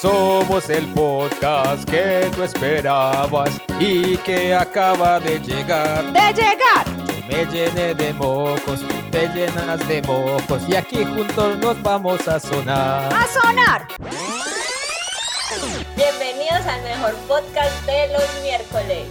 Somos 0.00 0.70
el 0.70 0.86
podcast 0.94 1.82
que 1.90 2.30
tú 2.36 2.44
esperabas 2.44 3.50
y 3.80 4.16
que 4.18 4.54
acaba 4.54 5.18
de 5.18 5.40
llegar. 5.40 6.04
¡De 6.12 6.32
llegar! 6.40 6.86
Me 7.26 7.44
llené 7.46 7.94
de 7.94 8.12
mocos, 8.12 8.80
te 9.10 9.26
llenas 9.30 9.88
de 9.88 10.00
mocos 10.02 10.62
y 10.68 10.76
aquí 10.76 11.04
juntos 11.04 11.58
nos 11.58 11.82
vamos 11.82 12.28
a 12.28 12.38
sonar. 12.38 13.12
¡A 13.12 13.26
sonar! 13.26 13.88
Bienvenidos 15.96 16.64
al 16.64 16.82
mejor 16.82 17.14
podcast 17.26 17.84
de 17.84 18.12
los 18.12 18.42
miércoles. 18.42 19.08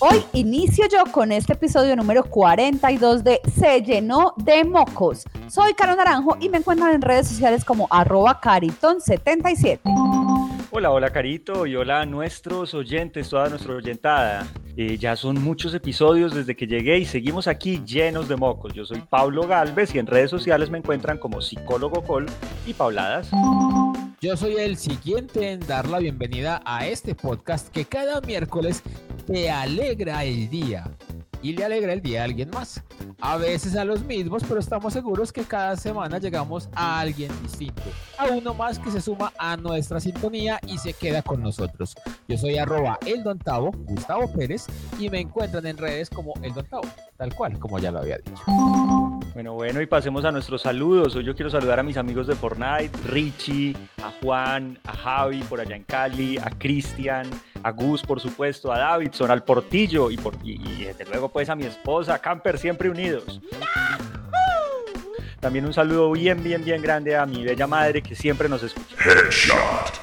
Hoy 0.00 0.24
inicio 0.32 0.86
yo 0.88 1.10
con 1.10 1.32
este 1.32 1.54
episodio 1.54 1.96
número 1.96 2.22
42 2.22 3.24
de 3.24 3.40
Se 3.52 3.82
llenó 3.82 4.32
de 4.36 4.62
mocos. 4.62 5.24
Soy 5.48 5.74
Caro 5.74 5.96
Naranjo 5.96 6.36
y 6.38 6.48
me 6.48 6.58
encuentran 6.58 6.94
en 6.94 7.02
redes 7.02 7.26
sociales 7.26 7.64
como 7.64 7.88
arroba 7.90 8.40
cariton77. 8.40 9.80
Hola, 10.70 10.92
hola 10.92 11.10
Carito 11.10 11.66
y 11.66 11.74
hola 11.74 12.02
a 12.02 12.06
nuestros 12.06 12.74
oyentes, 12.74 13.28
toda 13.28 13.48
nuestra 13.48 13.74
oyentada. 13.74 14.46
Eh, 14.76 14.98
ya 14.98 15.16
son 15.16 15.42
muchos 15.42 15.74
episodios 15.74 16.32
desde 16.32 16.54
que 16.54 16.68
llegué 16.68 16.98
y 16.98 17.04
seguimos 17.04 17.48
aquí 17.48 17.82
llenos 17.84 18.28
de 18.28 18.36
mocos. 18.36 18.72
Yo 18.74 18.84
soy 18.84 19.00
Pablo 19.00 19.48
Galvez 19.48 19.92
y 19.96 19.98
en 19.98 20.06
redes 20.06 20.30
sociales 20.30 20.70
me 20.70 20.78
encuentran 20.78 21.18
como 21.18 21.40
psicólogo 21.40 22.04
col 22.04 22.26
y 22.68 22.72
Pauladas. 22.72 23.30
Yo 24.20 24.36
soy 24.36 24.56
el 24.56 24.76
siguiente 24.76 25.52
en 25.52 25.60
dar 25.60 25.88
la 25.88 26.00
bienvenida 26.00 26.60
a 26.64 26.88
este 26.88 27.14
podcast 27.14 27.68
que 27.68 27.84
cada 27.84 28.20
miércoles 28.20 28.82
te 29.28 29.48
alegra 29.48 30.24
el 30.24 30.50
día 30.50 30.90
y 31.40 31.52
le 31.52 31.64
alegra 31.64 31.92
el 31.92 32.02
día 32.02 32.22
a 32.22 32.24
alguien 32.24 32.50
más. 32.50 32.82
A 33.20 33.36
veces 33.36 33.76
a 33.76 33.84
los 33.84 34.02
mismos, 34.02 34.42
pero 34.48 34.58
estamos 34.58 34.92
seguros 34.92 35.32
que 35.32 35.44
cada 35.44 35.76
semana 35.76 36.18
llegamos 36.18 36.68
a 36.74 36.98
alguien 36.98 37.30
distinto, 37.44 37.84
a 38.18 38.26
uno 38.26 38.54
más 38.54 38.80
que 38.80 38.90
se 38.90 39.00
suma 39.00 39.32
a 39.38 39.56
nuestra 39.56 40.00
sintonía 40.00 40.58
y 40.66 40.78
se 40.78 40.94
queda 40.94 41.22
con 41.22 41.40
nosotros. 41.40 41.94
Yo 42.26 42.36
soy 42.36 42.58
arroba 42.58 42.98
el 43.06 43.22
Tavo, 43.44 43.70
Gustavo 43.70 44.32
Pérez, 44.32 44.66
y 44.98 45.10
me 45.10 45.20
encuentran 45.20 45.64
en 45.64 45.76
redes 45.76 46.10
como 46.10 46.34
el 46.42 46.52
Tavo, 46.54 46.88
tal 47.16 47.32
cual, 47.36 47.56
como 47.60 47.78
ya 47.78 47.92
lo 47.92 48.00
había 48.00 48.18
dicho. 48.18 48.42
Bueno, 49.34 49.54
bueno, 49.54 49.80
y 49.80 49.86
pasemos 49.86 50.24
a 50.24 50.32
nuestros 50.32 50.62
saludos. 50.62 51.14
Hoy 51.14 51.24
yo 51.24 51.34
quiero 51.34 51.50
saludar 51.50 51.78
a 51.78 51.82
mis 51.82 51.96
amigos 51.96 52.26
de 52.26 52.34
Fortnite, 52.34 52.90
Richie, 53.06 53.76
a 54.02 54.12
Juan, 54.20 54.78
a 54.84 54.92
Javi 54.92 55.42
por 55.42 55.60
allá 55.60 55.76
en 55.76 55.84
Cali, 55.84 56.38
a 56.38 56.50
Cristian, 56.50 57.28
a 57.62 57.70
Gus, 57.70 58.02
por 58.02 58.20
supuesto, 58.20 58.72
a 58.72 58.78
Davidson, 58.78 59.30
al 59.30 59.44
Portillo 59.44 60.10
y, 60.10 60.16
por, 60.16 60.34
y, 60.42 60.84
desde 60.84 61.04
luego 61.04 61.28
pues 61.28 61.48
a 61.48 61.56
mi 61.56 61.64
esposa, 61.64 62.18
Camper, 62.18 62.58
siempre 62.58 62.90
unidos. 62.90 63.40
También 65.40 65.66
un 65.66 65.72
saludo 65.72 66.10
bien, 66.10 66.42
bien, 66.42 66.64
bien 66.64 66.82
grande 66.82 67.14
a 67.16 67.24
mi 67.24 67.44
bella 67.44 67.66
madre 67.66 68.02
que 68.02 68.16
siempre 68.16 68.48
nos 68.48 68.62
escucha. 68.64 68.96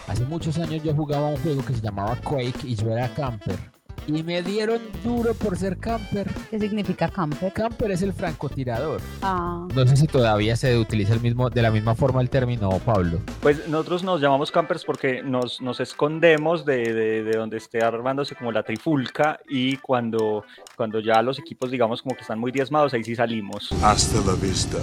Hace 0.07 0.23
muchos 0.23 0.57
años 0.59 0.81
yo 0.81 0.93
jugaba 0.93 1.27
un 1.27 1.37
juego 1.37 1.65
que 1.65 1.73
se 1.73 1.81
llamaba 1.81 2.15
Quake 2.23 2.59
y 2.63 2.75
yo 2.75 2.89
era 2.89 3.13
Camper 3.13 3.74
y 4.08 4.23
me 4.23 4.42
dieron 4.42 4.81
duro 5.03 5.34
por 5.34 5.58
ser 5.58 5.78
camper. 5.78 6.30
¿Qué 6.50 6.59
significa 6.59 7.09
camper? 7.09 7.53
Camper 7.53 7.92
es 7.92 8.02
el 8.02 8.14
francotirador. 8.14 9.02
Ah. 9.22 9.67
No 9.73 9.86
sé 9.86 9.95
si 9.98 10.08
todavía 10.08 10.56
se 10.56 10.78
utiliza 10.78 11.14
el 11.14 11.22
mismo, 11.22 11.50
de 11.50 11.61
la 11.61 11.72
misma 11.72 11.95
forma 11.95 12.22
el 12.22 12.30
término, 12.30 12.70
Pablo. 12.80 13.20
Pues 13.42 13.67
nosotros 13.67 14.03
nos 14.03 14.22
llamamos 14.22 14.52
campers 14.52 14.83
porque 14.83 15.23
nos, 15.23 15.61
nos 15.61 15.80
escondemos 15.80 16.66
de, 16.66 16.94
de, 16.94 17.23
de, 17.23 17.31
donde 17.38 17.58
esté 17.58 17.83
armándose 17.83 18.36
como 18.36 18.52
la 18.52 18.64
trifulca 18.64 19.39
y 19.48 19.77
cuando, 19.77 20.44
cuando 20.76 20.99
ya 20.99 21.21
los 21.21 21.39
equipos 21.39 21.71
digamos 21.71 22.02
como 22.02 22.15
que 22.15 22.21
están 22.21 22.39
muy 22.39 22.52
diezmados, 22.52 22.94
ahí 22.94 23.04
sí 23.04 23.15
salimos. 23.15 23.71
Hasta 23.83 24.20
la 24.26 24.33
vista, 24.33 24.77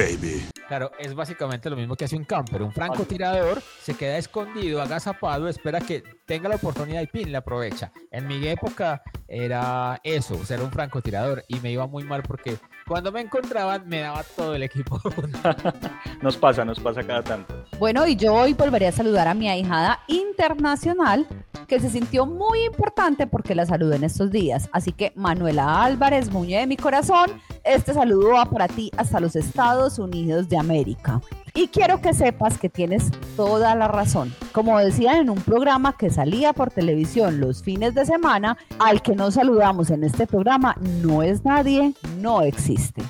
baby. 0.00 0.46
Claro, 0.68 0.92
es 0.98 1.14
básicamente 1.14 1.68
lo 1.68 1.76
mismo 1.76 1.96
que 1.96 2.04
hace 2.04 2.16
un 2.16 2.24
camper. 2.24 2.62
Un 2.62 2.72
francotirador 2.72 3.60
se 3.82 3.94
queda 3.94 4.18
escondido, 4.18 4.80
agazapado, 4.80 5.48
espera 5.48 5.80
que 5.80 6.02
tenga 6.26 6.48
la 6.48 6.56
oportunidad 6.56 7.02
y 7.02 7.06
pin, 7.06 7.32
le 7.32 7.38
aprovecha. 7.38 7.92
En 8.10 8.26
mi 8.28 8.46
época 8.46 9.02
era 9.26 10.00
eso, 10.04 10.44
ser 10.44 10.60
un 10.60 10.70
francotirador 10.70 11.44
y 11.48 11.58
me 11.60 11.72
iba 11.72 11.86
muy 11.86 12.04
mal 12.04 12.22
porque 12.22 12.56
cuando 12.90 13.12
me 13.12 13.20
encontraban 13.20 13.88
me 13.88 14.00
daba 14.00 14.24
todo 14.34 14.56
el 14.56 14.64
equipo. 14.64 15.00
nos 16.22 16.36
pasa, 16.36 16.64
nos 16.64 16.80
pasa 16.80 17.04
cada 17.04 17.22
tanto. 17.22 17.64
Bueno, 17.78 18.04
y 18.04 18.16
yo 18.16 18.34
hoy 18.34 18.52
volveré 18.52 18.88
a 18.88 18.92
saludar 18.92 19.28
a 19.28 19.34
mi 19.34 19.48
ahijada 19.48 20.00
internacional 20.08 21.24
que 21.68 21.78
se 21.78 21.88
sintió 21.88 22.26
muy 22.26 22.64
importante 22.64 23.28
porque 23.28 23.54
la 23.54 23.64
saludé 23.64 23.94
en 23.94 24.02
estos 24.02 24.32
días. 24.32 24.68
Así 24.72 24.90
que 24.90 25.12
Manuela 25.14 25.84
Álvarez, 25.84 26.32
muñe 26.32 26.58
de 26.58 26.66
mi 26.66 26.76
corazón, 26.76 27.30
este 27.62 27.94
saludo 27.94 28.30
va 28.30 28.46
para 28.46 28.66
ti 28.66 28.90
hasta 28.96 29.20
los 29.20 29.36
Estados 29.36 30.00
Unidos 30.00 30.48
de 30.48 30.58
América. 30.58 31.20
Y 31.54 31.68
quiero 31.68 32.00
que 32.00 32.14
sepas 32.14 32.58
que 32.58 32.68
tienes 32.68 33.10
toda 33.36 33.74
la 33.74 33.88
razón. 33.88 34.34
Como 34.52 34.78
decían 34.78 35.16
en 35.16 35.30
un 35.30 35.40
programa 35.40 35.96
que 35.96 36.10
salía 36.10 36.52
por 36.52 36.70
televisión 36.70 37.40
los 37.40 37.62
fines 37.62 37.94
de 37.94 38.06
semana, 38.06 38.56
al 38.78 39.02
que 39.02 39.14
no 39.14 39.30
saludamos 39.30 39.90
en 39.90 40.04
este 40.04 40.26
programa 40.26 40.76
no 41.02 41.22
es 41.22 41.44
nadie, 41.44 41.94
no 42.18 42.42
existe. 42.42 43.02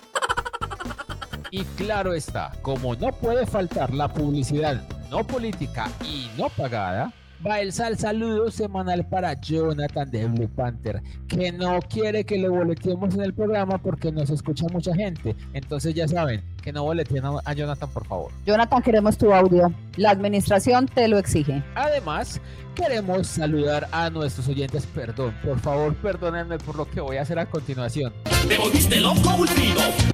Y 1.50 1.64
claro 1.76 2.14
está, 2.14 2.52
como 2.62 2.94
no 2.94 3.10
puede 3.12 3.44
faltar 3.44 3.92
la 3.92 4.08
publicidad 4.08 4.82
no 5.10 5.26
política 5.26 5.90
y 6.04 6.30
no 6.38 6.48
pagada, 6.48 7.12
va 7.44 7.60
el 7.60 7.72
sal 7.72 7.98
saludo 7.98 8.50
semanal 8.50 9.06
para 9.08 9.32
Jonathan 9.40 10.10
de 10.10 10.26
Blue 10.26 10.48
Panther, 10.48 11.02
que 11.26 11.50
no 11.50 11.80
quiere 11.80 12.24
que 12.24 12.38
le 12.38 12.48
boleteemos 12.48 13.14
en 13.14 13.22
el 13.22 13.34
programa 13.34 13.78
porque 13.78 14.12
nos 14.12 14.30
escucha 14.30 14.66
mucha 14.72 14.94
gente. 14.94 15.34
Entonces 15.52 15.94
ya 15.94 16.06
saben, 16.06 16.42
que 16.60 16.72
no 16.72 16.82
boleteen 16.82 17.25
a 17.44 17.53
Jonathan, 17.53 17.91
por 17.91 18.06
favor. 18.06 18.32
Jonathan, 18.47 18.82
queremos 18.82 19.16
tu 19.19 19.32
audio. 19.32 19.72
La 19.97 20.10
administración 20.10 20.87
te 20.87 21.09
lo 21.09 21.19
exige. 21.19 21.62
Además, 21.75 22.41
queremos 22.75 23.26
saludar 23.26 23.88
a 23.93 24.10
nuestros 24.10 24.48
oyentes. 24.48 24.87
Perdón, 24.87 25.34
por 25.44 25.59
favor, 25.60 25.94
perdónenme 25.97 26.59
por 26.59 26.76
lo 26.76 26.91
que 26.91 27.00
voy 27.00 27.16
a 27.16 27.22
hacer 27.22 27.38
a 27.38 27.47
continuación. 27.47 28.12
¡Te 28.49 28.59
volviste 28.59 29.00
loco, 29.00 29.44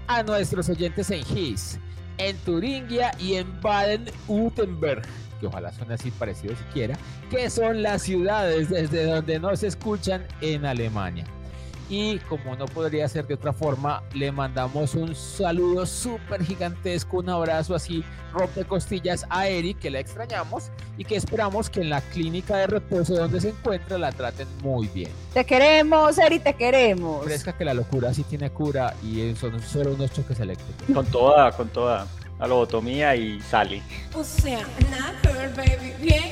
A 0.06 0.22
nuestros 0.22 0.68
oyentes 0.68 1.10
en 1.10 1.24
Gis, 1.24 1.78
en 2.18 2.36
Turingia 2.38 3.12
y 3.18 3.34
en 3.34 3.60
Baden-Württemberg 3.60 5.02
que 5.40 5.46
ojalá 5.46 5.72
suene 5.72 5.94
así 5.94 6.10
parecido 6.10 6.56
siquiera, 6.56 6.96
que 7.30 7.50
son 7.50 7.82
las 7.82 8.02
ciudades 8.02 8.70
desde 8.70 9.04
donde 9.04 9.38
nos 9.38 9.62
escuchan 9.62 10.24
en 10.40 10.64
Alemania. 10.64 11.26
Y 11.88 12.18
como 12.20 12.56
no 12.56 12.66
podría 12.66 13.08
ser 13.08 13.26
de 13.26 13.34
otra 13.34 13.52
forma, 13.52 14.02
le 14.12 14.32
mandamos 14.32 14.94
un 14.94 15.14
saludo 15.14 15.86
súper 15.86 16.44
gigantesco, 16.44 17.18
un 17.18 17.30
abrazo 17.30 17.74
así, 17.74 18.04
rompe 18.32 18.64
costillas 18.64 19.24
a 19.30 19.48
Eric, 19.48 19.78
que 19.78 19.90
la 19.90 20.00
extrañamos 20.00 20.70
y 20.98 21.04
que 21.04 21.16
esperamos 21.16 21.70
que 21.70 21.82
en 21.82 21.90
la 21.90 22.00
clínica 22.00 22.56
de 22.56 22.66
reposo 22.66 23.14
donde 23.14 23.40
se 23.40 23.50
encuentra 23.50 23.98
la 23.98 24.10
traten 24.10 24.48
muy 24.62 24.88
bien. 24.88 25.10
Te 25.32 25.44
queremos, 25.44 26.18
Eric, 26.18 26.42
te 26.42 26.54
queremos. 26.54 27.24
Fresca 27.24 27.56
que 27.56 27.64
la 27.64 27.74
locura 27.74 28.12
sí 28.12 28.24
tiene 28.24 28.50
cura 28.50 28.94
y 29.02 29.34
son 29.36 29.62
solo 29.62 29.94
unos 29.94 30.12
choques 30.12 30.40
eléctricos. 30.40 30.94
Con 30.94 31.06
toda, 31.06 31.52
con 31.52 31.68
toda 31.68 32.06
a 32.38 32.46
lobotomía 32.46 33.16
y 33.16 33.40
sale. 33.40 33.82
O 34.14 34.22
sea, 34.22 34.66
nada 34.90 35.14
baby. 35.56 35.94
Bien. 36.00 36.22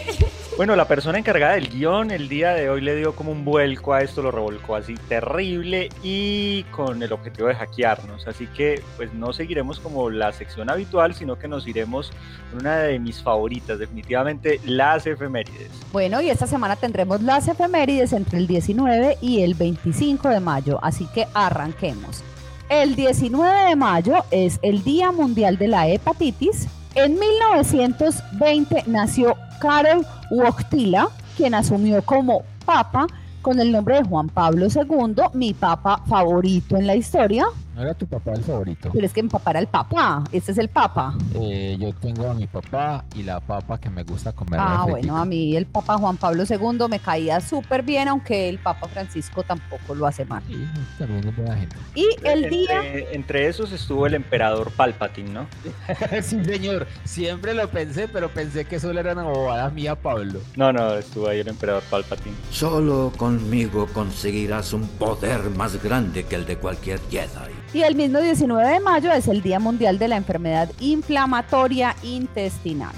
Bueno, 0.57 0.77
la 0.77 0.87
persona 0.87 1.19
encargada 1.19 1.55
del 1.55 1.69
guion 1.69 2.13
el 2.13 2.29
día 2.29 2.55
de 2.55 2.71
hoy 2.71 2.81
le 2.81 2.95
dio 2.95 3.17
como 3.17 3.33
un 3.33 3.45
vuelco 3.45 3.93
a 3.93 4.03
esto, 4.03 4.23
lo 4.23 4.31
revolcó 4.31 4.77
así 4.77 4.95
terrible 5.09 5.89
y 6.05 6.63
con 6.71 7.03
el 7.03 7.13
objetivo 7.13 7.49
de 7.49 7.57
hackearnos. 7.57 8.29
Así 8.29 8.47
que 8.47 8.81
pues 8.97 9.13
no 9.13 9.33
seguiremos 9.33 9.81
como 9.81 10.11
la 10.11 10.31
sección 10.31 10.71
habitual, 10.71 11.13
sino 11.13 11.37
que 11.37 11.49
nos 11.49 11.67
iremos 11.67 12.13
con 12.53 12.61
una 12.61 12.79
de 12.79 13.01
mis 13.01 13.21
favoritas, 13.21 13.81
definitivamente 13.81 14.61
las 14.65 15.09
efemérides. 15.09 15.71
Bueno, 15.93 16.21
y 16.21 16.31
esta 16.31 16.47
semana 16.47 16.77
tendremos 16.77 17.21
las 17.21 17.49
efemérides 17.49 18.13
entre 18.13 18.39
el 18.39 18.47
19 18.47 19.19
y 19.21 19.43
el 19.43 19.55
25 19.55 20.29
de 20.29 20.39
mayo, 20.39 20.79
así 20.85 21.09
que 21.13 21.27
arranquemos. 21.35 22.23
El 22.69 22.95
19 22.95 23.71
de 23.71 23.75
mayo 23.75 24.25
es 24.31 24.61
el 24.63 24.85
Día 24.85 25.11
Mundial 25.11 25.59
de 25.59 25.67
la 25.67 25.89
Hepatitis. 25.89 26.69
En 26.97 27.19
1920 27.19 28.85
nació 28.87 29.37
Karol 29.61 30.07
Wojtyla, 30.31 31.09
quien 31.37 31.55
asumió 31.55 32.03
como 32.03 32.43
papa 32.65 33.09
con 33.43 33.59
el 33.59 33.73
nombre 33.73 33.97
de 33.97 34.05
Juan 34.05 34.29
Pablo 34.29 34.67
II, 34.67 35.25
mi 35.33 35.55
papa 35.55 36.01
favorito 36.07 36.77
en 36.77 36.87
la 36.87 36.95
historia. 36.95 37.47
No 37.75 37.83
era 37.83 37.95
tu 37.95 38.07
papá 38.07 38.33
el 38.33 38.43
favorito. 38.43 38.91
Pero 38.93 39.05
es 39.05 39.13
que 39.13 39.23
mi 39.23 39.29
papá 39.29 39.51
era 39.51 39.61
el 39.61 39.67
papá. 39.67 40.23
Este 40.31 40.53
es 40.53 40.59
el 40.59 40.69
papa. 40.69 41.17
Eh, 41.35 41.77
yo 41.79 41.93
tengo 41.95 42.31
a 42.31 42.35
mi 42.35 42.47
papá 42.47 43.05
y 43.17 43.25
la 43.25 43.41
papa 43.41 43.79
que 43.79 43.91
me 43.91 44.05
gusta 44.05 44.33
comer. 44.33 44.61
Ah, 44.63 44.87
bueno, 44.89 45.17
a 45.17 45.25
mí 45.25 45.57
el 45.57 45.67
papa 45.67 45.99
Juan 45.99 46.17
Pablo 46.17 46.45
II 46.49 46.87
me 46.89 47.01
caía 47.01 47.41
súper 47.41 47.83
bien, 47.83 48.07
aunque 48.07 48.49
el 48.49 48.59
papa 48.59 48.87
Francisco 48.87 49.43
tampoco 49.43 49.95
lo 49.95 50.07
hace 50.07 50.25
mal. 50.25 50.43
Sí, 50.47 50.65
también 50.99 51.27
es 51.27 51.37
buena 51.37 51.57
gente. 51.57 51.77
Y 51.97 52.07
el 52.23 52.49
día... 52.49 52.87
Entre, 52.87 53.15
entre 53.15 53.49
esos 53.49 53.73
estuvo 53.73 54.07
el 54.07 54.15
emperador 54.15 54.71
Palpatine, 54.71 55.31
¿no? 55.31 55.47
sí, 56.23 56.45
señor. 56.45 56.87
Siempre 57.05 57.55
lo 57.55 57.69
pensé, 57.69 58.07
pero 58.07 58.29
pensé 58.29 58.67
que 58.67 58.79
solo 58.79 59.01
era 59.01 59.15
una 59.15 59.25
bobada 59.25 59.69
mía, 59.71 59.97
Pablo. 59.97 60.41
No, 60.55 60.73
no, 60.73 60.95
estuvo 60.95 61.29
ahí 61.29 61.41
el 61.41 61.49
emperador 61.49 61.83
Palpatine. 61.91 62.37
Solo 62.51 63.13
conmigo 63.17 63.89
conseguirás 63.93 64.73
un 64.73 64.87
poder 64.87 65.51
más 65.51 65.83
grande 65.83 66.25
que 66.25 66.37
el 66.37 66.47
de 66.47 66.57
cualquier 66.57 67.01
Jedi. 67.11 67.64
Y 67.75 67.83
el 67.83 67.97
mismo 67.97 68.21
19 68.21 68.69
de 68.69 68.79
mayo 68.79 69.11
es 69.11 69.27
el 69.27 69.43
Día 69.43 69.59
Mundial 69.59 69.99
de 69.99 70.07
la 70.07 70.17
Enfermedad 70.17 70.71
Inflamatoria 70.79 71.97
Intestinal. 72.05 72.95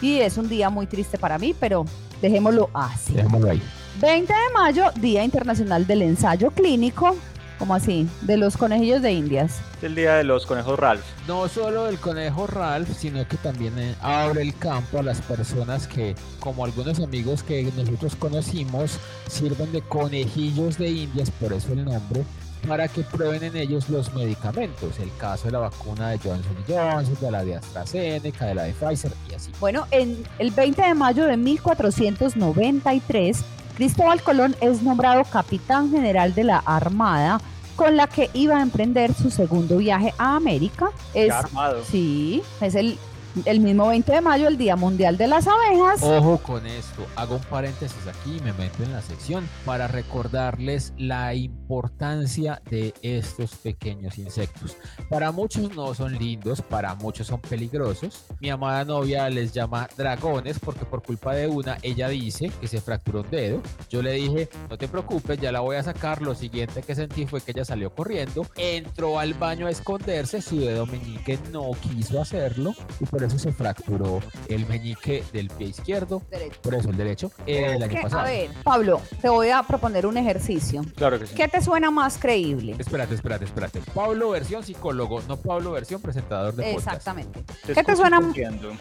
Y 0.00 0.20
es 0.20 0.38
un 0.38 0.48
día 0.48 0.70
muy 0.70 0.86
triste 0.86 1.18
para 1.18 1.36
mí, 1.36 1.52
pero 1.58 1.84
dejémoslo 2.22 2.70
así. 2.72 3.14
Dejémoslo 3.14 3.50
ahí. 3.50 3.62
20 4.00 4.32
de 4.32 4.38
mayo, 4.54 4.84
Día 5.00 5.24
Internacional 5.24 5.84
del 5.84 6.02
Ensayo 6.02 6.52
Clínico. 6.52 7.16
¿Cómo 7.58 7.74
así? 7.74 8.08
De 8.22 8.36
los 8.36 8.56
conejillos 8.56 9.02
de 9.02 9.12
Indias. 9.12 9.58
Es 9.78 9.84
el 9.84 9.96
día 9.96 10.14
de 10.14 10.22
los 10.22 10.46
conejos 10.46 10.78
Ralph. 10.78 11.04
No 11.26 11.48
solo 11.48 11.88
el 11.88 11.98
conejo 11.98 12.46
Ralph, 12.46 12.88
sino 12.96 13.26
que 13.26 13.36
también 13.36 13.76
eh, 13.80 13.96
abre 14.00 14.42
el 14.42 14.56
campo 14.56 15.00
a 15.00 15.02
las 15.02 15.20
personas 15.22 15.88
que, 15.88 16.14
como 16.38 16.64
algunos 16.64 17.00
amigos 17.00 17.42
que 17.42 17.64
nosotros 17.76 18.14
conocimos, 18.14 18.96
sirven 19.28 19.72
de 19.72 19.82
conejillos 19.82 20.78
de 20.78 20.88
Indias, 20.88 21.32
por 21.32 21.52
eso 21.52 21.72
el 21.72 21.84
nombre, 21.84 22.24
para 22.66 22.88
que 22.88 23.02
prueben 23.02 23.42
en 23.42 23.56
ellos 23.56 23.88
los 23.88 24.12
medicamentos. 24.14 24.98
El 24.98 25.10
caso 25.16 25.46
de 25.46 25.52
la 25.52 25.58
vacuna 25.60 26.10
de 26.10 26.18
Johnson 26.18 26.56
Johnson, 26.68 27.16
de 27.20 27.30
la 27.30 27.44
de 27.44 27.56
AstraZeneca, 27.56 28.46
de 28.46 28.54
la 28.54 28.62
de 28.64 28.72
Pfizer 28.72 29.12
y 29.30 29.34
así. 29.34 29.52
Bueno, 29.60 29.86
en 29.90 30.24
el 30.38 30.50
20 30.50 30.82
de 30.82 30.94
mayo 30.94 31.24
de 31.26 31.36
1493, 31.36 33.38
Cristóbal 33.76 34.22
Colón 34.22 34.56
es 34.60 34.82
nombrado 34.82 35.24
capitán 35.24 35.90
general 35.90 36.34
de 36.34 36.44
la 36.44 36.58
Armada 36.58 37.40
con 37.76 37.96
la 37.96 38.06
que 38.06 38.28
iba 38.34 38.58
a 38.58 38.62
emprender 38.62 39.14
su 39.14 39.30
segundo 39.30 39.78
viaje 39.78 40.12
a 40.18 40.36
América. 40.36 40.90
Es, 41.14 41.28
Ya 41.28 41.38
armado. 41.38 41.82
sí, 41.90 42.42
es 42.60 42.74
el, 42.74 42.98
el 43.44 43.60
mismo 43.60 43.88
20 43.88 44.12
de 44.12 44.20
mayo, 44.20 44.48
el 44.48 44.56
Día 44.56 44.76
Mundial 44.76 45.16
de 45.16 45.26
las 45.26 45.46
Abejas. 45.46 46.02
Ojo 46.02 46.38
con 46.38 46.66
esto, 46.66 47.06
hago 47.16 47.36
un 47.36 47.42
paréntesis 47.42 48.06
aquí 48.06 48.36
y 48.36 48.40
me 48.40 48.52
meto 48.52 48.82
en 48.82 48.92
la 48.92 49.02
sección 49.02 49.48
para 49.64 49.88
recordarles 49.88 50.92
la 50.96 51.34
importancia 51.34 52.60
de 52.70 52.94
estos 53.02 53.54
pequeños 53.56 54.18
insectos. 54.18 54.76
Para 55.08 55.32
muchos 55.32 55.74
no 55.74 55.94
son 55.94 56.18
lindos, 56.18 56.62
para 56.62 56.94
muchos 56.94 57.28
son 57.28 57.40
peligrosos. 57.40 58.24
Mi 58.40 58.50
amada 58.50 58.84
novia 58.84 59.28
les 59.30 59.52
llama 59.52 59.88
dragones 59.96 60.58
porque 60.58 60.84
por 60.84 61.02
culpa 61.02 61.34
de 61.34 61.46
una 61.46 61.78
ella 61.82 62.08
dice 62.08 62.50
que 62.60 62.68
se 62.68 62.80
fracturó 62.80 63.20
un 63.22 63.30
dedo. 63.30 63.62
Yo 63.88 64.02
le 64.02 64.12
dije, 64.12 64.48
no 64.68 64.76
te 64.76 64.88
preocupes, 64.88 65.38
ya 65.40 65.52
la 65.52 65.60
voy 65.60 65.76
a 65.76 65.82
sacar. 65.82 66.22
Lo 66.22 66.34
siguiente 66.34 66.82
que 66.82 66.94
sentí 66.94 67.26
fue 67.26 67.40
que 67.40 67.52
ella 67.52 67.64
salió 67.64 67.94
corriendo, 67.94 68.46
entró 68.56 69.18
al 69.18 69.34
baño 69.34 69.66
a 69.66 69.70
esconderse, 69.70 70.42
su 70.42 70.60
dedo 70.60 70.86
meñique 70.86 71.38
no 71.52 71.70
quiso 71.80 72.20
hacerlo 72.20 72.74
y 72.98 73.06
por 73.06 73.19
eso 73.26 73.38
se 73.38 73.52
fracturó 73.52 74.20
el 74.48 74.66
meñique 74.66 75.22
del 75.32 75.48
pie 75.48 75.68
izquierdo, 75.68 76.22
Derecho. 76.30 76.60
por 76.62 76.74
eso 76.74 76.90
el 76.90 76.96
derecho, 76.96 77.30
eh, 77.46 77.74
el 77.76 77.82
año 77.82 77.94
Que, 77.94 78.02
pasado. 78.02 78.22
a 78.22 78.24
ver, 78.24 78.50
Pablo, 78.62 79.00
te 79.20 79.28
voy 79.28 79.50
a 79.50 79.62
proponer 79.62 80.06
un 80.06 80.16
ejercicio. 80.16 80.82
Claro 80.96 81.18
que 81.18 81.26
sí. 81.26 81.34
¿Qué 81.34 81.48
te 81.48 81.60
suena 81.62 81.90
más 81.90 82.18
creíble? 82.18 82.76
Espérate, 82.78 83.14
espérate, 83.14 83.44
espérate. 83.44 83.80
Pablo 83.94 84.30
versión 84.30 84.62
psicólogo, 84.64 85.20
no 85.28 85.36
Pablo 85.36 85.72
versión 85.72 86.00
presentador 86.00 86.54
de 86.54 86.72
podcast. 86.74 86.86
Exactamente. 86.96 87.44
Te 87.66 87.74
¿Qué 87.74 87.84
te 87.84 87.96
suena? 87.96 88.20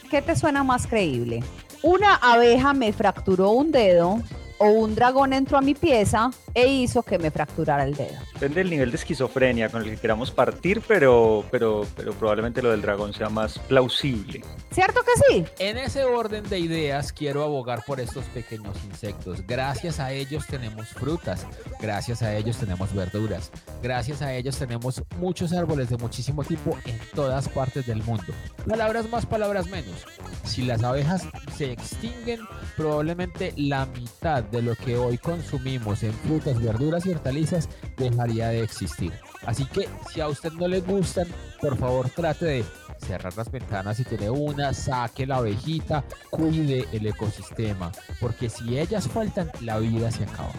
¿Qué 0.09 0.21
te 0.21 0.35
suena 0.35 0.63
más 0.63 0.87
creíble? 0.87 1.43
Una 1.83 2.15
abeja 2.15 2.73
me 2.73 2.91
fracturó 2.93 3.51
un 3.51 3.71
dedo 3.71 4.19
o 4.59 4.67
un 4.69 4.95
dragón 4.95 5.33
entró 5.33 5.57
a 5.57 5.61
mi 5.61 5.73
pieza 5.73 6.29
e 6.53 6.67
hizo 6.67 7.03
que 7.03 7.17
me 7.17 7.31
fracturara 7.31 7.83
el 7.83 7.95
dedo. 7.95 8.19
Depende 8.33 8.61
del 8.61 8.69
nivel 8.69 8.91
de 8.91 8.97
esquizofrenia 8.97 9.69
con 9.69 9.81
el 9.81 9.89
que 9.89 9.97
queramos 9.97 10.31
partir, 10.31 10.81
pero, 10.87 11.43
pero, 11.51 11.85
pero 11.95 12.13
probablemente 12.13 12.61
lo 12.61 12.71
del 12.71 12.81
dragón 12.81 13.13
sea 13.13 13.29
más 13.29 13.57
plausible. 13.59 14.41
¿Cierto 14.71 15.01
que 15.01 15.11
sí? 15.27 15.45
En 15.59 15.77
ese 15.77 16.03
orden 16.03 16.47
de 16.47 16.59
ideas 16.59 17.11
quiero 17.11 17.43
abogar 17.43 17.83
por 17.85 17.99
estos 17.99 18.25
pequeños 18.25 18.77
insectos. 18.85 19.45
Gracias 19.45 19.99
a 19.99 20.11
ellos 20.11 20.45
tenemos 20.47 20.89
frutas, 20.89 21.45
gracias 21.81 22.21
a 22.21 22.35
ellos 22.35 22.57
tenemos 22.57 22.93
verduras, 22.93 23.51
gracias 23.81 24.21
a 24.21 24.33
ellos 24.33 24.57
tenemos 24.57 25.03
muchos 25.17 25.53
árboles 25.53 25.89
de 25.89 25.97
muchísimo 25.97 26.43
tipo 26.43 26.77
en 26.85 26.99
todas 27.15 27.49
partes 27.49 27.85
del 27.87 28.03
mundo. 28.03 28.33
Palabras 28.67 29.09
más, 29.09 29.25
palabras 29.25 29.67
menos. 29.67 30.05
Si 30.49 30.63
las 30.63 30.83
abejas 30.83 31.27
se 31.55 31.71
extinguen, 31.71 32.39
probablemente 32.75 33.53
la 33.55 33.85
mitad 33.85 34.43
de 34.43 34.63
lo 34.63 34.75
que 34.75 34.97
hoy 34.97 35.19
consumimos 35.19 36.01
en 36.01 36.11
frutas, 36.11 36.59
verduras 36.59 37.05
y 37.05 37.11
hortalizas 37.11 37.69
dejaría 37.97 38.47
de 38.47 38.63
existir. 38.63 39.13
Así 39.45 39.63
que 39.65 39.87
si 40.11 40.21
a 40.21 40.27
usted 40.27 40.51
no 40.53 40.67
le 40.67 40.81
gustan, 40.81 41.27
por 41.61 41.77
favor 41.77 42.09
trate 42.09 42.45
de 42.45 42.65
cerrar 42.97 43.37
las 43.37 43.51
ventanas 43.51 43.97
si 43.97 44.03
tiene 44.03 44.31
una, 44.31 44.73
saque 44.73 45.27
la 45.27 45.37
abejita, 45.37 46.03
cuide 46.31 46.87
el 46.93 47.05
ecosistema, 47.05 47.91
porque 48.19 48.49
si 48.49 48.79
ellas 48.79 49.07
faltan, 49.07 49.51
la 49.61 49.77
vida 49.77 50.09
se 50.09 50.23
acaba. 50.23 50.51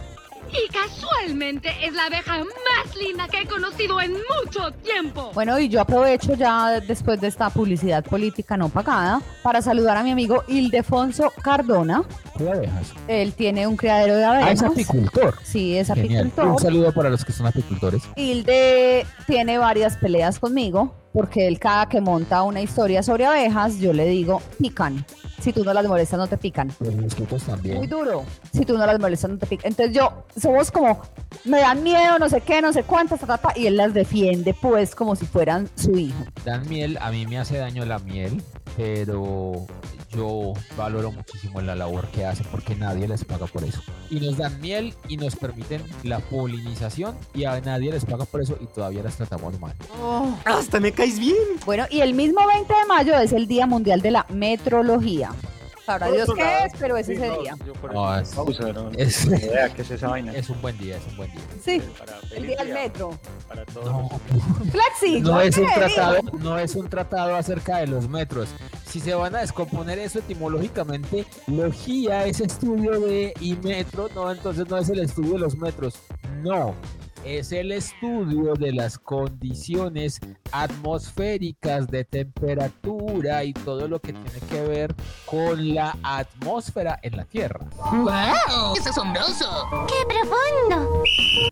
Y 0.53 0.69
casualmente 0.73 1.71
es 1.83 1.93
la 1.95 2.07
abeja 2.07 2.39
más 2.39 2.97
linda 2.97 3.29
que 3.29 3.43
he 3.43 3.47
conocido 3.47 4.01
en 4.01 4.13
mucho 4.13 4.71
tiempo. 4.83 5.31
Bueno, 5.35 5.59
y 5.59 5.69
yo 5.69 5.81
aprovecho 5.81 6.35
ya 6.35 6.81
después 6.81 7.21
de 7.21 7.29
esta 7.29 7.51
publicidad 7.51 8.05
política 8.05 8.57
no 8.57 8.69
pagada 8.69 9.21
para 9.43 9.63
saludar 9.63 9.97
a 9.97 10.03
mi 10.03 10.11
amigo 10.11 10.43
Ildefonso 10.49 11.33
Cardona. 11.43 12.03
Cuida 12.35 12.53
abejas. 12.53 12.93
Él 13.07 13.33
tiene 13.35 13.67
un 13.67 13.77
criadero 13.77 14.17
de 14.17 14.25
Ah, 14.25 14.51
es 14.51 14.63
abejas. 14.63 14.73
apicultor. 14.91 15.35
Sí, 15.43 15.77
es 15.77 15.89
Genial. 15.89 16.27
apicultor. 16.27 16.47
Un 16.47 16.59
saludo 16.59 16.93
para 16.93 17.11
los 17.11 17.25
que 17.25 17.33
son 17.33 17.47
apicultores. 17.47 18.03
Hilde 18.17 19.07
tiene 19.27 19.59
varias 19.59 19.97
peleas 19.97 20.39
conmigo 20.41 20.95
porque 21.13 21.47
él 21.47 21.59
cada 21.59 21.89
que 21.89 22.01
monta 22.01 22.43
una 22.43 22.61
historia 22.61 23.03
sobre 23.03 23.27
abejas, 23.27 23.79
yo 23.79 23.93
le 23.93 24.07
digo, 24.07 24.41
pican. 24.61 25.05
Si 25.41 25.53
tú 25.55 25.65
no 25.65 25.73
las 25.73 25.87
molestas, 25.87 26.19
no 26.19 26.27
te 26.27 26.37
pican. 26.37 26.71
Los 26.81 26.95
mosquitos 26.95 27.47
Muy 27.49 27.57
también. 27.57 27.89
duro. 27.89 28.25
Si 28.53 28.67
tú 28.67 28.77
no 28.77 28.85
las 28.85 29.01
molestas, 29.01 29.31
no 29.31 29.39
te 29.39 29.47
pican. 29.47 29.71
Entonces 29.71 29.97
yo, 29.97 30.25
somos 30.39 30.71
como, 30.71 31.01
me 31.47 31.61
dan 31.61 31.83
miedo, 31.83 32.19
no 32.19 32.29
sé 32.29 32.43
qué, 32.43 32.61
no 32.61 32.73
sé 32.75 32.83
cuántas, 32.83 33.21
ta, 33.21 33.27
ta, 33.27 33.39
ta, 33.39 33.59
y 33.59 33.67
él 33.67 33.77
las 33.79 33.95
defiende 33.95 34.55
pues 34.55 34.95
como 34.95 35.17
si 35.17 35.25
fueran 35.25 35.69
su 35.77 35.97
hijo. 35.99 36.25
Dan 36.45 36.69
miel, 36.69 36.99
a 37.01 37.11
mí 37.11 37.27
me 37.27 37.39
hace 37.39 37.57
daño 37.57 37.87
la 37.87 37.99
miel, 38.01 38.43
pero 38.77 39.67
yo 40.11 40.55
valoro 40.77 41.13
muchísimo 41.13 41.61
la 41.61 41.75
labor 41.75 42.09
que 42.09 42.25
hacen 42.25 42.47
porque 42.51 42.75
nadie 42.75 43.07
les 43.07 43.25
paga 43.25 43.47
por 43.47 43.65
eso. 43.65 43.81
Y 44.11 44.21
nos 44.21 44.37
dan 44.39 44.61
miel 44.61 44.95
y 45.09 45.17
nos 45.17 45.37
permiten 45.37 45.83
la 46.03 46.19
polinización 46.19 47.17
y 47.35 47.45
a 47.45 47.61
nadie 47.61 47.93
les 47.93 48.05
paga 48.05 48.25
por 48.25 48.43
eso 48.43 48.57
y 48.61 48.67
todavía 48.67 49.03
las 49.03 49.17
tratamos 49.17 49.59
mal. 49.61 49.75
Hasta 50.45 50.81
me 50.81 50.93
caes 50.93 51.19
bien. 51.19 51.37
Bueno, 51.65 51.87
y 51.91 52.01
el 52.01 52.15
mismo 52.15 52.41
20 52.47 52.73
de 52.73 52.87
mayo 52.87 53.19
es 53.19 53.33
el 53.33 53.47
Día 53.47 53.67
Mundial 53.67 54.01
de 54.01 54.11
la 54.11 54.27
Metrología. 54.31 55.31
Sabrá 55.91 56.11
Dios 56.13 56.29
qué 56.35 56.65
es, 56.67 56.73
pero 56.79 56.97
es 56.97 57.07
Sí, 57.07 57.13
ese 57.13 57.29
no, 57.29 57.39
día. 57.41 57.57
No, 57.93 58.19
es- 58.19 59.27
es- 59.27 59.29
qué 59.75 59.83
es 59.83 59.91
esa 59.91 60.09
vaina. 60.11 60.33
Es 60.35 60.49
un 60.51 60.61
buen 60.63 60.79
día, 60.79 60.97
es 60.97 61.07
un 61.09 61.17
buen 61.17 61.31
día. 61.33 61.41
Sí, 61.65 61.83
el 62.35 62.47
día 62.47 62.57
del 62.59 62.73
metro. 62.73 63.19
Para 63.49 63.65
todos. 63.67 63.87
No, 63.87 64.09
Flexi, 64.71 65.21
no 65.21 65.31
¿yo 65.31 65.41
es 65.41 65.57
un 65.59 65.67
tratado, 65.75 66.17
no 66.39 66.59
es 66.59 66.75
un 66.77 66.89
tratado 66.89 67.35
acerca 67.35 67.79
de 67.79 67.87
los 67.89 68.09
metros. 68.09 68.49
Si 68.87 69.01
se 69.01 69.15
van 69.15 69.35
a 69.37 69.41
descomponer 69.41 69.99
eso 69.99 70.19
etimológicamente, 70.19 71.25
logía 71.47 72.25
es 72.27 72.41
estudio 72.41 73.01
de 73.01 73.33
y 73.41 73.55
metro, 73.57 74.09
no, 74.15 74.31
entonces 74.31 74.69
no 74.69 74.79
es 74.79 74.89
el 74.89 75.01
estudio 75.01 75.35
de 75.35 75.39
los 75.41 75.57
metros. 75.57 75.95
No, 76.43 76.75
es 77.25 77.53
el 77.53 77.73
estudio 77.73 78.55
de 78.55 78.73
las 78.73 78.99
condiciones 78.99 80.21
atmosféricas 80.53 81.87
de 81.89 82.05
temperatura 82.05 83.45
y 83.45 83.53
todo 83.53 83.89
lo 83.89 84.01
que 84.01 84.13
tiene 84.13 84.41
que 84.49 84.63
ver 84.63 84.95
con 85.27 85.75
la 85.75 85.97
atmósfera 86.03 86.99
en 87.03 87.17
la 87.17 87.25
Tierra. 87.25 87.67
¡Wow! 87.93 88.77
¡Es 88.77 88.87
asombroso! 88.87 89.69
¡Qué 89.87 90.07
profundo! 90.07 91.03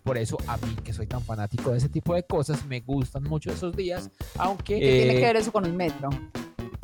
Por 0.03 0.17
eso 0.17 0.37
a 0.47 0.57
mí 0.57 0.75
que 0.83 0.93
soy 0.93 1.07
tan 1.07 1.21
fanático 1.21 1.71
de 1.71 1.77
ese 1.77 1.89
tipo 1.89 2.13
de 2.13 2.23
cosas 2.23 2.65
me 2.65 2.81
gustan 2.81 3.23
mucho 3.23 3.51
esos 3.51 3.75
días, 3.75 4.09
aunque 4.37 4.79
¿Qué 4.79 4.91
tiene 4.91 5.13
eh, 5.13 5.19
que 5.19 5.25
ver 5.25 5.35
eso 5.37 5.51
con 5.51 5.65
un 5.65 5.75
metro? 5.75 6.09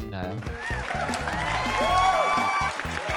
nada. 0.10 0.34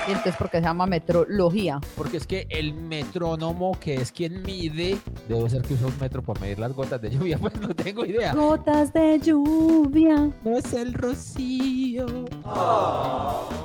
Y 0.08 0.12
entonces, 0.12 0.36
¿por 0.36 0.48
qué 0.48 0.58
se 0.58 0.64
llama 0.64 0.86
metrología? 0.86 1.80
Porque 1.94 2.16
es 2.16 2.26
que 2.26 2.46
el 2.48 2.72
metrónomo, 2.72 3.78
que 3.78 3.96
es 3.96 4.10
quien 4.10 4.42
mide, 4.42 4.96
debe 5.28 5.50
ser 5.50 5.60
que 5.60 5.74
usa 5.74 5.88
un 5.88 5.98
metro 6.00 6.22
para 6.22 6.40
medir 6.40 6.58
las 6.58 6.72
gotas 6.72 7.02
de 7.02 7.10
lluvia, 7.10 7.36
pues 7.40 7.60
no 7.60 7.74
tengo 7.74 8.06
idea. 8.06 8.32
Gotas 8.32 8.90
de 8.94 9.18
lluvia. 9.18 10.30
No 10.42 10.56
es 10.56 10.72
el 10.72 10.94
rocío. 10.94 12.06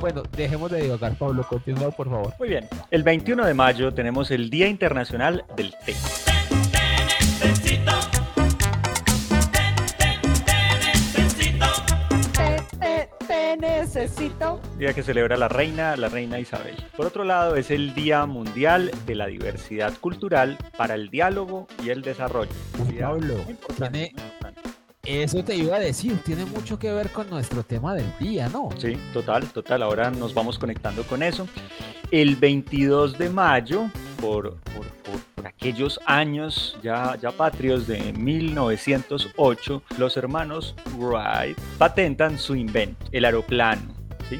Bueno, 0.01 0.23
dejemos 0.35 0.69
de 0.69 0.81
divagar, 0.81 1.17
Pablo, 1.17 1.45
continúa 1.47 1.91
por 1.91 2.09
favor. 2.09 2.33
Muy 2.37 2.49
bien. 2.49 2.67
El 2.91 3.03
21 3.03 3.45
de 3.45 3.53
mayo 3.53 3.93
tenemos 3.93 4.29
el 4.29 4.49
Día 4.49 4.67
Internacional 4.67 5.45
del 5.55 5.73
Té. 5.85 5.93
Te 13.59 13.81
necesito. 13.81 14.59
Día 14.77 14.93
que 14.93 15.03
celebra 15.03 15.37
la 15.37 15.47
reina, 15.47 15.95
la 15.97 16.09
reina 16.09 16.39
Isabel. 16.39 16.75
Por 16.95 17.05
otro 17.05 17.23
lado, 17.23 17.55
es 17.55 17.71
el 17.71 17.93
Día 17.93 18.25
Mundial 18.25 18.91
de 19.05 19.15
la 19.15 19.27
Diversidad 19.27 19.93
Cultural 19.99 20.57
para 20.77 20.95
el 20.95 21.09
Diálogo 21.09 21.67
y 21.83 21.89
el 21.89 22.01
Desarrollo. 22.01 22.51
Uy, 22.87 22.93
Pablo, 22.99 23.35
tiene-. 23.77 24.13
Eso 25.05 25.43
te 25.43 25.55
iba 25.55 25.75
a 25.75 25.79
decir, 25.79 26.17
tiene 26.23 26.45
mucho 26.45 26.79
que 26.79 26.91
ver 26.93 27.09
con 27.09 27.29
nuestro 27.29 27.63
tema 27.63 27.93
del 27.93 28.05
día, 28.19 28.47
¿no? 28.47 28.69
Sí, 28.77 28.97
total, 29.11 29.47
total. 29.51 29.83
Ahora 29.83 30.09
nos 30.11 30.33
vamos 30.33 30.57
conectando 30.57 31.03
con 31.03 31.21
eso. 31.23 31.45
El 32.09 32.37
22 32.37 33.17
de 33.17 33.29
mayo, 33.29 33.89
por, 34.21 34.55
por- 34.61 35.02
por 35.43 35.47
aquellos 35.49 35.99
años 36.05 36.77
ya, 36.81 37.17
ya 37.21 37.31
patrios 37.31 37.85
de 37.85 38.13
1908, 38.13 39.83
los 39.97 40.15
hermanos 40.15 40.73
Wright 40.97 41.57
patentan 41.77 42.37
su 42.37 42.55
invento, 42.55 43.05
el 43.11 43.25
aeroplano. 43.25 43.93
¿sí? 44.29 44.39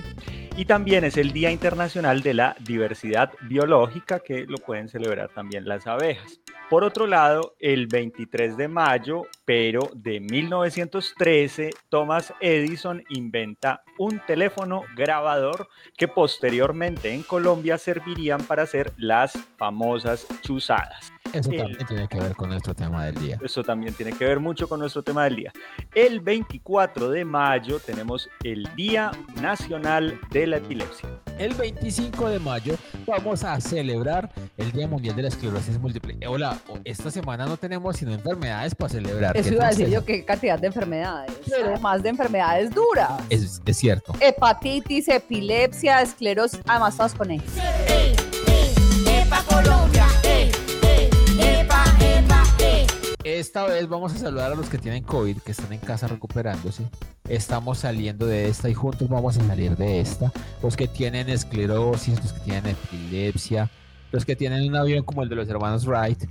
Y 0.56 0.66
también 0.66 1.04
es 1.04 1.18
el 1.18 1.34
Día 1.34 1.52
Internacional 1.52 2.22
de 2.22 2.36
la 2.36 2.56
Diversidad 2.60 3.32
Biológica, 3.50 4.20
que 4.20 4.46
lo 4.46 4.58
pueden 4.58 4.88
celebrar 4.88 5.30
también 5.30 5.68
las 5.68 5.88
abejas. 5.88 6.40
Por 6.74 6.84
otro 6.84 7.06
lado, 7.06 7.54
el 7.60 7.86
23 7.86 8.58
de 8.58 8.68
mayo, 8.68 9.28
pero 9.46 9.92
de 9.94 10.20
1913, 10.20 11.70
Thomas 11.88 12.34
Edison 12.40 13.04
inventa 13.10 13.84
un 14.00 14.20
teléfono 14.26 14.82
grabador 14.96 15.68
que 15.96 16.08
posteriormente 16.08 17.14
en 17.14 17.22
Colombia 17.22 17.78
servirían 17.78 18.42
para 18.42 18.64
hacer 18.64 18.92
las 18.98 19.34
famosas 19.56 20.26
chuzadas. 20.42 21.14
Eso 21.32 21.50
El- 21.52 21.58
también 21.58 21.88
tiene 21.88 22.08
que 22.08 22.20
ver 22.20 22.36
con 22.36 22.50
nuestro 22.50 22.76
tema 22.76 23.06
del 23.06 23.16
día. 23.16 23.38
Eso 23.44 23.64
también 23.64 23.94
tiene 23.94 24.12
que 24.12 24.26
ver 24.26 24.40
mucho 24.40 24.68
con 24.68 24.80
nuestro 24.80 25.02
tema 25.02 25.24
del 25.24 25.38
día. 25.38 25.52
El 25.96 26.20
24 26.20 27.10
de 27.10 27.26
mayo 27.26 27.80
tenemos 27.80 28.30
el 28.44 28.68
Día 28.76 29.10
Nacional 29.42 30.20
de 30.30 30.46
la 30.48 30.58
Epilepsia. 30.58 31.10
El 31.40 31.56
25 31.56 32.30
de 32.30 32.40
mayo 32.40 32.76
vamos 33.08 33.44
a 33.44 33.60
celebrar 33.62 34.32
el 34.58 34.72
Día 34.72 34.88
Mundial 34.88 35.16
de 35.16 35.24
la 35.24 35.28
Esclerosis 35.30 35.80
Múltiple. 35.80 36.18
Eh, 36.20 36.28
hola, 36.28 36.58
esta 36.84 37.10
semana 37.10 37.46
no 37.48 37.58
tenemos 37.58 37.98
sino 37.98 38.14
enfermedades 38.14 38.76
para 38.76 38.90
celebrar. 38.90 39.36
Eso 39.36 39.54
iba 39.54 39.66
a 39.66 39.70
decir 39.70 39.90
yo, 39.90 40.06
qué 40.06 40.24
cantidad 40.26 40.60
de 40.60 40.68
enfermedades. 40.68 41.32
Pero 41.50 41.80
más 41.80 42.04
de 42.04 42.10
enfermedades 42.10 42.70
duras. 42.70 43.12
Es, 43.30 43.60
es 43.66 43.78
cierto. 43.78 44.14
Hepatitis, 44.20 45.08
epilepsia, 45.08 46.02
esclerosis, 46.02 46.60
además 46.68 46.96
todas 46.96 47.16
con 47.16 47.32
E. 47.32 47.42
Esta 53.24 53.66
vez 53.66 53.88
vamos 53.88 54.14
a 54.14 54.18
saludar 54.18 54.52
a 54.52 54.56
los 54.56 54.68
que 54.70 54.78
tienen 54.78 55.04
COVID, 55.04 55.38
que 55.38 55.52
están 55.52 55.72
en 55.72 55.80
casa 55.80 56.08
recuperándose. 56.08 56.84
Estamos 57.30 57.78
saliendo 57.80 58.26
de 58.26 58.50
esta 58.50 58.70
y 58.70 58.74
juntos 58.74 59.08
vamos 59.08 59.38
a 59.38 59.48
salir 59.48 59.78
de 59.78 60.02
esta. 60.02 60.32
Los 60.62 60.76
que 60.76 60.90
tienen 60.90 61.30
esclerosis, 61.30 62.22
los 62.22 62.34
que 62.34 62.40
tienen 62.42 62.68
epilepsia, 62.68 63.70
los 64.12 64.26
que 64.26 64.36
tienen 64.36 64.68
un 64.68 64.76
avión 64.76 65.06
como 65.06 65.24
el 65.24 65.30
de 65.30 65.36
los 65.38 65.48
hermanos 65.48 65.86
Wright. 65.86 66.22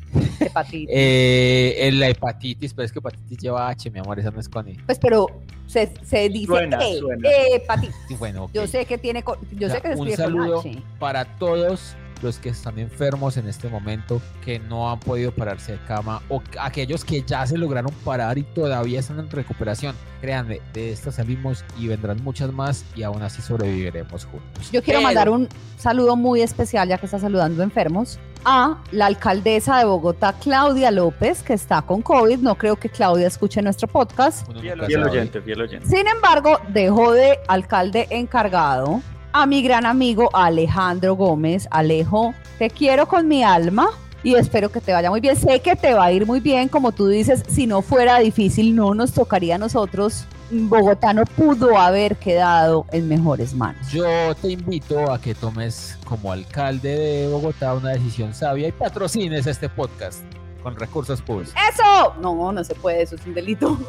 Hepatitis. 0.41 0.89
Eh, 0.95 1.77
en 1.89 1.99
la 1.99 2.09
hepatitis, 2.11 2.75
pero 2.75 2.85
es 2.85 2.93
que 2.93 2.99
hepatitis 2.99 3.39
lleva 3.39 3.69
H, 3.71 3.91
mi 3.91 3.99
amor, 4.01 4.19
esa 4.21 4.31
no 4.31 4.39
es 4.41 4.49
con 4.49 4.69
E. 4.69 4.77
Pues 4.85 4.99
pero 4.99 5.27
se, 5.67 5.91
se 6.05 6.29
dice 6.29 6.47
Suena, 6.47 6.79
E, 6.87 6.99
suena. 6.99 7.29
hepatitis. 7.55 7.97
Sí, 8.09 8.17
Bueno. 8.17 8.51
Yo 8.53 8.67
sé 8.67 8.85
que 8.85 8.99
tiene, 8.99 9.25
yo 9.53 9.67
O 9.67 9.71
sé 9.71 9.71
sea, 9.71 9.81
que 9.81 9.95
se 9.95 10.01
un 10.01 10.09
escribe 10.09 10.31
con 10.31 10.41
saludo 10.43 10.61
H. 10.61 10.83
para 10.99 11.25
todos 11.39 11.97
los 12.23 12.39
que 12.39 12.49
están 12.51 12.79
enfermos 12.79 13.37
en 13.37 13.49
este 13.49 13.69
momento, 13.69 14.23
que 14.45 14.59
no 14.59 14.91
han 14.91 15.01
podido 15.01 15.33
pararse 15.33 15.73
de 15.73 15.79
cama, 15.87 16.23
o 16.29 16.43
aquellos 16.61 17.05
que 17.05 17.23
ya 17.23 17.47
se 17.47 17.59
lograron 17.59 17.93
parar 18.05 18.39
y 18.39 18.43
todavía 18.43 19.01
están 19.01 19.19
en 19.19 19.31
recuperación. 19.31 19.95
Créanme, 20.21 20.61
de 20.73 20.93
esta 20.93 21.11
salimos 21.11 21.65
y 21.79 21.89
vendrán 21.89 22.23
muchas 22.23 22.53
más 22.53 22.85
y 22.95 23.03
aún 23.03 23.23
así 23.23 23.43
sobreviviremos 23.43 24.25
juntos. 24.25 24.71
Yo 24.71 24.83
quiero 24.83 25.01
Pero- 25.01 25.09
mandar 25.09 25.29
un 25.29 25.49
saludo 25.77 26.15
muy 26.17 26.43
especial, 26.43 26.89
ya 26.89 26.99
que 26.99 27.07
está 27.07 27.19
saludando 27.19 27.63
enfermos, 27.63 28.21
a 28.45 28.83
la 28.91 29.07
alcaldesa 29.07 29.79
de 29.79 29.85
Bogotá, 29.85 30.35
Claudia 30.41 30.91
López, 30.91 31.43
que 31.43 31.53
está 31.55 31.83
con 31.83 32.03
COVID. 32.03 32.39
No 32.39 32.57
creo 32.57 32.77
que 32.77 32.89
Claudia 32.89 33.27
escuche 33.29 33.63
nuestro 33.63 33.89
podcast. 33.89 34.47
Fiel, 34.61 34.85
fiel 34.87 35.03
oyente, 35.05 35.41
fiel 35.41 35.61
oyente. 35.61 35.87
Sin 35.89 36.07
embargo, 36.09 36.59
dejó 36.69 37.13
de 37.13 37.39
alcalde 37.49 38.07
encargado 38.11 39.01
a 39.33 39.47
mi 39.47 39.63
gran 39.63 39.87
amigo 39.87 40.31
Alejandro 40.33 41.17
Gómez. 41.17 41.69
Alejo, 41.71 42.35
te 42.59 42.71
quiero 42.71 43.07
con 43.07 43.29
mi 43.29 43.43
alma 43.43 43.89
y 44.23 44.35
espero 44.35 44.71
que 44.71 44.81
te 44.81 44.93
vaya 44.93 45.11
muy 45.11 45.21
bien. 45.21 45.37
Sé 45.37 45.61
que 45.61 45.77
te 45.77 45.95
va 45.95 46.07
a 46.07 46.13
ir 46.13 46.27
muy 46.27 46.41
bien, 46.41 46.69
como 46.69 46.93
tú 46.93 47.09
dices, 47.09 47.43
si 47.49 47.67
no 47.67 47.83
fuera 47.83 48.19
difícil, 48.19 48.75
no 48.77 48.95
nos 48.95 49.13
tocaría 49.13 49.57
a 49.57 49.59
nosotros. 49.59 50.27
Bogotá 50.51 51.15
no 51.15 51.25
pudo 51.25 51.79
haber 51.79 52.17
quedado 52.17 52.85
en 52.93 53.09
mejores 53.09 53.55
manos. 53.55 53.91
Yo 53.91 54.35
te 54.35 54.51
invito 54.51 55.11
a 55.11 55.19
que 55.19 55.35
tomes 55.35 55.99
como 56.05 56.31
alcalde 56.31 56.97
de 56.97 57.29
Bogotá 57.29 57.75
una 57.75 57.91
decisión 57.91 58.35
sabia 58.35 58.69
y 58.69 58.73
patrocines 58.73 59.47
este 59.47 59.69
podcast 59.69 60.23
con 60.63 60.77
recursos 60.77 61.21
públicos. 61.23 61.55
¡Eso! 61.73 62.15
No, 62.21 62.53
no 62.53 62.65
se 62.65 62.75
puede, 62.75 63.03
eso 63.03 63.17
es 63.17 63.27
un 63.27 63.35
delito. 63.35 63.79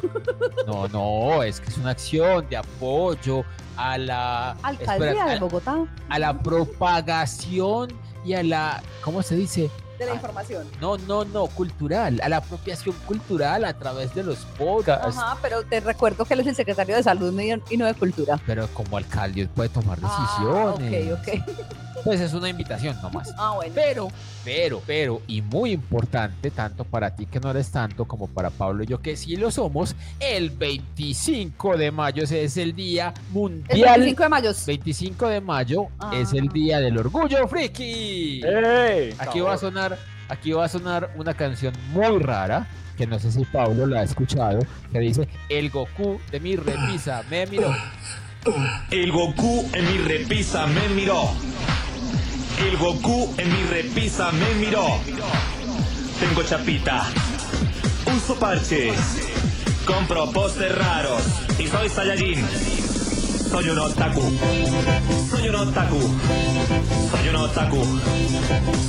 No, 0.66 0.88
no, 0.88 1.44
es 1.44 1.60
que 1.60 1.70
es 1.70 1.78
una 1.78 1.90
acción 1.92 2.48
de 2.50 2.56
apoyo 2.56 3.44
a 3.76 3.98
la 3.98 4.52
Alcaldía 4.64 4.94
espera, 5.10 5.26
de 5.26 5.32
a- 5.36 5.40
Bogotá, 5.40 5.86
a 6.10 6.20
la 6.20 6.40
propagación 6.40 7.90
y 8.24 8.34
a 8.34 8.44
la, 8.44 8.82
¿cómo 9.04 9.22
se 9.22 9.36
dice? 9.36 9.70
De 10.00 10.06
la 10.06 10.14
información. 10.16 10.68
No, 10.82 10.98
no, 10.98 11.24
no, 11.26 11.48
cultural, 11.48 12.20
a 12.24 12.30
la 12.30 12.38
apropiación 12.38 12.96
cultural 13.06 13.64
a 13.66 13.74
través 13.74 14.14
de 14.16 14.24
los 14.24 14.40
podcasts. 14.58 15.18
Ajá, 15.18 15.38
pero 15.42 15.64
te 15.64 15.80
recuerdo 15.80 16.26
que 16.26 16.34
él 16.34 16.40
es 16.42 16.48
el 16.48 16.56
secretario 16.56 16.96
de 16.96 17.04
Salud 17.04 17.34
y 17.70 17.78
no 17.78 17.86
de 17.86 17.94
Cultura. 17.94 18.40
Pero 18.46 18.68
como 18.74 18.98
alcalde 18.98 19.48
puede 19.48 19.70
tomar 19.70 19.98
Ah, 20.04 20.76
decisiones. 20.78 21.12
ok, 21.14 21.20
ok. 21.20 21.56
Pues 22.04 22.20
es 22.20 22.34
una 22.34 22.50
invitación 22.50 23.02
nomás. 23.02 23.34
Ah, 23.38 23.54
bueno. 23.56 23.72
Pero, 23.76 24.08
pero, 24.44 24.82
pero, 24.86 25.22
y 25.26 25.42
muy 25.42 25.72
importante, 25.72 26.52
tanto 26.52 26.84
para 26.84 27.16
ti 27.16 27.26
que 27.28 27.40
no 27.40 27.50
eres 27.52 27.72
tanto 27.72 28.04
como 28.04 28.28
para 28.28 28.50
Pablo 28.50 28.84
y 28.84 28.88
yo 28.88 29.00
que 29.02 29.16
sí 29.16 29.38
lo 29.38 29.52
somos, 29.52 29.96
el 30.20 30.50
25 30.50 31.78
de 31.78 31.92
mayo 31.92 32.24
ese 32.24 32.44
es 32.44 32.58
el 32.58 32.74
Día 32.76 33.14
El 33.28 33.34
Mundial. 33.34 34.00
25 34.02 34.24
de 34.24 34.30
mayo. 34.30 34.52
25 34.66 35.28
de 35.28 35.42
mayo 35.42 35.88
Ah. 36.00 36.12
es 36.16 36.34
el 36.34 36.50
Día 36.50 36.80
del 36.80 36.98
Orgullo 36.98 37.48
Friki. 37.48 38.42
¡Ey! 38.44 39.16
Aquí 39.18 39.40
va 39.40 39.54
a 39.54 39.58
sonar, 39.58 39.83
aquí 40.30 40.52
va 40.52 40.66
a 40.66 40.70
sonar 40.70 41.12
una 41.16 41.34
canción 41.34 41.74
muy 41.92 42.20
rara 42.20 42.68
que 42.98 43.08
no 43.08 43.20
sé 43.20 43.32
si 43.32 43.44
Pablo 43.46 43.86
la 43.86 44.02
ha 44.02 44.04
escuchado, 44.04 44.60
que 44.92 45.00
dice 45.00 45.28
El 45.50 45.70
Goku 45.70 46.20
de 46.32 46.40
mi 46.40 46.56
repisa 46.56 47.24
me 47.30 47.46
miró. 47.48 47.74
El 48.92 49.12
Goku 49.12 49.70
en 49.74 49.86
mi 49.92 49.98
repisa 50.00 50.68
me 50.68 50.90
miró. 50.90 51.32
El 52.60 52.78
Goku 52.78 53.34
en 53.38 53.52
mi 53.52 53.64
repisa 53.64 54.32
me 54.32 54.54
miró. 54.56 54.86
Tengo 56.20 56.44
chapita, 56.44 57.06
uso 58.16 58.36
parches, 58.36 58.96
compro 59.86 60.32
postes 60.32 60.78
raros 60.78 61.24
y 61.58 61.68
soy 61.68 61.90
Saiyajin. 61.90 62.83
Soy 63.54 63.70
un 63.70 63.78
otaku. 63.78 64.22
Soy 65.30 65.48
un 65.50 65.56
otaku. 65.56 66.00
Soy 67.12 67.30
un 67.30 67.36
otaku. 67.36 67.86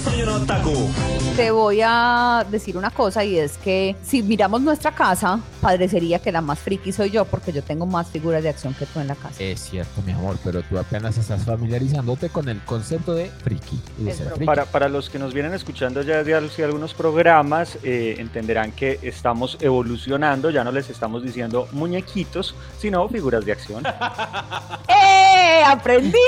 Soy 0.05 0.23
un 0.23 0.29
otaku. 0.31 0.91
Te 1.37 1.51
voy 1.51 1.81
a 1.85 2.47
decir 2.51 2.77
una 2.79 2.91
cosa 2.91 3.25
y 3.25 3.37
es 3.39 3.59
que 3.59 3.95
si 4.05 4.23
miramos 4.23 4.63
nuestra 4.63 4.93
casa, 4.95 5.41
parecería 5.61 6.19
que 6.21 6.31
la 6.33 6.41
más 6.41 6.61
friki 6.61 6.93
soy 6.93 7.11
yo 7.11 7.25
porque 7.27 7.53
yo 7.53 7.63
tengo 7.63 7.85
más 7.87 8.07
figuras 8.09 8.43
de 8.43 8.49
acción 8.49 8.73
que 8.73 8.87
tú 8.87 9.01
en 9.01 9.09
la 9.09 9.17
casa. 9.17 9.35
Es 9.43 9.61
cierto, 9.61 10.01
mi 10.03 10.13
amor, 10.13 10.39
pero 10.45 10.63
tú 10.63 10.79
apenas 10.79 11.19
estás 11.19 11.45
familiarizándote 11.45 12.29
con 12.31 12.49
el 12.49 12.61
concepto 12.65 13.15
de 13.15 13.31
friki. 13.43 13.79
de 13.99 14.15
ser. 14.15 14.33
Para, 14.47 14.65
para 14.65 14.89
los 14.89 15.11
que 15.11 15.19
nos 15.19 15.35
vienen 15.35 15.53
escuchando 15.55 16.01
ya 16.03 16.23
de 16.25 16.35
al- 16.35 16.55
de 16.55 16.65
algunos 16.65 16.95
programas, 16.95 17.77
eh, 17.83 18.15
entenderán 18.19 18.73
que 18.73 19.01
estamos 19.03 19.59
evolucionando, 19.61 20.49
ya 20.51 20.63
no 20.65 20.71
les 20.73 20.89
estamos 20.89 21.23
diciendo 21.23 21.69
muñequitos, 21.73 22.55
sino 22.79 23.09
figuras 23.09 23.45
de 23.45 23.53
acción. 23.53 23.83
¡Eh! 24.89 25.63
¡Aprendí! 25.67 26.19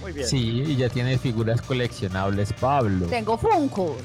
Muy 0.00 0.12
bien, 0.12 0.26
Sí, 0.28 0.62
y 0.66 0.76
ya 0.76 0.88
tiene 0.88 1.18
figuras 1.18 1.60
coleccionables, 1.62 2.52
Pablo. 2.54 3.06
Tengo 3.06 3.36
funcos. 3.36 3.96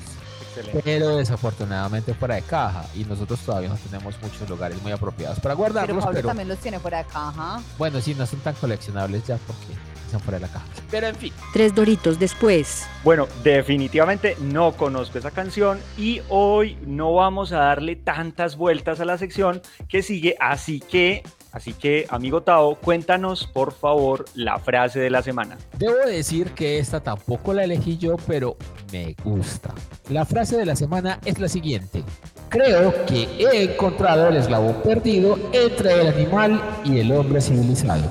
excelente. 0.41 0.81
Pero 0.83 1.17
desafortunadamente 1.17 2.13
fuera 2.13 2.35
de 2.35 2.41
caja. 2.41 2.85
Y 2.95 3.03
nosotros 3.05 3.39
todavía 3.41 3.69
no 3.69 3.75
tenemos 3.75 4.15
muchos 4.21 4.49
lugares 4.49 4.81
muy 4.81 4.91
apropiados 4.91 5.37
para 5.39 5.53
Pero 5.53 5.57
guardarlos. 5.57 6.03
Pablo 6.03 6.15
Pero, 6.15 6.27
también 6.29 6.47
los 6.47 6.57
tiene 6.59 6.79
fuera 6.79 6.99
de 6.99 7.05
caja. 7.05 7.61
bueno, 7.77 8.01
sí, 8.01 8.15
no 8.15 8.25
son 8.25 8.39
tan 8.39 8.55
coleccionables 8.55 9.25
ya 9.27 9.37
porque 9.45 9.73
están 10.05 10.19
fuera 10.21 10.39
de 10.39 10.47
la 10.47 10.51
caja. 10.51 10.65
Pero 10.89 11.07
en 11.07 11.15
fin. 11.15 11.33
Tres 11.53 11.75
doritos 11.75 12.17
después. 12.17 12.85
Bueno, 13.03 13.27
definitivamente 13.43 14.35
no 14.41 14.71
conozco 14.73 15.19
esa 15.19 15.29
canción 15.31 15.79
y 15.97 16.21
hoy 16.29 16.77
no 16.85 17.13
vamos 17.13 17.51
a 17.51 17.57
darle 17.57 17.95
tantas 17.95 18.55
vueltas 18.57 18.99
a 18.99 19.05
la 19.05 19.17
sección 19.19 19.61
que 19.87 20.01
sigue, 20.01 20.35
así 20.39 20.79
que, 20.79 21.23
así 21.51 21.73
que, 21.73 22.05
amigo 22.09 22.41
Tao, 22.41 22.75
cuéntanos 22.75 23.47
por 23.47 23.73
favor 23.73 24.25
la 24.35 24.59
frase 24.59 24.99
de 24.99 25.09
la 25.09 25.21
semana. 25.21 25.57
Debo 25.77 25.95
decir 26.05 26.51
que 26.51 26.79
esta 26.79 26.99
tampoco 27.01 27.53
la 27.53 27.63
elegí 27.63 27.97
yo, 27.97 28.17
pero 28.27 28.57
me 28.91 29.15
gusta. 29.23 29.73
La 30.09 30.25
frase 30.25 30.57
de 30.57 30.65
la 30.65 30.75
semana 30.75 31.19
es 31.25 31.39
la 31.39 31.47
siguiente. 31.47 32.03
Creo 32.49 33.05
que 33.05 33.23
he 33.39 33.63
encontrado 33.63 34.27
el 34.27 34.37
eslabón 34.37 34.81
perdido 34.83 35.39
entre 35.53 36.01
el 36.01 36.07
animal 36.07 36.61
y 36.83 36.99
el 36.99 37.11
hombre 37.11 37.39
civilizado. 37.41 38.03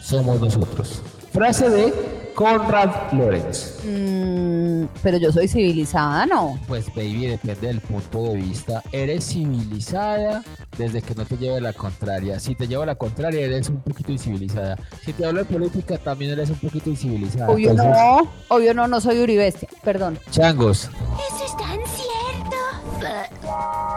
somos 0.00 0.40
nosotros. 0.40 1.02
Frase 1.32 1.68
de 1.68 2.21
Conrad 2.34 3.12
Lorenz. 3.12 3.78
Mm, 3.84 4.84
pero 5.02 5.18
yo 5.18 5.32
soy 5.32 5.48
civilizada, 5.48 6.26
¿no? 6.26 6.58
Pues 6.66 6.86
baby, 6.94 7.26
depende 7.26 7.68
del 7.68 7.80
punto 7.80 8.24
de 8.24 8.36
vista. 8.36 8.82
Eres 8.92 9.26
civilizada 9.26 10.42
desde 10.76 11.02
que 11.02 11.14
no 11.14 11.24
te 11.24 11.36
lleve 11.36 11.60
la 11.60 11.72
contraria. 11.72 12.40
Si 12.40 12.54
te 12.54 12.66
lleva 12.66 12.86
la 12.86 12.94
contraria, 12.94 13.40
eres 13.40 13.68
un 13.68 13.80
poquito 13.80 14.12
incivilizada. 14.12 14.78
Si 15.04 15.12
te 15.12 15.24
hablo 15.24 15.44
de 15.44 15.46
política, 15.46 15.98
también 15.98 16.32
eres 16.32 16.50
un 16.50 16.56
poquito 16.56 16.90
incivilizada. 16.90 17.50
Obvio 17.50 17.70
Entonces, 17.70 17.96
no, 17.96 18.28
obvio 18.48 18.74
no, 18.74 18.88
no 18.88 19.00
soy 19.00 19.20
uribestia, 19.20 19.68
perdón. 19.82 20.18
Changos. 20.30 20.88
Eso 21.28 21.44
es 21.44 21.56
tan 21.56 21.78
cierto. 21.86 22.12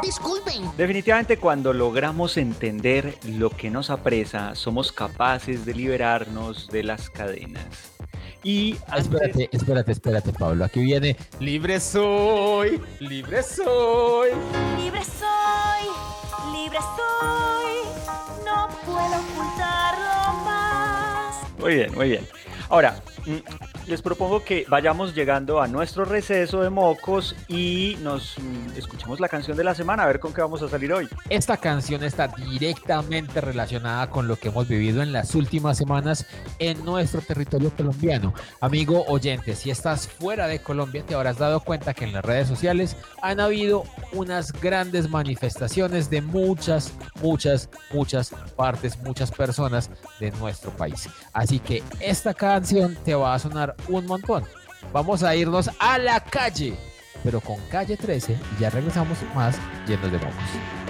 Disculpen. 0.02 0.64
Definitivamente 0.78 1.38
cuando 1.38 1.74
logramos 1.74 2.38
entender 2.38 3.18
lo 3.24 3.50
que 3.50 3.70
nos 3.70 3.90
apresa, 3.90 4.56
somos 4.56 4.92
capaces 4.92 5.66
de 5.66 5.74
liberarnos 5.74 6.68
de 6.68 6.84
las 6.84 7.10
cadenas. 7.10 7.64
Y 8.48 8.78
antes- 8.90 9.06
Espérate, 9.08 9.50
espérate, 9.52 9.92
espérate, 9.92 10.32
Pablo. 10.34 10.66
Aquí 10.66 10.80
viene 10.82 11.18
Libre 11.40 11.80
soy, 11.80 12.80
libre 13.00 13.42
soy. 13.42 14.30
Libre 14.78 15.02
soy, 15.04 15.90
libre 16.54 16.78
soy. 16.96 18.46
No 18.46 18.68
puedo 18.86 19.20
ocultarlo 19.20 20.44
más. 20.46 21.36
Muy 21.58 21.74
bien, 21.74 21.96
muy 21.96 22.10
bien. 22.10 22.28
Ahora, 22.70 23.02
les 23.88 24.02
propongo 24.02 24.44
que 24.44 24.66
vayamos 24.68 25.14
llegando 25.16 25.62
a 25.62 25.68
nuestro 25.68 26.06
receso 26.06 26.62
de 26.62 26.70
mocos 26.70 27.36
y 27.48 27.98
nos 28.02 28.38
mm, 28.38 28.78
escuchemos 28.78 29.20
la 29.20 29.30
canción 29.30 29.58
de 29.58 29.64
la 29.64 29.76
semana, 29.76 30.04
a 30.04 30.08
ver 30.08 30.20
con 30.20 30.34
qué 30.34 30.42
vamos 30.42 30.62
a 30.62 30.70
salir 30.70 30.94
hoy. 30.94 31.08
Esta 31.30 31.58
canción 31.58 32.04
está 32.04 32.28
directamente 32.28 33.42
relacionada 33.42 34.10
con 34.10 34.28
lo 34.28 34.36
que 34.36 34.50
hemos 34.50 34.68
vivido 34.68 35.02
en 35.02 35.12
las 35.12 35.36
últimas 35.36 35.78
semanas 35.78 36.26
en 36.60 36.84
nuestro 36.86 37.22
territorio 37.22 37.72
colombiano. 37.76 38.34
Amigo 38.62 39.06
oyente, 39.08 39.56
si 39.56 39.72
estás 39.72 40.08
fuera 40.08 40.48
de 40.48 40.60
Colombia, 40.60 41.04
te 41.06 41.16
habrás 41.16 41.38
dado 41.38 41.60
cuenta 41.60 41.94
que 41.94 42.06
en 42.06 42.14
las 42.14 42.24
redes 42.24 42.48
sociales 42.48 42.96
han 43.22 43.40
habido 43.40 43.84
unas 44.14 44.52
grandes 44.52 45.10
manifestaciones 45.10 46.10
de 46.10 46.22
muchas, 46.22 46.94
muchas, 47.22 47.70
muchas 47.92 48.32
partes, 48.56 48.98
muchas 49.02 49.32
personas 49.32 49.90
de 50.20 50.32
nuestro 50.32 50.72
país. 50.72 51.10
Así 51.34 51.60
que 51.60 51.84
esta 52.00 52.34
canción 52.34 52.96
te 53.04 53.15
va 53.16 53.34
a 53.34 53.40
sonar 53.40 53.76
un 53.88 54.06
montón. 54.06 54.44
Vamos 54.94 55.24
a 55.24 55.36
irnos 55.36 55.70
a 55.80 55.98
la 55.98 56.20
calle, 56.20 56.76
pero 57.24 57.42
con 57.42 57.58
calle 57.70 57.98
13 57.98 58.38
y 58.58 58.62
ya 58.62 58.70
regresamos 58.70 59.18
más 59.34 59.58
llenos 59.88 60.12
de 60.12 60.18
mocos. 60.18 60.85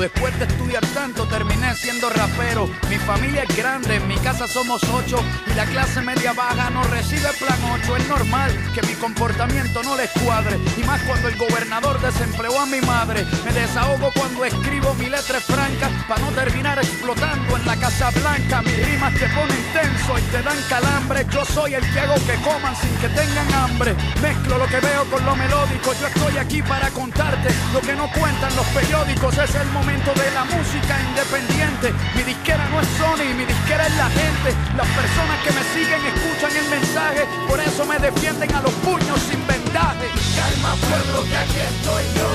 Después 0.00 0.36
de 0.38 0.46
estudiar 0.46 0.82
tanto, 0.94 1.26
terminé 1.26 1.74
siendo 1.74 2.08
rapero. 2.08 2.70
Mi 2.88 2.96
familia 2.96 3.42
es 3.42 3.54
grande, 3.54 3.96
en 3.96 4.08
mi 4.08 4.16
casa 4.16 4.48
somos 4.48 4.82
ocho. 4.84 5.22
Y 5.46 5.52
la 5.52 5.66
clase 5.66 6.00
media 6.00 6.32
baja 6.32 6.70
no 6.70 6.82
recibe 6.84 7.28
plan 7.38 7.58
8. 7.82 7.96
Es 7.98 8.08
normal 8.08 8.50
que 8.74 8.80
mi 8.86 8.94
comportamiento 8.94 9.82
no 9.82 9.98
les 9.98 10.08
cuadre. 10.24 10.58
Y 10.78 10.84
más 10.84 11.02
cuando 11.02 11.28
el 11.28 11.36
gobernador 11.36 12.00
desempleó 12.00 12.58
a 12.58 12.64
mi 12.64 12.80
madre. 12.80 13.26
Me 13.44 13.52
desahogo 13.52 14.10
cuando 14.14 14.42
escribo 14.46 14.94
mi 14.94 15.04
letra 15.04 15.38
franca. 15.38 15.90
Para 16.08 16.22
no 16.22 16.28
terminar 16.28 16.78
explotando 16.78 17.58
en 17.58 17.66
la 17.66 17.76
Casa 17.76 18.08
Blanca. 18.10 18.62
Mis 18.62 18.86
rimas 18.86 19.12
te 19.12 19.28
ponen 19.28 19.64
tenso 19.74 20.18
y 20.18 20.22
te 20.32 20.40
dan 20.40 20.58
calambre. 20.70 21.26
Yo 21.30 21.44
soy 21.44 21.74
el 21.74 21.82
que 21.82 22.00
que 22.26 22.42
coman 22.42 22.74
sin 22.74 22.96
que 22.96 23.08
tengan 23.08 23.52
hambre. 23.52 23.94
Mezclo 24.22 24.56
lo 24.56 24.66
que 24.66 24.80
veo 24.80 25.04
con 25.10 25.22
lo 25.26 25.36
melódico. 25.36 25.92
Yo 26.00 26.06
estoy 26.06 26.38
aquí 26.38 26.62
para 26.62 26.88
contarte 26.88 27.50
lo 27.74 27.82
que 27.82 27.94
no 27.94 28.10
cuentan 28.10 28.56
los 28.56 28.66
periódicos. 28.68 29.36
Es 29.36 29.54
el 29.56 29.68
momento 29.68 29.89
de 29.98 30.30
la 30.30 30.44
música 30.44 31.02
independiente. 31.02 31.92
Mi 32.14 32.22
disquera 32.22 32.64
no 32.70 32.80
es 32.80 32.86
Sony, 32.96 33.34
mi 33.34 33.44
disquera 33.44 33.86
es 33.86 33.96
la 33.96 34.08
gente. 34.08 34.54
Las 34.76 34.86
personas 34.86 35.36
que 35.42 35.50
me 35.50 35.62
siguen 35.74 36.00
escuchan 36.14 36.52
el 36.56 36.68
mensaje. 36.70 37.26
Por 37.48 37.58
eso 37.58 37.84
me 37.84 37.98
defienden 37.98 38.54
a 38.54 38.62
los 38.62 38.72
puños 38.86 39.18
sin 39.28 39.44
vendaje. 39.46 40.06
Calma 40.38 40.74
pueblo 40.78 41.24
que 41.26 41.36
aquí 41.36 41.58
estoy 41.58 42.04
yo. 42.14 42.30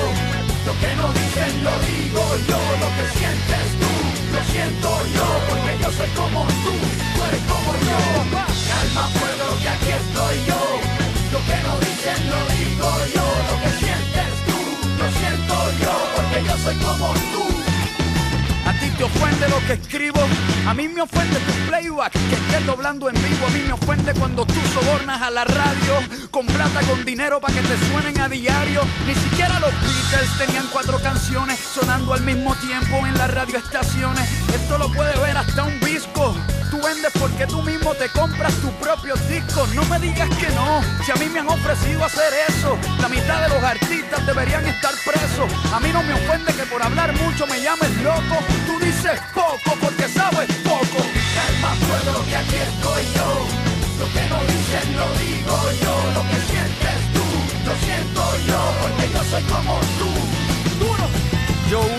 Lo 0.68 0.72
que 0.80 0.90
no 1.00 1.06
dicen 1.16 1.64
lo 1.64 1.74
digo 1.80 2.22
yo. 2.46 2.60
Lo 2.76 2.88
que 2.92 3.04
sientes 3.16 3.66
tú, 3.80 3.92
lo 4.36 4.40
siento 4.52 4.88
yo. 5.16 5.26
Porque 5.48 5.72
yo 5.80 5.90
soy 5.96 6.10
como 6.12 6.44
tú, 6.60 6.74
tú 6.76 7.18
eres 7.24 7.42
como 7.48 7.72
yo. 7.72 8.00
Calma 8.68 9.04
pueblo 9.16 9.46
que 9.58 9.68
aquí 9.68 9.90
estoy 9.96 10.36
yo. 10.44 10.60
Lo 11.32 11.40
que 11.40 11.56
no 11.64 11.72
dicen 11.80 12.20
lo 12.30 12.40
digo 12.52 12.90
yo. 13.16 13.26
Lo 13.48 13.54
que 13.64 13.75
A 18.66 18.72
ti 18.80 18.90
te 18.98 19.04
ofende 19.04 19.48
lo 19.48 19.64
que 19.68 19.74
escribo, 19.74 20.20
a 20.66 20.74
mí 20.74 20.88
me 20.88 21.00
ofende 21.00 21.38
tu 21.38 21.52
playback, 21.68 22.12
que 22.12 22.34
estés 22.34 22.66
doblando 22.66 23.08
en 23.08 23.14
vivo, 23.14 23.46
a 23.46 23.50
mí 23.50 23.60
me 23.64 23.72
ofende 23.72 24.12
cuando 24.14 24.44
tú 24.44 24.54
sobornas 24.74 25.22
a 25.22 25.30
la 25.30 25.44
radio 25.44 25.94
con 26.32 26.44
plata, 26.46 26.80
con 26.80 27.04
dinero 27.04 27.40
para 27.40 27.54
que 27.54 27.60
te 27.60 27.78
suenen 27.86 28.20
a 28.20 28.28
diario. 28.28 28.80
Ni 29.06 29.14
siquiera 29.14 29.60
los 29.60 29.70
Beatles 29.70 30.38
tenían 30.38 30.66
cuatro 30.72 30.98
canciones 31.00 31.60
sonando 31.60 32.14
al 32.14 32.22
mismo 32.22 32.52
tiempo 32.56 33.06
en 33.06 33.16
las 33.16 33.32
radioestaciones. 33.32 34.28
Esto 34.52 34.76
lo 34.76 34.92
puede 34.92 35.16
ver 35.20 35.36
hasta 35.36 35.62
un 35.62 35.78
disco. 35.78 36.34
Tú 36.76 36.82
vendes 36.82 37.12
porque 37.18 37.46
tú 37.46 37.62
mismo 37.62 37.94
te 37.94 38.06
compras 38.10 38.52
tus 38.60 38.70
propios 38.72 39.18
discos. 39.30 39.74
No 39.74 39.82
me 39.86 39.98
digas 39.98 40.28
que 40.36 40.48
no, 40.50 40.82
si 41.06 41.10
a 41.10 41.14
mí 41.14 41.26
me 41.32 41.40
han 41.40 41.48
ofrecido 41.48 42.04
hacer 42.04 42.30
eso. 42.48 42.76
La 43.00 43.08
mitad 43.08 43.40
de 43.40 43.48
los 43.48 43.64
artistas 43.64 44.26
deberían 44.26 44.66
estar 44.66 44.92
presos. 45.02 45.50
A 45.72 45.80
mí 45.80 45.88
no 45.90 46.02
me 46.02 46.12
ofende 46.12 46.52
que 46.52 46.64
por 46.64 46.82
hablar 46.82 47.14
mucho 47.14 47.46
me 47.46 47.62
llames 47.62 47.90
loco. 48.02 48.36
Tú 48.66 48.78
dices 48.84 49.18
poco 49.32 49.72
porque 49.80 50.06
sabes 50.06 50.52
poco. 50.64 51.00
Calma, 51.32 51.72
pueblo, 51.88 52.22
que 52.26 52.36
aquí 52.36 52.56
estoy 52.56 53.04
yo. 53.16 53.30
Lo 53.98 54.06
que 54.12 54.28
no 54.28 54.38
dicen 54.44 54.96
lo 55.00 55.08
digo 55.16 55.56
yo. 55.80 55.94
Lo 56.12 56.22
que 56.28 56.38
sientes 56.44 56.98
tú, 57.16 57.24
lo 57.64 57.74
siento 57.86 58.22
yo. 58.48 58.60
Porque 58.82 59.12
yo 59.14 59.24
soy 59.24 59.42
como 59.44 59.80
tú. 59.98 60.84
Duro. 60.84 61.08
Yo 61.70 61.80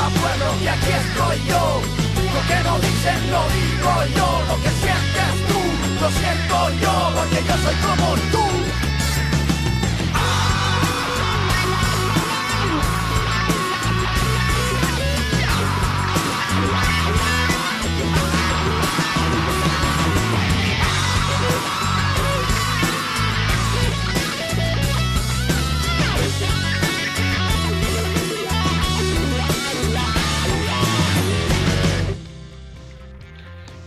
Calma 0.00 0.20
pueblo 0.20 0.58
que 0.60 0.70
aquí 0.70 0.92
estoy 0.92 1.36
yo. 1.46 1.82
Lo 2.34 2.40
que 2.48 2.62
no 2.64 2.78
dicen 2.78 3.30
lo 3.30 3.42
digo 3.50 3.92
yo, 4.16 4.42
lo 4.48 4.62
que 4.62 4.70
sientes 4.70 5.30
tú, 5.48 5.60
lo 6.00 6.10
siento 6.10 6.70
yo, 6.80 7.12
porque 7.14 7.44
yo 7.46 7.56
soy 7.58 7.74
como 7.74 8.14
tú. 8.32 8.89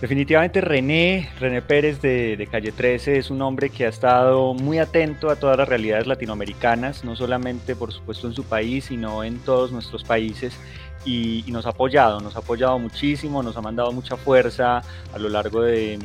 Definitivamente 0.03 0.59
René, 0.59 1.29
René 1.39 1.61
Pérez 1.61 2.01
de, 2.01 2.35
de, 2.35 2.47
Calle 2.47 2.73
13 2.73 3.19
es 3.19 3.29
un 3.29 3.41
hombre 3.41 3.69
que 3.69 3.85
ha 3.85 3.87
estado 3.87 4.53
muy 4.53 4.77
atento 4.77 5.29
a 5.29 5.37
todas 5.37 5.57
las 5.57 5.69
realidades 5.69 6.07
latinoamericanas, 6.07 7.05
no 7.05 7.15
solamente 7.15 7.73
por 7.73 7.93
supuesto 7.93 8.27
en 8.27 8.33
su 8.33 8.43
país, 8.43 8.83
sino 8.83 9.23
en 9.23 9.39
todos 9.39 9.71
nuestros 9.71 10.03
países 10.03 10.59
y, 11.05 11.45
nos 11.47 11.65
ha 11.65 11.69
apoyado, 11.69 12.19
nos 12.19 12.35
ha 12.35 12.39
apoyado 12.39 12.77
muchísimo, 12.79 13.41
nos 13.41 13.55
ha 13.55 13.61
mandado 13.61 13.93
mucha 13.93 14.17
fuerza 14.17 14.81
a 15.13 15.19
lo 15.19 15.29
largo 15.29 15.61
de, 15.61 15.97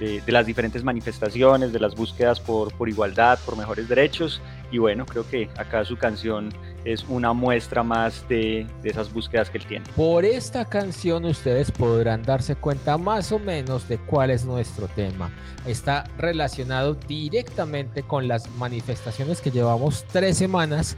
de, 0.00 0.20
de, 0.20 0.32
las 0.32 0.44
diferentes 0.44 0.82
manifestaciones, 0.82 1.72
de 1.72 1.78
las 1.78 1.94
búsquedas 1.94 2.40
por, 2.40 2.76
por, 2.76 2.88
igualdad, 2.88 3.38
por 3.46 3.56
mejores 3.56 3.88
derechos. 3.88 4.42
Y 4.70 4.78
bueno, 4.78 5.06
creo 5.06 5.28
que 5.28 5.48
acá 5.56 5.84
su 5.84 5.96
canción 5.96 6.50
es 6.84 7.04
una 7.08 7.32
muestra 7.32 7.82
más 7.82 8.26
de, 8.28 8.66
de, 8.82 8.90
esas 8.90 9.12
búsquedas 9.12 9.50
que 9.50 9.58
él 9.58 9.66
tiene. 9.66 9.84
Por 9.96 10.24
esta 10.24 10.64
canción 10.64 11.24
ustedes 11.24 11.70
podrán 11.70 12.22
darse 12.22 12.54
cuenta 12.54 12.98
más 12.98 13.32
o 13.32 13.38
menos 13.38 13.88
de 13.88 13.98
cuál 13.98 14.30
es 14.30 14.44
nuestro 14.44 14.88
tema. 14.88 15.30
Está 15.66 16.04
relacionado 16.18 16.94
directamente 16.94 18.02
con 18.02 18.28
las 18.28 18.48
manifestaciones 18.56 19.40
que 19.40 19.50
llevamos 19.50 20.04
tres 20.12 20.36
semanas 20.36 20.96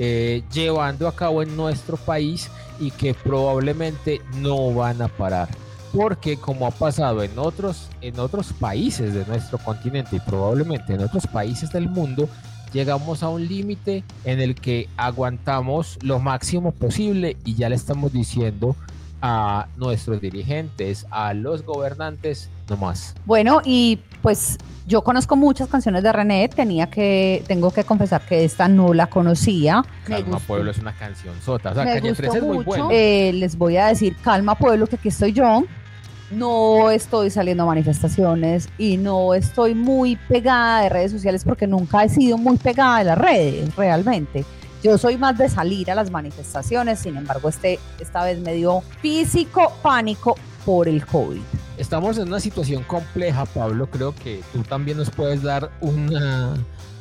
eh, 0.00 0.42
llevando 0.52 1.08
a 1.08 1.14
cabo 1.14 1.42
en 1.42 1.56
nuestro 1.56 1.96
país 1.96 2.48
y 2.78 2.92
que 2.92 3.14
probablemente 3.14 4.20
no 4.36 4.72
van 4.72 5.02
a 5.02 5.08
parar 5.08 5.48
porque 5.92 6.36
como 6.36 6.66
ha 6.66 6.70
pasado 6.70 7.22
en 7.22 7.38
otros, 7.38 7.88
en 8.00 8.18
otros 8.20 8.52
países 8.52 9.14
de 9.14 9.24
nuestro 9.26 9.58
continente 9.58 10.16
y 10.16 10.20
probablemente 10.20 10.94
en 10.94 11.02
otros 11.02 11.26
países 11.26 11.72
del 11.72 11.88
mundo, 11.88 12.28
llegamos 12.72 13.22
a 13.22 13.28
un 13.28 13.46
límite 13.46 14.04
en 14.24 14.40
el 14.40 14.54
que 14.54 14.88
aguantamos 14.96 15.98
lo 16.02 16.18
máximo 16.18 16.72
posible 16.72 17.36
y 17.44 17.54
ya 17.54 17.68
le 17.68 17.76
estamos 17.76 18.12
diciendo 18.12 18.76
a 19.20 19.66
nuestros 19.76 20.20
dirigentes, 20.20 21.06
a 21.10 21.34
los 21.34 21.64
gobernantes, 21.64 22.50
no 22.68 22.76
más. 22.76 23.14
Bueno, 23.26 23.60
y 23.64 23.98
pues 24.22 24.58
yo 24.86 25.02
conozco 25.02 25.36
muchas 25.36 25.68
canciones 25.68 26.02
de 26.02 26.12
René, 26.12 26.48
tenía 26.48 26.88
que, 26.88 27.42
tengo 27.46 27.70
que 27.70 27.84
confesar 27.84 28.22
que 28.22 28.44
esta 28.44 28.68
no 28.68 28.94
la 28.94 29.08
conocía. 29.08 29.84
Calma 30.04 30.38
Pueblo 30.38 30.70
es 30.70 30.78
una 30.78 30.92
canción 30.92 31.34
sota, 31.42 31.72
o 31.72 31.74
sea, 31.74 31.84
Calle 31.84 32.14
13 32.14 32.38
es 32.38 32.44
muy 32.44 32.64
bueno. 32.64 32.88
Eh, 32.90 33.32
les 33.34 33.56
voy 33.56 33.76
a 33.76 33.88
decir, 33.88 34.16
Calma 34.22 34.54
Pueblo, 34.54 34.86
que 34.86 34.96
aquí 34.96 35.08
estoy 35.08 35.32
yo. 35.32 35.64
No 36.30 36.90
estoy 36.90 37.30
saliendo 37.30 37.62
a 37.62 37.66
manifestaciones 37.66 38.68
y 38.76 38.98
no 38.98 39.32
estoy 39.32 39.74
muy 39.74 40.16
pegada 40.28 40.82
de 40.82 40.88
redes 40.90 41.12
sociales 41.12 41.42
porque 41.44 41.66
nunca 41.66 42.04
he 42.04 42.08
sido 42.08 42.36
muy 42.36 42.58
pegada 42.58 42.98
de 42.98 43.04
las 43.04 43.18
redes, 43.18 43.74
realmente. 43.76 44.44
Yo 44.82 44.96
soy 44.98 45.16
más 45.16 45.36
de 45.38 45.48
salir 45.48 45.90
a 45.90 45.94
las 45.94 46.10
manifestaciones, 46.10 47.00
sin 47.00 47.16
embargo, 47.16 47.48
este, 47.48 47.78
esta 47.98 48.22
vez 48.24 48.38
me 48.38 48.54
dio 48.54 48.82
físico 49.00 49.72
pánico 49.82 50.36
por 50.64 50.86
el 50.86 51.04
COVID. 51.04 51.40
Estamos 51.78 52.18
en 52.18 52.28
una 52.28 52.40
situación 52.40 52.82
compleja, 52.84 53.46
Pablo. 53.46 53.88
Creo 53.90 54.14
que 54.14 54.42
tú 54.52 54.62
también 54.62 54.98
nos 54.98 55.10
puedes 55.10 55.42
dar 55.42 55.70
una, 55.80 56.54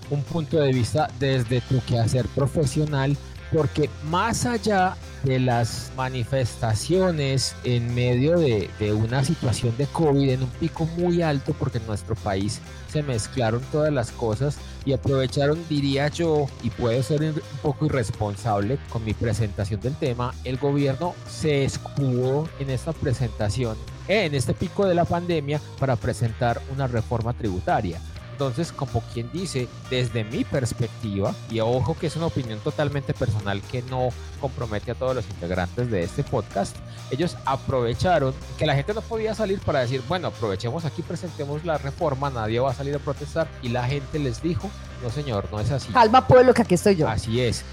un 0.09 0.23
punto 0.23 0.57
de 0.57 0.71
vista 0.71 1.09
desde 1.19 1.61
tu 1.61 1.81
quehacer 1.81 2.25
profesional, 2.27 3.17
porque 3.51 3.89
más 4.10 4.45
allá 4.45 4.95
de 5.23 5.39
las 5.39 5.91
manifestaciones 5.97 7.55
en 7.63 7.93
medio 7.93 8.38
de, 8.38 8.69
una 8.93 9.23
situación 9.23 9.75
de 9.77 9.86
COVID 9.88 10.29
en 10.29 10.43
un 10.43 10.49
pico 10.49 10.86
muy 10.97 11.21
alto, 11.21 11.53
porque 11.57 11.79
en 11.79 11.88
nuestro 11.88 12.15
país 12.15 12.62
se 12.91 13.03
mezclaron 13.03 13.62
todas 13.71 13.91
las 13.91 14.12
cosas 14.12 14.57
y 14.86 14.93
aprovecharon, 14.93 15.60
diría 15.67 16.07
yo, 16.07 16.47
y 16.63 16.69
puedo 16.69 17.01
ser 17.03 17.21
un 17.21 17.41
poco 17.62 17.86
irresponsable 17.86 18.77
con 18.89 19.03
mi 19.03 19.13
presentación 19.13 19.81
del 19.81 19.95
tema, 19.95 20.33
el 20.43 20.57
gobierno 20.57 21.13
se 21.29 21.65
escudó 21.65 22.47
en 22.60 22.69
esta 22.69 22.93
presentación, 22.93 23.77
en 24.07 24.33
este 24.33 24.53
pico 24.53 24.86
de 24.86 24.95
la 24.95 25.05
pandemia, 25.05 25.60
para 25.79 25.95
presentar 25.95 26.62
una 26.73 26.88
reforma 26.88 27.33
tributaria. 27.33 27.99
Entonces, 28.38 28.71
como 28.71 29.02
quien 29.15 29.32
dice, 29.32 29.67
desde 29.89 30.23
mi 30.23 30.43
perspectiva, 30.43 31.34
y 31.50 31.60
ojo 31.60 31.97
que 31.97 32.06
es 32.06 32.15
una 32.17 32.28
opinión 32.28 32.60
totalmente 32.60 33.15
personal 33.15 33.63
que 33.63 33.82
no 33.82 34.10
compromete 34.39 34.91
a 34.91 34.93
todos 34.93 35.15
los 35.15 35.28
integrantes 35.28 35.89
de 35.89 36.04
este 36.04 36.23
podcast, 36.23 36.76
ellos 37.10 37.36
aprovecharon 37.45 38.36
que 38.60 38.67
la 38.67 38.76
gente 38.76 38.93
no 38.93 39.02
podía 39.02 39.34
salir 39.34 39.60
para 39.60 39.80
decir, 39.80 40.04
bueno, 40.08 40.28
aprovechemos 40.28 40.86
aquí, 40.86 41.02
presentemos 41.02 41.65
la 41.65 41.80
reforma, 41.80 42.30
nadie 42.30 42.60
va 42.60 42.69
a 42.69 42.76
salir 42.76 42.93
a 42.93 43.00
protestar, 43.00 43.47
y 43.63 43.69
la 43.69 43.88
gente 43.88 44.19
les 44.19 44.39
dijo, 44.39 44.69
no 45.02 45.10
señor, 45.10 45.47
no 45.52 45.60
es 45.60 45.71
así. 45.71 45.91
Calma 45.91 46.28
pueblo, 46.28 46.54
que 46.54 46.62
aquí 46.62 46.76
estoy 46.76 46.95
yo. 46.95 47.10
Así 47.10 47.41
es. 47.41 47.65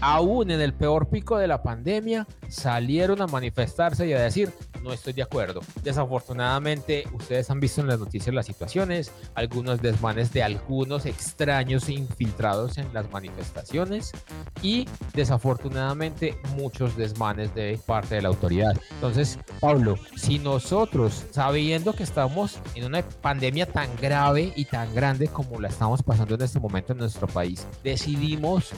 Aún 0.00 0.50
en 0.50 0.60
el 0.60 0.74
peor 0.74 1.08
pico 1.08 1.38
de 1.38 1.46
la 1.46 1.62
pandemia, 1.62 2.26
salieron 2.48 3.22
a 3.22 3.26
manifestarse 3.26 4.06
y 4.06 4.12
a 4.12 4.20
decir, 4.20 4.52
no 4.82 4.92
estoy 4.92 5.12
de 5.12 5.22
acuerdo. 5.22 5.60
Desafortunadamente, 5.82 7.04
ustedes 7.12 7.50
han 7.50 7.60
visto 7.60 7.80
en 7.80 7.86
las 7.86 7.98
noticias 7.98 8.34
las 8.34 8.46
situaciones, 8.46 9.12
algunos 9.34 9.80
desmanes 9.80 10.32
de 10.32 10.42
algunos 10.42 11.06
extraños 11.06 11.88
infiltrados 11.88 12.78
en 12.78 12.92
las 12.92 13.10
manifestaciones 13.10 14.12
y 14.60 14.86
desafortunadamente 15.14 16.36
muchos 16.56 16.96
desmanes 16.96 17.54
de 17.54 17.78
parte 17.86 18.16
de 18.16 18.22
la 18.22 18.28
autoridad. 18.28 18.76
Entonces, 18.90 19.38
Pablo, 19.60 19.96
si 20.16 20.38
nosotros, 20.38 21.24
sabiendo 21.30 21.92
que 21.92 22.02
estamos 22.02 22.58
en 22.74 22.84
una 22.84 23.02
pandemia 23.02 23.66
tan 23.66 23.88
grave 24.00 24.52
y 24.56 24.64
tan 24.64 24.94
grande 24.94 25.28
como 25.28 25.60
la 25.60 25.68
estamos 25.68 26.02
pasando 26.02 26.34
en 26.34 26.42
este 26.42 26.60
momento 26.60 26.92
en 26.92 26.98
nuestro 26.98 27.26
país, 27.26 27.66
decidimos 27.82 28.70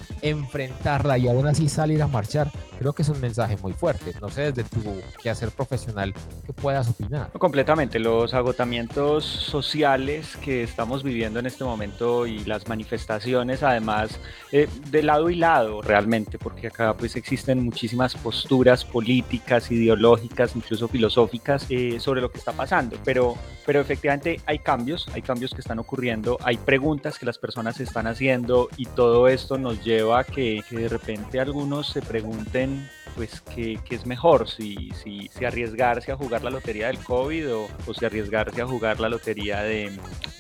y 1.19 1.29
aún 1.29 1.47
así 1.47 1.69
salir 1.69 2.03
a 2.03 2.07
marchar, 2.07 2.51
creo 2.79 2.93
que 2.93 3.03
es 3.03 3.09
un 3.09 3.21
mensaje 3.21 3.57
muy 3.61 3.73
fuerte. 3.73 4.15
No 4.21 4.29
sé 4.29 4.53
desde 4.53 4.65
tu 4.65 4.81
quehacer 5.21 5.51
profesional 5.51 6.15
que 6.47 6.53
puedas 6.53 6.89
opinar. 6.89 7.31
Completamente, 7.33 7.99
los 7.99 8.33
agotamientos 8.33 9.25
sociales 9.25 10.37
que 10.37 10.63
estamos 10.63 11.03
viviendo 11.03 11.41
en 11.41 11.47
este 11.47 11.65
momento 11.65 12.27
y 12.27 12.45
las 12.45 12.69
manifestaciones, 12.69 13.63
además, 13.63 14.21
eh, 14.53 14.69
de 14.91 15.03
lado 15.03 15.31
y 15.31 15.37
lado 15.37 15.83
realmente, 15.83 16.39
porque 16.39 16.69
acá 16.69 16.95
pues 16.97 17.17
existen 17.17 17.65
muchísimas 17.65 18.15
posturas 18.15 18.85
políticas, 18.85 19.71
ideológicas, 19.71 20.55
incluso 20.55 20.87
filosóficas 20.87 21.67
eh, 21.71 21.99
sobre 21.99 22.21
lo 22.21 22.31
que 22.31 22.39
está 22.39 22.53
pasando, 22.53 22.97
pero, 23.05 23.35
pero 23.67 23.81
efectivamente 23.81 24.41
hay 24.47 24.61
cambios, 24.61 25.09
hay 25.13 25.23
cambios 25.23 25.53
que 25.53 25.61
están 25.61 25.81
ocurriendo, 25.81 26.39
hay 26.43 26.57
preguntas 26.57 27.19
que 27.19 27.27
las 27.27 27.39
personas 27.39 27.81
están 27.81 28.07
haciendo 28.07 28.69
y 28.77 28.87
todo 28.87 29.27
esto 29.29 29.59
nos 29.59 29.83
lleva 29.85 30.21
a 30.21 30.25
que 30.25 30.63
de 30.85 30.91
repente 30.91 31.41
algunos 31.41 31.89
se 31.89 32.03
pregunten 32.03 32.91
pues 33.17 33.41
qué, 33.41 33.79
qué 33.85 33.95
es 33.95 34.05
mejor, 34.05 34.51
si, 34.51 34.91
si, 35.03 35.29
si, 35.29 35.45
arriesgarse 35.45 36.13
a 36.13 36.17
jugar 36.17 36.43
la 36.43 36.51
lotería 36.51 36.89
del 36.89 36.99
COVID 36.99 37.55
o, 37.55 37.69
o 37.87 37.95
si 37.95 38.05
arriesgarse 38.05 38.61
a 38.61 38.67
jugar 38.67 39.01
la 39.01 39.09
lotería 39.09 39.63
de, 39.63 39.91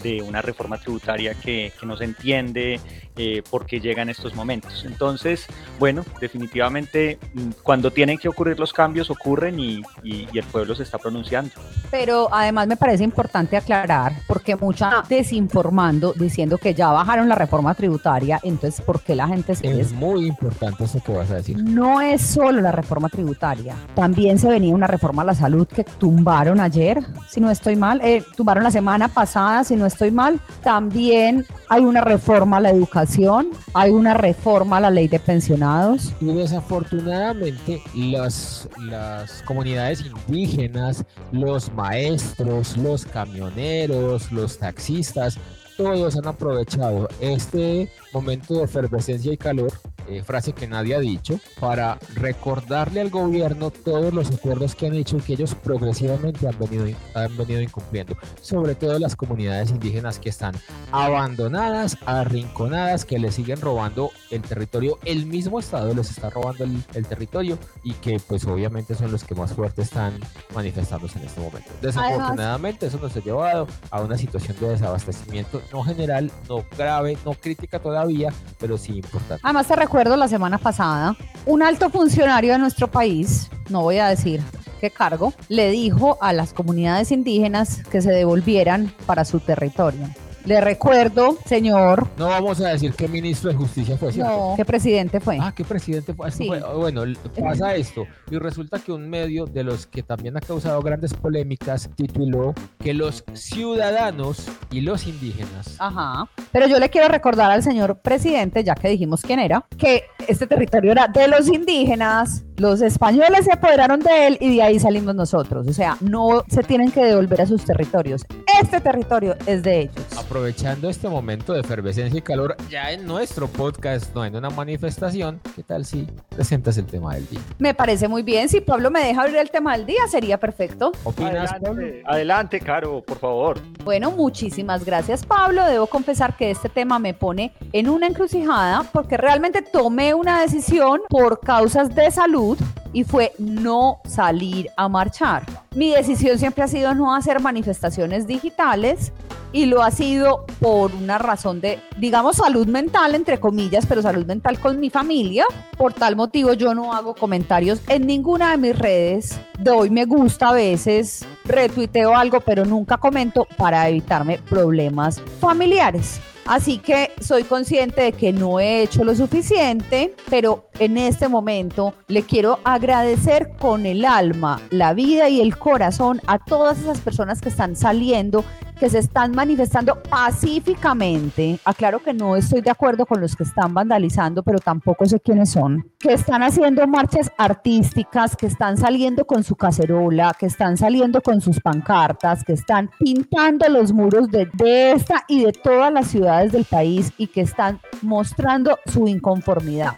de 0.03 0.21
una 0.23 0.43
reforma 0.43 0.77
tributaria 0.77 1.35
que, 1.35 1.73
que 1.79 1.87
no 1.87 1.97
se 1.97 2.05
entiende 2.05 2.81
eh, 3.17 3.43
por 3.49 3.65
qué 3.65 3.79
llegan 3.81 4.11
estos 4.11 4.35
momentos. 4.35 4.85
Entonces, 4.85 5.47
bueno, 5.79 6.05
definitivamente 6.21 7.19
cuando 7.63 7.93
tienen 7.93 8.19
que 8.19 8.29
ocurrir 8.29 8.59
los 8.59 8.73
cambios 8.73 9.09
ocurren 9.09 9.61
y, 9.61 9.81
y, 10.03 10.29
y 10.33 10.39
el 10.39 10.45
pueblo 10.45 10.75
se 10.75 10.83
está 10.83 10.99
pronunciando. 10.99 11.53
Pero 11.93 12.29
además 12.33 12.67
me 12.67 12.77
parece 12.77 13.05
importante 13.05 13.57
aclarar, 13.57 14.15
porque 14.27 14.57
mucha 14.57 15.05
desinformando, 15.09 16.13
diciendo 16.13 16.59
que 16.59 16.75
ya 16.75 16.89
bajaron 16.89 17.29
la 17.29 17.37
reforma 17.37 17.73
tributaria, 17.75 18.41
entonces, 18.43 18.81
¿por 18.81 19.01
qué 19.01 19.15
la 19.15 19.29
gente 19.29 19.55
se... 19.55 19.81
Es 19.81 19.93
muy 19.93 20.34
importante 20.35 20.85
eso 20.85 21.01
que 21.03 21.13
vas 21.13 21.31
a 21.31 21.37
decir. 21.37 21.57
No 21.63 22.01
es 22.01 22.21
solo 22.21 22.61
la 22.61 22.73
reforma 22.73 23.09
tributaria, 23.09 23.75
también 23.95 24.39
se 24.39 24.49
venía 24.49 24.75
una 24.75 24.87
reforma 24.87 25.23
a 25.23 25.27
la 25.27 25.35
salud 25.35 25.67
que 25.67 25.85
tumbaron 25.85 26.61
ayer, 26.61 27.01
si 27.29 27.41
no 27.41 27.51
estoy 27.51 27.77
mal, 27.77 28.01
eh, 28.03 28.23
tumbaron 28.37 28.65
la 28.65 28.71
semana 28.71 29.09
pasada, 29.09 29.65
si 29.65 29.77
no 29.77 29.87
estoy 29.87 30.11
mal, 30.11 30.41
también 30.63 31.47
hay 31.69 31.85
una 31.85 32.01
reforma 32.01 32.59
a 32.59 32.61
la 32.61 32.71
educación, 32.71 33.49
hay 33.73 33.91
una 33.91 34.15
reforma 34.15 34.79
a 34.79 34.81
la 34.81 34.91
ley 34.91 35.09
de 35.09 35.19
pensionados. 35.19 36.13
Y 36.21 36.27
desafortunadamente 36.27 37.81
las, 37.95 38.69
las 38.79 39.43
comunidades 39.43 40.05
indígenas, 40.05 41.05
los 41.33 41.73
maestros, 41.73 42.77
los 42.77 43.07
camioneros, 43.07 44.33
los 44.33 44.59
taxistas, 44.59 45.39
todos 45.77 46.17
han 46.17 46.27
aprovechado 46.27 47.09
este 47.21 47.91
momento 48.13 48.55
de 48.55 48.65
efervescencia 48.65 49.33
y 49.33 49.37
calor 49.37 49.73
eh, 50.09 50.23
frase 50.23 50.53
que 50.53 50.67
nadie 50.67 50.95
ha 50.95 51.01
dicho, 51.01 51.41
para 51.61 51.99
recordarle 52.15 53.01
al 53.01 53.11
gobierno 53.11 53.71
todos 53.71 54.13
los 54.13 54.31
acuerdos 54.31 54.75
que 54.75 54.87
han 54.87 54.95
hecho 54.95 55.17
y 55.17 55.21
que 55.21 55.35
ellos 55.35 55.55
progresivamente 55.55 56.47
han 56.49 56.59
venido, 56.59 56.87
han 57.15 57.37
venido 57.37 57.61
incumpliendo, 57.61 58.17
sobre 58.41 58.75
todo 58.75 58.99
las 58.99 59.17
comunidades 59.17 59.71
indígenas 59.71 60.19
que 60.19 60.29
están 60.29 60.55
abandonadas, 60.93 61.97
arrinconadas, 62.07 63.05
que 63.05 63.19
le 63.19 63.33
siguen 63.33 63.61
robando 63.61 64.11
el 64.31 64.43
territorio, 64.43 64.99
el 65.05 65.27
mismo 65.27 65.59
Estado 65.59 65.95
les 65.95 66.11
está 66.11 66.31
robando 66.31 66.65
el, 66.65 66.83
el 66.95 67.07
territorio 67.07 67.59
y 67.83 67.93
que 67.95 68.21
pues 68.27 68.45
obviamente 68.47 68.95
son 68.95 69.13
los 69.13 69.25
que 69.25 69.35
más 69.35 69.53
fuerte 69.53 69.83
están 69.83 70.15
manifestándose 70.55 71.19
en 71.19 71.27
este 71.27 71.41
momento. 71.41 71.71
Desafortunadamente 71.81 72.87
eso 72.87 72.99
nos 72.99 73.17
ha 73.17 73.21
llevado 73.21 73.67
a 73.91 74.01
una 74.01 74.19
situación 74.19 74.57
de 74.61 74.69
desabastecimiento 74.69 75.63
no 75.73 75.83
general, 75.83 76.31
no 76.49 76.65
grave, 76.77 77.17
no 77.25 77.35
crítica 77.35 77.79
todavía, 77.79 78.33
pero 78.59 78.79
sí 78.79 78.97
importante. 78.97 79.41
Además 79.43 79.67
te 79.67 79.77
la 79.95 80.27
semana 80.27 80.59
pasada, 80.59 81.17
un 81.47 81.63
alto 81.63 81.89
funcionario 81.89 82.53
de 82.53 82.59
nuestro 82.59 82.91
país, 82.91 83.49
no 83.71 83.83
voy 83.83 83.99
a 83.99 84.09
decir 84.09 84.43
qué 84.81 84.91
cargo, 84.91 85.33
le 85.49 85.71
dijo 85.71 86.19
a 86.21 86.33
las 86.33 86.53
comunidades 86.53 87.13
indígenas 87.13 87.81
que 87.93 88.03
se 88.03 88.11
devolvieran 88.11 88.93
para 89.07 89.25
su 89.25 89.39
territorio. 89.39 90.09
Le 90.45 90.61
recuerdo, 90.61 91.39
señor. 91.47 92.07
No 92.19 92.29
vamos 92.29 92.61
a 92.61 92.69
decir 92.69 92.93
qué 92.93 93.09
ministro 93.09 93.51
de 93.51 93.57
justicia 93.57 93.97
fue, 93.97 94.13
¿cierto? 94.13 94.31
No, 94.31 94.55
¿qué 94.57 94.65
presidente 94.67 95.19
fue? 95.19 95.39
Ah, 95.41 95.55
¿qué 95.57 95.65
presidente 95.65 96.13
fue? 96.13 96.31
Sí. 96.31 96.47
fue? 96.47 96.61
Bueno, 96.61 97.03
pasa 97.41 97.75
esto. 97.75 98.07
Y 98.31 98.37
resulta 98.37 98.79
que 98.79 98.93
un 98.93 99.09
medio 99.09 99.47
de 99.47 99.65
los 99.65 99.87
que 99.87 100.03
también 100.03 100.37
ha 100.37 100.41
causado 100.41 100.83
grandes 100.83 101.15
polémicas 101.15 101.89
tituló 101.97 102.53
que 102.79 102.93
los 102.93 103.25
ciudadanos 103.33 104.47
y 104.71 104.83
los 104.83 105.07
indígenas. 105.07 105.77
Ajá. 105.79 106.29
Pero 106.53 106.67
yo 106.67 106.79
le 106.79 106.91
quiero 106.91 107.09
recordar 107.09 107.51
al 107.51 107.63
señor 107.63 108.01
presidente, 108.01 108.63
ya 108.63 108.75
que 108.75 108.89
dijimos 108.89 109.23
quién 109.23 109.39
era, 109.41 109.65
que 109.79 110.05
este 110.29 110.47
territorio 110.47 110.93
era 110.93 111.09
de 111.09 111.27
los 111.27 111.49
indígenas, 111.49 112.45
los 112.57 112.81
españoles 112.83 113.45
se 113.45 113.53
apoderaron 113.53 114.01
de 114.01 114.27
él 114.29 114.39
y 114.41 114.57
de 114.57 114.63
ahí 114.63 114.79
salimos 114.79 115.15
nosotros. 115.15 115.67
O 115.67 115.73
sea, 115.73 115.97
no 116.01 116.45
se 116.49 116.63
tienen 116.63 116.91
que 116.91 117.05
devolver 117.05 117.41
a 117.43 117.47
sus 117.47 117.65
territorios. 117.65 118.25
Este 118.63 118.81
territorio 118.81 119.35
es 119.47 119.63
de 119.63 119.81
ellos. 119.81 119.95
Aprovechando 120.17 120.89
este 120.89 121.09
momento 121.09 121.53
de 121.53 121.61
efervescencia 121.61 122.19
y 122.19 122.23
calor, 122.23 122.57
ya 122.71 122.93
en 122.93 123.07
nuestro 123.07 123.49
podcast, 123.49 124.15
no 124.15 124.25
en 124.25 124.37
una 124.37 124.51
manifestación, 124.51 125.41
¿qué 125.57 125.63
tal 125.65 125.85
si 125.85 126.07
presentas 126.31 126.79
el 126.79 126.87
tema 126.87 127.15
del 127.15 127.29
día? 127.29 127.41
Me 127.59 127.75
parece 127.75 128.07
muy 128.07 128.23
bien. 128.23 128.49
Si 128.49 128.61
Pablo 128.61 128.91
me 128.91 129.01
deja 129.05 129.23
abrir 129.23 129.37
el 129.37 129.51
tema 129.51 129.77
del 129.77 129.87
día, 129.87 130.07
sería 130.09 130.39
perfecto. 130.39 130.93
¿Opinas, 131.03 131.51
adelante, 131.51 131.61
Pablo? 131.67 131.87
adelante, 132.07 132.61
Caro, 132.61 133.03
por 133.03 133.19
favor. 133.19 133.59
Bueno, 133.85 134.13
muchísimas 134.13 134.85
gracias, 134.85 135.27
Pablo. 135.27 135.65
Debo 135.67 135.87
confesar 135.89 136.37
que 136.37 136.51
este 136.53 136.69
tema 136.69 136.99
me 136.99 137.15
pone 137.15 137.53
en 137.73 137.89
una 137.89 138.07
encrucijada 138.07 138.85
porque 138.93 139.17
realmente 139.17 139.63
tomé 139.63 140.15
una 140.15 140.41
decisión 140.41 141.01
por 141.09 141.41
causas 141.41 141.95
de 141.95 142.11
salud 142.11 142.44
y 142.93 143.05
fue 143.05 143.33
no 143.39 144.01
salir 144.05 144.71
a 144.77 144.89
marchar. 144.89 145.45
Mi 145.75 145.91
decisión 145.91 146.39
siempre 146.39 146.65
ha 146.65 146.69
sido 146.69 146.95
no 146.95 147.15
hacer 147.15 147.41
manifestaciones 147.41 148.27
digitales 148.27 149.13
y 149.53 149.67
lo 149.67 149.83
ha 149.83 149.91
sido 149.91 150.45
por 150.61 150.93
una 150.95 151.17
razón 151.17 151.61
de, 151.61 151.79
digamos, 151.97 152.37
salud 152.37 152.67
mental, 152.67 153.15
entre 153.15 153.39
comillas, 153.39 153.87
pero 153.87 154.03
salud 154.03 154.27
mental 154.27 154.59
con 154.59 154.81
mi 154.81 154.91
familia. 154.91 155.45
Por 155.77 155.93
tal 155.93 156.17
motivo 156.17 156.55
yo 156.55 156.75
no 156.75 156.93
hago 156.93 157.15
comentarios 157.15 157.81
en 157.89 158.07
ninguna 158.07 158.51
de 158.51 158.59
mis 158.59 158.79
redes, 158.79 159.41
doy 159.59 159.91
me 159.91 160.05
gusta 160.07 160.49
a 160.49 160.53
veces, 160.53 161.25
retuiteo 161.45 162.17
algo, 162.17 162.41
pero 162.41 162.65
nunca 162.65 162.97
comento 162.97 163.47
para 163.57 163.89
evitarme 163.89 164.39
problemas 164.39 165.23
familiares. 165.41 166.21
Así 166.47 166.79
que 166.79 167.13
soy 167.21 167.43
consciente 167.45 168.03
de 168.03 168.13
que 168.13 168.33
no 168.33 168.61
he 168.61 168.83
hecho 168.83 169.03
lo 169.03 169.15
suficiente, 169.15 170.15
pero 170.29 170.69
en 170.79 170.99
este 170.99 171.29
momento 171.29 171.95
le 172.07 172.23
quiero 172.23 172.59
agradecer 172.65 173.53
con 173.59 173.87
el 173.87 174.05
alma, 174.05 174.61
la 174.69 174.93
vida 174.93 175.31
y 175.31 175.41
el 175.41 175.57
corazón 175.57 176.21
a 176.27 176.39
todas 176.39 176.79
esas 176.79 177.01
personas 177.01 177.41
que 177.41 177.49
están 177.49 177.77
saliendo, 177.77 178.45
que 178.79 178.91
se 178.91 178.99
están 178.99 179.33
manifestando 179.33 180.03
pacíficamente. 180.03 181.59
Aclaro 181.65 182.01
que 182.01 182.13
no 182.13 182.37
estoy 182.37 182.61
de 182.61 182.71
acuerdo 182.71 183.07
con 183.07 183.21
los 183.21 183.37
que 183.37 183.45
están 183.45 183.75
vandalizando, 183.75 184.43
pero 184.43 184.59
tampoco 184.59 185.07
sé 185.07 185.21
quiénes 185.21 185.51
son. 185.51 185.91
Que 185.99 186.15
están 186.15 186.43
haciendo 186.43 186.87
marchas 186.87 187.31
artísticas, 187.39 188.37
que 188.37 188.47
están 188.47 188.77
saliendo 188.77 189.25
con 189.25 189.45
su 189.45 189.57
cacerola, 189.57 190.35
que 190.39 190.47
están 190.47 190.77
saliendo 190.77 191.21
con 191.21 191.41
sus 191.41 191.61
pancartas, 191.61 192.45
que 192.45 192.53
están 192.53 192.91
pintando 192.99 193.69
los 193.69 193.93
muros 193.93 194.31
de, 194.31 194.49
de 194.55 194.93
esta 194.93 195.25
y 195.29 195.45
de 195.45 195.53
todas 195.53 195.93
las 195.93 196.09
ciudades 196.09 196.53
del 196.53 196.65
país 196.65 197.13
y 197.19 197.29
que 197.29 197.41
están 197.43 197.81
mostrando 198.03 198.79
su 198.87 199.07
inconformidad. 199.09 199.95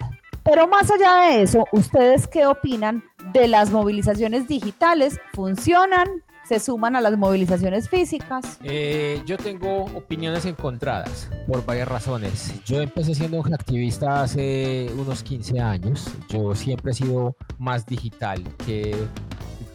Pero 0.46 0.68
más 0.68 0.88
allá 0.92 1.28
de 1.28 1.42
eso, 1.42 1.66
¿ustedes 1.72 2.28
qué 2.28 2.46
opinan 2.46 3.02
de 3.32 3.48
las 3.48 3.72
movilizaciones 3.72 4.46
digitales? 4.46 5.18
¿Funcionan? 5.32 6.06
¿Se 6.46 6.60
suman 6.60 6.94
a 6.94 7.00
las 7.00 7.18
movilizaciones 7.18 7.88
físicas? 7.88 8.58
Eh, 8.62 9.20
yo 9.26 9.36
tengo 9.36 9.86
opiniones 9.96 10.44
encontradas 10.44 11.28
por 11.48 11.66
varias 11.66 11.88
razones. 11.88 12.54
Yo 12.64 12.80
empecé 12.80 13.16
siendo 13.16 13.40
un 13.40 13.52
activista 13.52 14.22
hace 14.22 14.88
unos 14.96 15.24
15 15.24 15.58
años. 15.58 16.08
Yo 16.28 16.54
siempre 16.54 16.92
he 16.92 16.94
sido 16.94 17.36
más 17.58 17.84
digital 17.84 18.44
que 18.64 18.94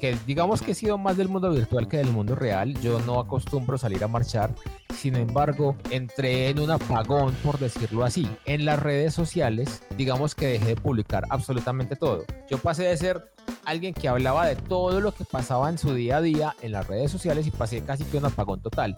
que 0.01 0.17
digamos 0.25 0.63
que 0.63 0.71
he 0.71 0.75
sido 0.75 0.97
más 0.97 1.15
del 1.15 1.29
mundo 1.29 1.51
virtual 1.51 1.87
que 1.87 1.97
del 1.97 2.09
mundo 2.09 2.35
real. 2.35 2.73
Yo 2.81 2.99
no 3.01 3.19
acostumbro 3.19 3.77
salir 3.77 4.03
a 4.03 4.07
marchar. 4.07 4.49
Sin 4.97 5.15
embargo, 5.15 5.75
entré 5.91 6.49
en 6.49 6.59
un 6.59 6.71
apagón, 6.71 7.35
por 7.43 7.59
decirlo 7.59 8.03
así. 8.03 8.27
En 8.45 8.65
las 8.65 8.79
redes 8.79 9.13
sociales, 9.13 9.83
digamos 9.97 10.33
que 10.33 10.47
dejé 10.47 10.65
de 10.65 10.75
publicar 10.75 11.25
absolutamente 11.29 11.95
todo. 11.95 12.25
Yo 12.49 12.57
pasé 12.57 12.85
de 12.85 12.97
ser 12.97 13.30
alguien 13.65 13.93
que 13.93 14.07
hablaba 14.07 14.45
de 14.45 14.55
todo 14.55 14.99
lo 14.99 15.13
que 15.13 15.25
pasaba 15.25 15.69
en 15.69 15.77
su 15.77 15.93
día 15.93 16.17
a 16.17 16.21
día 16.21 16.55
en 16.61 16.71
las 16.71 16.87
redes 16.87 17.11
sociales 17.11 17.47
y 17.47 17.51
pasé 17.51 17.81
casi 17.81 18.03
que 18.05 18.17
un 18.17 18.25
apagón 18.25 18.61
total. 18.61 18.95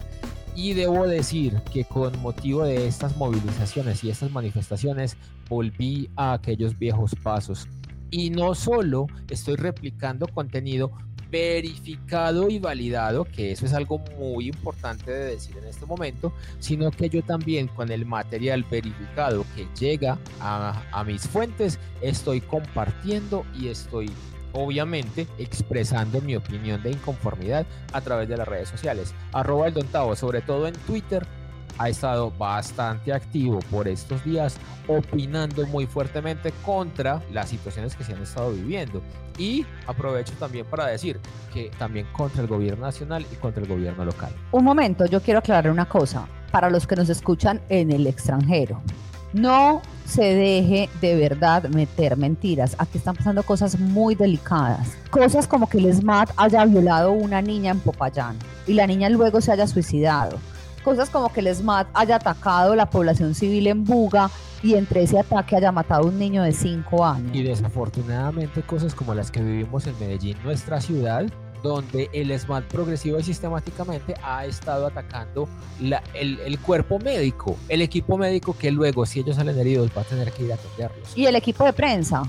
Y 0.56 0.74
debo 0.74 1.06
decir 1.06 1.60
que 1.72 1.84
con 1.84 2.20
motivo 2.22 2.64
de 2.64 2.86
estas 2.86 3.16
movilizaciones 3.16 4.04
y 4.04 4.10
estas 4.10 4.30
manifestaciones 4.30 5.16
volví 5.48 6.10
a 6.16 6.32
aquellos 6.32 6.78
viejos 6.78 7.14
pasos 7.22 7.68
y 8.10 8.30
no 8.30 8.54
solo 8.54 9.08
estoy 9.28 9.56
replicando 9.56 10.28
contenido 10.28 10.92
verificado 11.34 12.48
y 12.48 12.60
validado, 12.60 13.24
que 13.24 13.50
eso 13.50 13.66
es 13.66 13.72
algo 13.72 13.98
muy 14.16 14.46
importante 14.46 15.10
de 15.10 15.24
decir 15.32 15.56
en 15.56 15.64
este 15.64 15.84
momento, 15.84 16.32
sino 16.60 16.92
que 16.92 17.08
yo 17.08 17.22
también 17.22 17.66
con 17.66 17.90
el 17.90 18.06
material 18.06 18.64
verificado 18.70 19.44
que 19.56 19.66
llega 19.76 20.16
a, 20.38 20.80
a 20.92 21.02
mis 21.02 21.26
fuentes, 21.26 21.80
estoy 22.02 22.40
compartiendo 22.40 23.44
y 23.52 23.66
estoy 23.66 24.12
obviamente 24.54 25.26
expresando 25.38 26.20
mi 26.20 26.36
opinión 26.36 26.82
de 26.82 26.92
inconformidad 26.92 27.66
a 27.92 28.00
través 28.00 28.28
de 28.28 28.36
las 28.36 28.48
redes 28.48 28.68
sociales. 28.68 29.14
Arroba 29.32 29.66
el 29.66 29.74
Dontavo, 29.74 30.16
sobre 30.16 30.40
todo 30.40 30.66
en 30.66 30.74
Twitter, 30.74 31.26
ha 31.78 31.88
estado 31.88 32.30
bastante 32.30 33.12
activo 33.12 33.58
por 33.70 33.88
estos 33.88 34.24
días, 34.24 34.56
opinando 34.86 35.66
muy 35.66 35.86
fuertemente 35.86 36.52
contra 36.64 37.20
las 37.32 37.48
situaciones 37.48 37.96
que 37.96 38.04
se 38.04 38.12
han 38.12 38.22
estado 38.22 38.52
viviendo. 38.52 39.02
Y 39.38 39.66
aprovecho 39.86 40.32
también 40.38 40.66
para 40.66 40.86
decir 40.86 41.18
que 41.52 41.70
también 41.78 42.06
contra 42.12 42.42
el 42.42 42.48
gobierno 42.48 42.84
nacional 42.84 43.26
y 43.32 43.36
contra 43.36 43.62
el 43.62 43.68
gobierno 43.68 44.04
local. 44.04 44.32
Un 44.52 44.64
momento, 44.64 45.06
yo 45.06 45.20
quiero 45.20 45.40
aclarar 45.40 45.70
una 45.70 45.86
cosa 45.86 46.28
para 46.52 46.70
los 46.70 46.86
que 46.86 46.94
nos 46.94 47.08
escuchan 47.08 47.60
en 47.68 47.90
el 47.90 48.06
extranjero. 48.06 48.80
No 49.34 49.82
se 50.06 50.22
deje 50.22 50.88
de 51.00 51.16
verdad 51.16 51.64
meter 51.68 52.16
mentiras. 52.16 52.76
Aquí 52.78 52.98
están 52.98 53.16
pasando 53.16 53.42
cosas 53.42 53.78
muy 53.78 54.14
delicadas. 54.14 54.96
Cosas 55.10 55.48
como 55.48 55.68
que 55.68 55.78
el 55.78 55.92
SMAT 55.92 56.30
haya 56.36 56.64
violado 56.64 57.10
una 57.10 57.42
niña 57.42 57.72
en 57.72 57.80
Popayán 57.80 58.36
y 58.66 58.74
la 58.74 58.86
niña 58.86 59.08
luego 59.10 59.40
se 59.40 59.50
haya 59.50 59.66
suicidado 59.66 60.38
cosas 60.84 61.10
como 61.10 61.32
que 61.32 61.40
el 61.40 61.52
SMAT 61.52 61.88
haya 61.94 62.16
atacado 62.16 62.76
la 62.76 62.90
población 62.90 63.34
civil 63.34 63.66
en 63.66 63.84
Buga 63.84 64.30
y 64.62 64.74
entre 64.74 65.02
ese 65.02 65.18
ataque 65.18 65.56
haya 65.56 65.72
matado 65.72 66.04
a 66.04 66.06
un 66.06 66.18
niño 66.18 66.42
de 66.42 66.52
5 66.52 67.04
años. 67.04 67.34
Y 67.34 67.42
desafortunadamente 67.42 68.62
cosas 68.62 68.94
como 68.94 69.14
las 69.14 69.30
que 69.30 69.42
vivimos 69.42 69.86
en 69.86 69.98
Medellín, 69.98 70.36
nuestra 70.44 70.80
ciudad, 70.80 71.24
donde 71.64 72.10
el 72.12 72.38
SMAT 72.38 72.64
progresivo 72.64 73.18
y 73.18 73.22
sistemáticamente 73.22 74.14
ha 74.22 74.44
estado 74.44 74.86
atacando 74.86 75.48
la, 75.80 76.02
el, 76.12 76.38
el, 76.40 76.60
cuerpo 76.60 76.98
médico, 76.98 77.56
el 77.70 77.80
equipo 77.80 78.18
médico 78.18 78.54
que 78.56 78.70
luego, 78.70 79.06
si 79.06 79.20
ellos 79.20 79.36
salen 79.36 79.58
heridos, 79.58 79.90
va 79.96 80.02
a 80.02 80.04
tener 80.04 80.30
que 80.30 80.44
ir 80.44 80.52
a 80.52 80.56
atenderlos. 80.56 81.16
Y 81.16 81.24
el 81.24 81.34
equipo 81.36 81.64
de 81.64 81.72
prensa. 81.72 82.22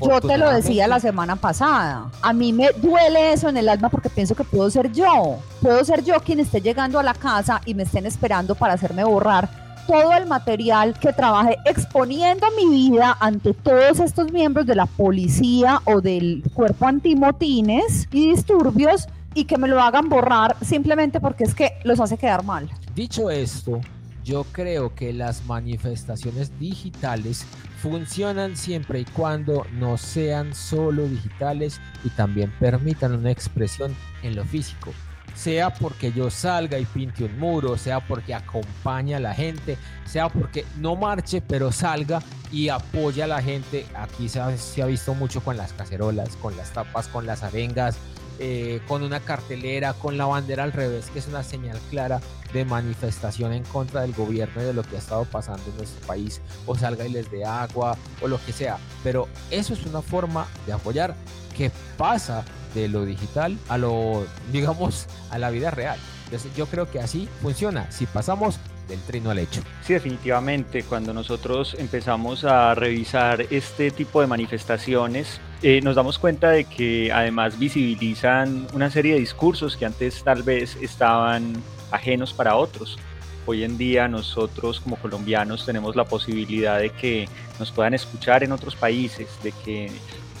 Yo 0.00 0.20
te 0.20 0.36
lo 0.36 0.50
decía 0.50 0.88
la 0.88 0.98
semana 0.98 1.36
pasada. 1.36 2.10
A 2.20 2.32
mí 2.32 2.52
me 2.52 2.70
duele 2.72 3.32
eso 3.32 3.48
en 3.48 3.56
el 3.56 3.68
alma 3.68 3.88
porque 3.90 4.10
pienso 4.10 4.34
que 4.34 4.42
puedo 4.42 4.68
ser 4.70 4.90
yo. 4.92 5.38
Puedo 5.62 5.84
ser 5.84 6.02
yo 6.02 6.20
quien 6.20 6.40
esté 6.40 6.60
llegando 6.60 6.98
a 6.98 7.04
la 7.04 7.14
casa 7.14 7.60
y 7.64 7.74
me 7.74 7.84
estén 7.84 8.06
esperando 8.06 8.56
para 8.56 8.74
hacerme 8.74 9.04
borrar 9.04 9.69
todo 9.90 10.12
el 10.12 10.26
material 10.26 10.96
que 10.96 11.12
trabaje 11.12 11.56
exponiendo 11.64 12.46
mi 12.56 12.68
vida 12.68 13.16
ante 13.18 13.52
todos 13.54 13.98
estos 13.98 14.30
miembros 14.30 14.64
de 14.64 14.76
la 14.76 14.86
policía 14.86 15.80
o 15.84 16.00
del 16.00 16.44
cuerpo 16.54 16.86
antimotines 16.86 18.06
y 18.12 18.30
disturbios 18.30 19.08
y 19.34 19.46
que 19.46 19.58
me 19.58 19.66
lo 19.66 19.80
hagan 19.82 20.08
borrar 20.08 20.56
simplemente 20.62 21.18
porque 21.18 21.42
es 21.42 21.56
que 21.56 21.72
los 21.82 21.98
hace 21.98 22.16
quedar 22.16 22.44
mal. 22.44 22.70
Dicho 22.94 23.30
esto, 23.30 23.80
yo 24.24 24.44
creo 24.52 24.94
que 24.94 25.12
las 25.12 25.44
manifestaciones 25.46 26.56
digitales 26.60 27.44
funcionan 27.82 28.56
siempre 28.56 29.00
y 29.00 29.04
cuando 29.06 29.66
no 29.72 29.98
sean 29.98 30.54
solo 30.54 31.08
digitales 31.08 31.80
y 32.04 32.10
también 32.10 32.52
permitan 32.60 33.12
una 33.12 33.32
expresión 33.32 33.92
en 34.22 34.36
lo 34.36 34.44
físico. 34.44 34.92
Sea 35.40 35.72
porque 35.72 36.12
yo 36.12 36.30
salga 36.30 36.78
y 36.78 36.84
pinte 36.84 37.24
un 37.24 37.38
muro, 37.38 37.78
sea 37.78 38.06
porque 38.06 38.34
acompañe 38.34 39.14
a 39.14 39.20
la 39.20 39.32
gente, 39.32 39.78
sea 40.04 40.28
porque 40.28 40.66
no 40.76 40.96
marche 40.96 41.40
pero 41.40 41.72
salga 41.72 42.20
y 42.52 42.68
apoya 42.68 43.24
a 43.24 43.26
la 43.26 43.40
gente. 43.40 43.86
Aquí 43.94 44.28
se 44.28 44.38
ha, 44.38 44.84
visto 44.84 45.14
mucho 45.14 45.40
con 45.40 45.56
las 45.56 45.72
cacerolas, 45.72 46.36
con 46.36 46.58
las 46.58 46.74
tapas, 46.74 47.08
con 47.08 47.24
las 47.24 47.42
arengas, 47.42 47.96
eh, 48.38 48.82
con 48.86 49.02
una 49.02 49.20
cartelera, 49.20 49.94
con 49.94 50.18
la 50.18 50.26
bandera 50.26 50.64
al 50.64 50.72
revés, 50.72 51.08
que 51.08 51.20
es 51.20 51.26
una 51.26 51.42
señal 51.42 51.78
clara 51.88 52.20
de 52.52 52.66
manifestación 52.66 53.54
en 53.54 53.64
contra 53.64 54.02
del 54.02 54.12
gobierno 54.12 54.60
y 54.60 54.66
de 54.66 54.74
lo 54.74 54.82
que 54.82 54.96
ha 54.96 54.98
estado 54.98 55.24
pasando 55.24 55.62
en 55.70 55.76
nuestro 55.78 56.06
país, 56.06 56.42
o 56.66 56.76
salga 56.76 57.06
y 57.06 57.12
les 57.12 57.30
dé 57.30 57.46
agua, 57.46 57.96
o 58.20 58.28
lo 58.28 58.38
que 58.44 58.52
sea. 58.52 58.76
Pero 59.02 59.26
eso 59.50 59.72
es 59.72 59.86
una 59.86 60.02
forma 60.02 60.46
de 60.66 60.74
apoyar 60.74 61.14
que 61.56 61.72
pasa 61.96 62.44
de 62.74 62.88
lo 62.88 63.04
digital 63.04 63.56
a 63.68 63.78
lo, 63.78 64.24
digamos, 64.52 65.06
a 65.30 65.38
la 65.38 65.50
vida 65.50 65.70
real. 65.70 65.98
Entonces 66.24 66.54
yo 66.56 66.66
creo 66.66 66.90
que 66.90 67.00
así 67.00 67.28
funciona. 67.42 67.90
Si 67.90 68.06
pasamos 68.06 68.60
del 68.90 69.00
trino 69.00 69.30
al 69.30 69.38
hecho. 69.38 69.62
Sí, 69.82 69.94
definitivamente. 69.94 70.82
Cuando 70.82 71.14
nosotros 71.14 71.74
empezamos 71.78 72.44
a 72.44 72.74
revisar 72.74 73.46
este 73.50 73.90
tipo 73.90 74.20
de 74.20 74.26
manifestaciones, 74.26 75.40
eh, 75.62 75.80
nos 75.82 75.96
damos 75.96 76.18
cuenta 76.18 76.50
de 76.50 76.64
que 76.64 77.10
además 77.12 77.58
visibilizan 77.58 78.66
una 78.74 78.90
serie 78.90 79.14
de 79.14 79.20
discursos 79.20 79.76
que 79.76 79.86
antes 79.86 80.22
tal 80.22 80.42
vez 80.42 80.76
estaban 80.80 81.62
ajenos 81.90 82.34
para 82.34 82.56
otros. 82.56 82.98
Hoy 83.46 83.64
en 83.64 83.78
día 83.78 84.06
nosotros 84.06 84.80
como 84.80 84.96
colombianos 84.96 85.64
tenemos 85.64 85.96
la 85.96 86.04
posibilidad 86.04 86.78
de 86.78 86.90
que 86.90 87.28
nos 87.58 87.72
puedan 87.72 87.94
escuchar 87.94 88.44
en 88.44 88.52
otros 88.52 88.76
países, 88.76 89.28
de 89.42 89.52
que 89.64 89.90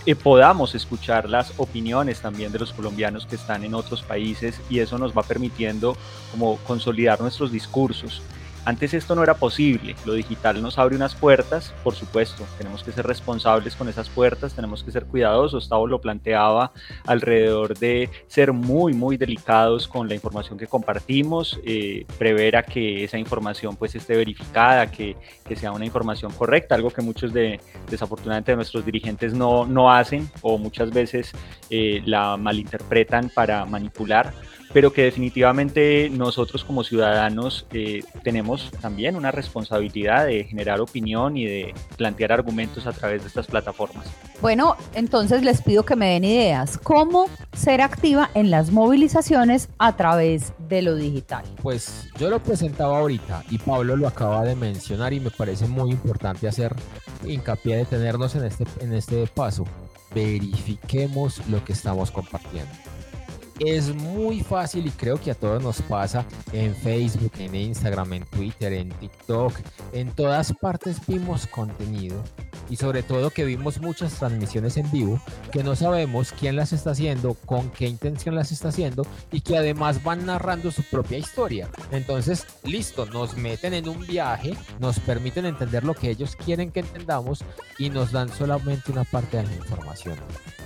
eh, 0.06 0.14
podamos 0.14 0.74
escuchar 0.74 1.28
las 1.28 1.52
opiniones 1.58 2.20
también 2.20 2.52
de 2.52 2.58
los 2.58 2.72
colombianos 2.72 3.26
que 3.26 3.36
están 3.36 3.64
en 3.64 3.74
otros 3.74 4.02
países 4.02 4.60
y 4.70 4.78
eso 4.78 4.98
nos 4.98 5.16
va 5.16 5.22
permitiendo 5.22 5.96
como 6.30 6.56
consolidar 6.58 7.20
nuestros 7.20 7.52
discursos. 7.52 8.22
Antes 8.66 8.92
esto 8.92 9.14
no 9.14 9.22
era 9.22 9.34
posible, 9.34 9.96
lo 10.04 10.12
digital 10.12 10.60
nos 10.60 10.78
abre 10.78 10.94
unas 10.94 11.14
puertas, 11.14 11.72
por 11.82 11.94
supuesto, 11.94 12.44
tenemos 12.58 12.84
que 12.84 12.92
ser 12.92 13.06
responsables 13.06 13.74
con 13.74 13.88
esas 13.88 14.10
puertas, 14.10 14.54
tenemos 14.54 14.84
que 14.84 14.92
ser 14.92 15.06
cuidadosos, 15.06 15.68
Tavo 15.70 15.86
lo 15.86 16.00
planteaba 16.00 16.72
alrededor 17.06 17.78
de 17.78 18.10
ser 18.26 18.52
muy, 18.52 18.92
muy 18.92 19.16
delicados 19.16 19.88
con 19.88 20.08
la 20.08 20.14
información 20.14 20.58
que 20.58 20.66
compartimos, 20.66 21.58
eh, 21.64 22.04
prever 22.18 22.56
a 22.56 22.62
que 22.62 23.02
esa 23.04 23.16
información 23.16 23.76
pues 23.76 23.94
esté 23.94 24.14
verificada, 24.14 24.90
que, 24.90 25.16
que, 25.42 25.56
sea 25.56 25.72
una 25.72 25.86
información 25.86 26.30
correcta, 26.30 26.74
algo 26.74 26.90
que 26.90 27.00
muchos 27.00 27.32
de, 27.32 27.60
desafortunadamente, 27.88 28.52
de 28.52 28.56
nuestros 28.56 28.84
dirigentes 28.84 29.32
no, 29.32 29.64
no 29.64 29.90
hacen 29.90 30.30
o 30.42 30.58
muchas 30.58 30.90
veces 30.90 31.32
eh, 31.70 32.02
la 32.04 32.36
malinterpretan 32.36 33.30
para 33.30 33.64
manipular 33.64 34.34
pero 34.72 34.92
que 34.92 35.02
definitivamente 35.02 36.08
nosotros 36.10 36.64
como 36.64 36.84
ciudadanos 36.84 37.66
eh, 37.72 38.02
tenemos 38.22 38.70
también 38.80 39.16
una 39.16 39.30
responsabilidad 39.30 40.26
de 40.26 40.44
generar 40.44 40.80
opinión 40.80 41.36
y 41.36 41.44
de 41.44 41.74
plantear 41.96 42.32
argumentos 42.32 42.86
a 42.86 42.92
través 42.92 43.22
de 43.22 43.28
estas 43.28 43.46
plataformas. 43.46 44.06
Bueno, 44.40 44.76
entonces 44.94 45.42
les 45.42 45.62
pido 45.62 45.84
que 45.84 45.96
me 45.96 46.10
den 46.10 46.24
ideas. 46.24 46.78
¿Cómo 46.78 47.28
ser 47.52 47.80
activa 47.80 48.30
en 48.34 48.50
las 48.50 48.70
movilizaciones 48.70 49.68
a 49.78 49.96
través 49.96 50.52
de 50.68 50.82
lo 50.82 50.94
digital? 50.94 51.44
Pues 51.62 52.08
yo 52.18 52.30
lo 52.30 52.38
presentaba 52.38 52.98
ahorita 52.98 53.44
y 53.50 53.58
Pablo 53.58 53.96
lo 53.96 54.06
acaba 54.06 54.44
de 54.44 54.54
mencionar 54.54 55.12
y 55.12 55.20
me 55.20 55.30
parece 55.30 55.66
muy 55.66 55.90
importante 55.90 56.48
hacer 56.48 56.74
hincapié 57.24 57.76
de 57.76 57.84
tenernos 57.84 58.34
en 58.36 58.44
este, 58.44 58.64
en 58.80 58.92
este 58.92 59.26
paso. 59.26 59.64
Verifiquemos 60.14 61.46
lo 61.48 61.64
que 61.64 61.72
estamos 61.72 62.10
compartiendo 62.10 62.89
es 63.60 63.94
muy 63.94 64.40
fácil 64.40 64.86
y 64.86 64.90
creo 64.90 65.20
que 65.20 65.30
a 65.30 65.34
todos 65.34 65.62
nos 65.62 65.82
pasa 65.82 66.24
en 66.52 66.74
Facebook, 66.74 67.32
en 67.38 67.54
Instagram, 67.54 68.14
en 68.14 68.24
Twitter, 68.24 68.72
en 68.72 68.88
TikTok, 68.88 69.52
en 69.92 70.10
todas 70.12 70.52
partes 70.52 70.98
vimos 71.06 71.46
contenido 71.46 72.22
y 72.70 72.76
sobre 72.76 73.02
todo 73.02 73.30
que 73.30 73.44
vimos 73.44 73.80
muchas 73.80 74.14
transmisiones 74.14 74.76
en 74.76 74.90
vivo 74.90 75.20
que 75.52 75.62
no 75.62 75.76
sabemos 75.76 76.32
quién 76.32 76.56
las 76.56 76.72
está 76.72 76.92
haciendo, 76.92 77.34
con 77.34 77.70
qué 77.70 77.86
intención 77.88 78.34
las 78.34 78.52
está 78.52 78.68
haciendo 78.68 79.06
y 79.32 79.40
que 79.40 79.58
además 79.58 80.02
van 80.02 80.24
narrando 80.24 80.70
su 80.70 80.82
propia 80.84 81.18
historia. 81.18 81.68
Entonces, 81.90 82.46
listo, 82.64 83.06
nos 83.06 83.36
meten 83.36 83.74
en 83.74 83.88
un 83.88 84.06
viaje, 84.06 84.56
nos 84.78 84.98
permiten 85.00 85.46
entender 85.46 85.84
lo 85.84 85.94
que 85.94 86.10
ellos 86.10 86.36
quieren 86.36 86.70
que 86.70 86.80
entendamos 86.80 87.44
y 87.78 87.90
nos 87.90 88.12
dan 88.12 88.28
solamente 88.30 88.92
una 88.92 89.04
parte 89.04 89.38
de 89.38 89.42
la 89.44 89.54
información. 89.54 90.16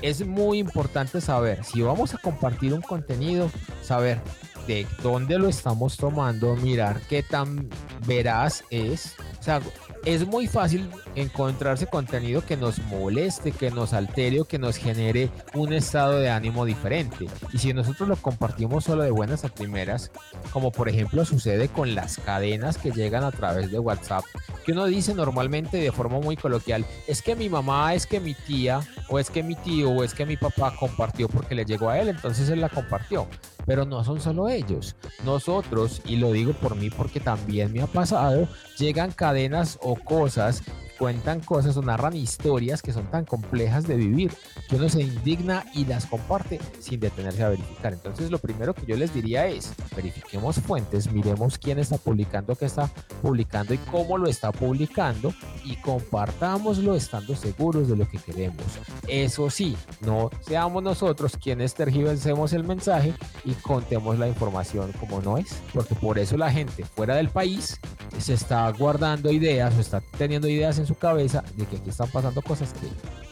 Es 0.03 0.27
muy 0.27 0.59
importante 0.59 1.21
saber 1.21 1.65
si 1.65 1.81
vamos 1.81 2.15
a 2.15 2.19
compartir 2.19 2.75
un 2.75 2.83
contenido, 2.83 3.51
saber 3.83 4.21
de 4.67 4.87
dónde 5.03 5.39
lo 5.39 5.49
estamos 5.49 5.97
tomando, 5.97 6.57
mirar 6.57 7.01
qué 7.09 7.23
tan 7.23 7.69
veraz 8.07 8.65
es. 8.71 9.15
O 9.39 9.43
sea, 9.43 9.61
es 10.05 10.27
muy 10.27 10.47
fácil 10.47 10.91
encontrarse 11.15 11.87
contenido 11.87 12.45
que 12.45 12.57
nos 12.57 12.79
moleste, 12.79 13.53
que 13.53 13.71
nos 13.71 13.93
altere 13.93 14.41
o 14.41 14.45
que 14.45 14.59
nos 14.59 14.77
genere 14.77 15.31
un 15.55 15.73
estado 15.73 16.19
de 16.19 16.29
ánimo 16.29 16.65
diferente. 16.65 17.27
Y 17.53 17.59
si 17.59 17.73
nosotros 17.73 18.09
lo 18.09 18.17
compartimos 18.17 18.85
solo 18.85 19.03
de 19.03 19.11
buenas 19.11 19.45
a 19.45 19.49
primeras, 19.49 20.11
como 20.53 20.73
por 20.73 20.89
ejemplo 20.89 21.25
sucede 21.25 21.69
con 21.69 21.95
las 21.95 22.19
cadenas 22.19 22.77
que 22.77 22.91
llegan 22.91 23.25
a 23.25 23.33
través 23.33 23.71
de 23.71 23.79
WhatsApp, 23.79 24.25
que 24.65 24.73
uno 24.73 24.85
dice 24.87 25.15
normalmente 25.15 25.79
de 25.79 25.93
forma 25.93 26.21
muy 26.21 26.37
coloquial, 26.37 26.85
es 27.07 27.23
que 27.23 27.35
mi 27.35 27.49
mamá, 27.49 27.95
es 27.95 28.07
que 28.07 28.21
mi 28.21 28.35
tía, 28.35 28.81
o 29.09 29.19
es 29.19 29.31
que 29.31 29.43
mi 29.43 29.55
tío, 29.55 29.91
o 29.91 30.05
es 30.05 30.15
que 30.15 30.27
mi 30.27 30.37
papá 30.37 30.75
compartió 30.79 31.29
porque 31.29 31.55
le 31.55 31.65
llegó 31.65 31.89
a 31.89 31.99
él, 31.99 32.09
entonces 32.09 32.49
él 32.51 32.61
la 32.61 32.69
compartió. 32.69 33.27
Pero 33.67 33.87
no 33.87 34.05
son 34.05 34.21
solo 34.21 34.49
ellos. 34.57 34.97
Nosotros, 35.25 36.03
y 36.05 36.17
lo 36.17 36.33
digo 36.33 36.53
por 36.53 36.77
mí 36.77 36.91
porque 36.91 37.21
también 37.21 37.73
me 37.73 37.83
ha 37.83 37.87
pasado, 37.87 38.49
llegan 38.79 39.13
cadenas 39.13 39.79
o 39.83 39.97
cosas 39.97 40.63
cuentan 41.05 41.41
cosas 41.41 41.77
o 41.77 41.83
narran 41.83 42.17
historias 42.17 42.81
que 42.81 42.91
son 42.91 43.11
tan 43.11 43.27
complejas 43.27 43.87
de 43.87 43.95
vivir 43.95 44.33
que 44.71 44.77
uno 44.77 44.89
se 44.89 45.03
indigna 45.03 45.67
y 45.75 45.85
las 45.85 46.07
comparte 46.07 46.59
sin 46.81 46.99
detenerse 46.99 47.43
a 47.43 47.51
verificar. 47.51 47.93
Entonces 47.93 48.31
lo 48.31 48.39
primero 48.39 48.73
que 48.73 48.87
yo 48.87 48.97
les 48.97 49.13
diría 49.13 49.47
es, 49.47 49.75
verifiquemos 49.95 50.57
fuentes, 50.61 51.13
miremos 51.13 51.59
quién 51.59 51.79
está 51.79 51.99
publicando, 51.99 52.57
qué 52.57 52.65
está 52.65 52.91
publicando 53.21 53.75
y 53.75 53.77
cómo 53.77 54.17
lo 54.17 54.29
está 54.29 54.51
publicando 54.51 55.35
y 55.63 55.77
compartámoslo 55.77 56.95
estando 56.95 57.37
seguros 57.37 57.87
de 57.87 57.97
lo 57.97 58.09
que 58.09 58.17
queremos. 58.17 58.65
Eso 59.07 59.51
sí, 59.51 59.77
no 60.01 60.31
seamos 60.41 60.83
nosotros 60.83 61.37
quienes 61.37 61.75
tergiversemos 61.75 62.55
el 62.55 62.65
mensaje 62.65 63.13
y 63.45 63.53
contemos 63.53 64.19
la 64.19 64.27
información 64.27 64.91
como 64.93 65.21
no 65.21 65.37
es, 65.37 65.61
porque 65.75 65.95
por 65.95 66.19
eso 66.19 66.39
la 66.39 66.51
gente 66.51 66.83
fuera 66.83 67.17
del 67.17 67.29
país 67.29 67.79
se 68.19 68.35
está 68.35 68.71
guardando 68.71 69.31
ideas 69.31 69.75
o 69.77 69.81
está 69.81 70.01
teniendo 70.17 70.49
ideas 70.49 70.79
en 70.79 70.87
su 70.87 70.95
cabeza 70.95 71.45
de 71.57 71.67
que 71.67 71.77
aquí 71.77 71.91
están 71.91 72.11
pasando 72.11 72.43
cosas 72.43 72.73
que 72.73 72.89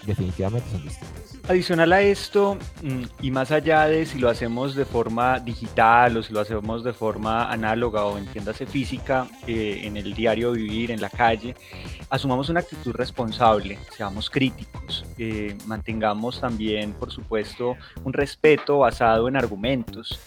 definitivamente 0.07 0.71
son 0.71 0.83
distintas. 0.83 1.23
Adicional 1.49 1.93
a 1.93 2.01
esto, 2.03 2.57
mm, 2.83 3.03
y 3.21 3.31
más 3.33 3.51
allá 3.51 3.87
de 3.89 4.07
si 4.07 4.21
lo 4.21 4.29
hacemos 4.29 4.77
de 4.77 4.85
forma 4.85 5.41
digital 5.41 6.17
o 6.17 6.23
si 6.23 6.33
lo 6.33 6.41
hacemos 6.41 6.85
de 6.85 6.93
forma 6.93 7.51
análoga 7.51 8.05
o 8.05 8.17
entiéndase 8.17 8.65
física, 8.65 9.27
eh, 9.49 9.81
en 9.83 9.97
el 9.97 10.15
diario 10.15 10.53
vivir, 10.53 10.93
en 10.93 11.01
la 11.01 11.11
calle, 11.11 11.57
asumamos 12.11 12.49
una 12.49 12.61
actitud 12.61 12.93
responsable, 12.93 13.77
seamos 13.97 14.31
críticos, 14.31 15.05
eh, 15.19 15.57
mantengamos 15.67 16.41
también, 16.41 16.93
por 16.93 17.11
supuesto, 17.11 17.77
un 18.05 18.13
respeto 18.13 18.79
basado 18.79 19.27
en 19.27 19.37
argumentos 19.37 20.21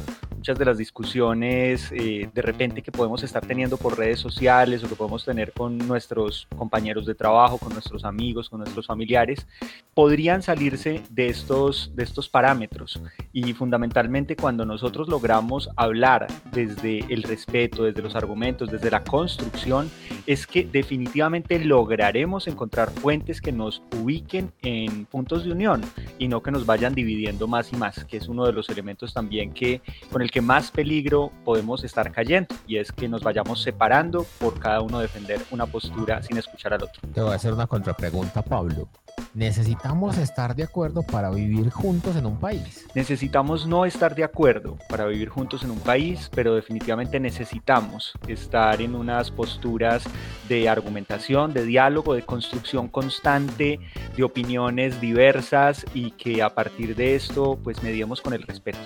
muchas 0.46 0.60
de 0.60 0.66
las 0.66 0.78
discusiones 0.78 1.92
eh, 1.92 2.30
de 2.32 2.42
repente 2.44 2.84
que 2.84 2.92
podemos 2.92 3.24
estar 3.24 3.44
teniendo 3.44 3.78
por 3.78 3.98
redes 3.98 4.20
sociales 4.20 4.84
o 4.84 4.88
que 4.88 4.94
podemos 4.94 5.26
tener 5.26 5.52
con 5.54 5.76
nuestros 5.76 6.48
compañeros 6.56 7.08
de 7.08 7.16
trabajo, 7.16 7.58
con 7.58 7.74
nuestros 7.74 8.06
amigos, 8.06 8.48
con 8.48 8.60
nuestros 8.60 8.86
familiares, 8.86 9.48
podrían 9.96 10.44
salirse 10.44 11.02
de 11.10 11.30
estos, 11.30 11.96
de 11.96 12.04
estos 12.04 12.30
parámetros. 12.30 13.02
Y 13.34 13.54
fundamentalmente 13.54 14.36
cuando 14.36 14.68
nosotros 14.68 15.08
logramos 15.08 15.72
hablar 15.78 16.28
desde 16.52 17.00
el 17.12 17.24
respeto, 17.24 17.86
desde 17.86 18.04
los 18.04 18.16
argumentos, 18.16 18.70
desde 18.70 18.92
la 18.92 19.04
construcción, 19.04 19.90
es 20.28 20.46
que 20.46 20.64
definitivamente 20.64 21.58
lograremos 21.58 22.48
encontrar 22.48 22.92
fuentes 22.92 23.42
que 23.42 23.52
nos 23.52 23.82
ubiquen 24.00 24.52
en 24.62 25.06
puntos 25.06 25.44
de 25.44 25.54
unión 25.54 25.82
y 26.20 26.28
no 26.28 26.44
que 26.44 26.52
nos 26.52 26.68
vayan 26.68 26.94
dividiendo 26.94 27.48
más 27.48 27.74
y 27.74 27.78
más, 27.78 28.06
que 28.06 28.18
es 28.18 28.28
uno 28.28 28.46
de 28.46 28.54
los 28.54 28.70
elementos 28.70 29.12
también 29.12 29.52
que 29.52 29.82
con 30.12 30.22
el 30.22 30.30
que 30.35 30.35
más 30.42 30.72
peligro 30.72 31.32
podemos 31.44 31.84
estar 31.84 32.12
cayendo 32.12 32.54
y 32.68 32.78
es 32.78 32.92
que 32.92 33.08
nos 33.08 33.24
vayamos 33.24 33.62
separando 33.62 34.26
por 34.40 34.60
cada 34.60 34.82
uno 34.82 35.00
defender 35.00 35.42
una 35.52 35.66
postura 35.66 36.22
sin 36.24 36.38
escuchar 36.38 36.74
al 36.74 36.84
otro. 36.84 37.02
Te 37.14 37.22
voy 37.22 37.32
a 37.32 37.36
hacer 37.36 37.54
una 37.54 37.68
contrapregunta, 37.68 38.42
Pablo. 38.42 38.88
necesitamos 39.34 40.18
estar 40.18 40.56
de 40.56 40.64
acuerdo 40.64 41.04
para 41.04 41.30
vivir 41.30 41.70
juntos 41.70 42.16
en 42.16 42.26
un 42.26 42.40
país. 42.40 42.86
Necesitamos 42.94 43.68
no 43.68 43.86
estar 43.86 44.16
de 44.16 44.24
acuerdo 44.24 44.78
para 44.90 45.06
vivir 45.06 45.30
juntos 45.30 45.64
en 45.64 45.72
un 45.72 45.80
país, 45.80 46.30
pero 46.34 46.56
definitivamente 46.56 47.20
necesitamos 47.20 48.14
estar 48.28 48.82
en 48.82 48.96
unas 48.96 49.32
posturas 49.32 50.04
de 50.48 50.70
argumentación, 50.70 51.54
de 51.54 51.66
diálogo, 51.66 52.14
de 52.14 52.24
construcción 52.24 52.88
constante, 52.88 53.80
de 54.16 54.24
opiniones 54.24 55.02
diversas 55.02 55.86
y 55.94 56.12
que 56.12 56.42
a 56.42 56.54
partir 56.54 56.96
de 56.96 57.16
esto 57.16 57.58
pues 57.64 57.84
mediemos 57.84 58.22
con 58.22 58.34
el 58.34 58.44
respeto. 58.44 58.80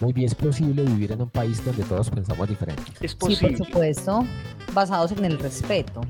Muy 0.00 0.12
bien, 0.12 0.26
es 0.26 0.34
posible 0.34 0.82
vivir 0.82 1.12
en 1.12 1.22
un 1.22 1.30
país 1.30 1.64
donde 1.64 1.82
todos 1.84 2.10
pensamos 2.10 2.48
diferente. 2.48 2.82
Es 3.00 3.12
Sí, 3.12 3.16
posible. 3.16 3.56
por 3.58 3.66
supuesto, 3.66 4.24
basados 4.74 5.12
en 5.12 5.24
el 5.24 5.38
respeto. 5.38 6.02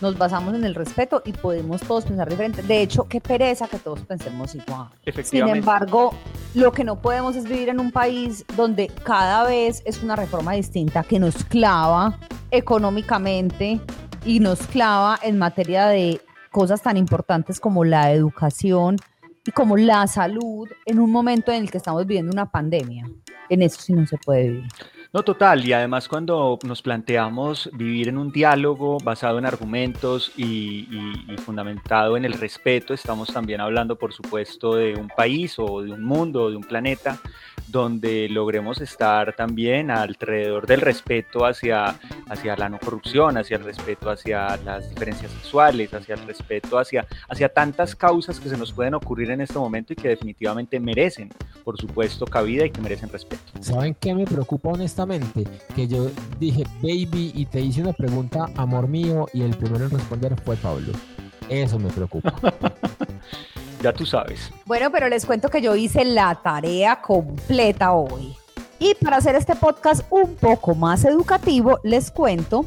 Nos 0.00 0.16
basamos 0.16 0.54
en 0.54 0.64
el 0.64 0.74
respeto 0.76 1.22
y 1.26 1.32
podemos 1.32 1.80
todos 1.82 2.04
pensar 2.04 2.28
diferente. 2.28 2.62
De 2.62 2.80
hecho, 2.82 3.08
qué 3.08 3.20
pereza 3.20 3.66
que 3.66 3.78
todos 3.78 4.00
pensemos 4.00 4.54
igual. 4.54 4.88
Sin 4.90 5.00
Efectivamente. 5.06 5.58
embargo, 5.58 6.14
lo 6.54 6.70
que 6.70 6.84
no 6.84 7.00
podemos 7.02 7.34
es 7.34 7.44
vivir 7.44 7.68
en 7.68 7.80
un 7.80 7.90
país 7.90 8.44
donde 8.56 8.86
cada 9.04 9.42
vez 9.44 9.82
es 9.84 10.02
una 10.02 10.14
reforma 10.14 10.52
distinta 10.52 11.02
que 11.02 11.18
nos 11.18 11.44
clava 11.44 12.16
económicamente 12.52 13.80
y 14.24 14.38
nos 14.40 14.60
clava 14.68 15.18
en 15.22 15.36
materia 15.36 15.86
de 15.88 16.20
cosas 16.52 16.80
tan 16.80 16.96
importantes 16.96 17.58
como 17.60 17.84
la 17.84 18.12
educación 18.12 18.96
y 19.48 19.50
como 19.50 19.78
la 19.78 20.06
salud 20.06 20.68
en 20.84 20.98
un 20.98 21.10
momento 21.10 21.50
en 21.50 21.62
el 21.62 21.70
que 21.70 21.78
estamos 21.78 22.06
viviendo 22.06 22.30
una 22.30 22.50
pandemia. 22.50 23.08
En 23.48 23.62
eso 23.62 23.80
sí 23.80 23.94
no 23.94 24.06
se 24.06 24.18
puede 24.18 24.50
vivir. 24.50 24.68
No, 25.10 25.22
total, 25.22 25.64
y 25.64 25.72
además 25.72 26.06
cuando 26.06 26.58
nos 26.64 26.82
planteamos 26.82 27.70
vivir 27.72 28.08
en 28.08 28.18
un 28.18 28.30
diálogo 28.30 28.98
basado 29.02 29.38
en 29.38 29.46
argumentos 29.46 30.30
y, 30.36 30.86
fundamentado 31.46 32.18
en 32.18 32.26
el 32.26 32.34
respeto, 32.34 32.92
estamos 32.92 33.32
también 33.32 33.62
hablando, 33.62 33.96
por 33.96 34.12
supuesto, 34.12 34.74
de 34.74 34.96
un 34.96 35.08
país 35.08 35.58
o 35.58 35.80
de 35.80 35.92
un 35.92 36.04
mundo 36.04 36.42
o 36.42 36.50
de 36.50 36.56
un 36.56 36.62
planeta 36.62 37.18
donde 37.68 38.28
logremos 38.28 38.80
estar 38.80 39.34
también 39.34 39.90
alrededor 39.90 40.66
del 40.66 40.80
respeto 40.80 41.44
hacia, 41.46 41.98
hacia 42.28 42.56
la 42.56 42.68
no 42.68 42.78
corrupción, 42.78 43.36
hacia 43.36 43.56
el 43.56 43.64
respeto 43.64 44.10
hacia 44.10 44.56
las 44.58 44.88
diferencias 44.90 45.30
sexuales, 45.32 45.92
hacia 45.92 46.14
el 46.14 46.26
respeto 46.26 46.78
hacia, 46.78 47.06
hacia 47.28 47.48
tantas 47.48 47.94
causas 47.94 48.40
que 48.40 48.48
se 48.48 48.56
nos 48.56 48.72
pueden 48.72 48.94
ocurrir 48.94 49.30
en 49.30 49.40
este 49.42 49.58
momento 49.58 49.92
y 49.92 49.96
que 49.96 50.08
definitivamente 50.08 50.80
merecen, 50.80 51.30
por 51.62 51.78
supuesto, 51.78 52.26
cabida 52.26 52.64
y 52.64 52.70
que 52.70 52.80
merecen 52.80 53.10
respeto. 53.10 53.42
¿Saben 53.60 53.94
qué 53.98 54.14
me 54.14 54.24
preocupa 54.24 54.70
honestamente? 54.70 54.97
Que 55.74 55.86
yo 55.86 56.10
dije, 56.40 56.64
baby, 56.82 57.32
y 57.34 57.46
te 57.46 57.60
hice 57.60 57.82
una 57.82 57.92
pregunta, 57.92 58.46
amor 58.56 58.88
mío, 58.88 59.26
y 59.32 59.42
el 59.42 59.56
primero 59.56 59.84
en 59.84 59.90
responder 59.90 60.34
fue 60.44 60.56
Pablo. 60.56 60.92
Eso 61.48 61.78
me 61.78 61.88
preocupa. 61.90 62.34
Ya 63.80 63.92
tú 63.92 64.04
sabes. 64.04 64.50
Bueno, 64.66 64.90
pero 64.90 65.08
les 65.08 65.24
cuento 65.24 65.50
que 65.50 65.62
yo 65.62 65.76
hice 65.76 66.04
la 66.04 66.34
tarea 66.42 67.00
completa 67.00 67.92
hoy. 67.92 68.34
Y 68.80 68.94
para 68.94 69.18
hacer 69.18 69.36
este 69.36 69.54
podcast 69.54 70.04
un 70.10 70.34
poco 70.34 70.74
más 70.74 71.04
educativo, 71.04 71.78
les 71.84 72.10
cuento 72.10 72.66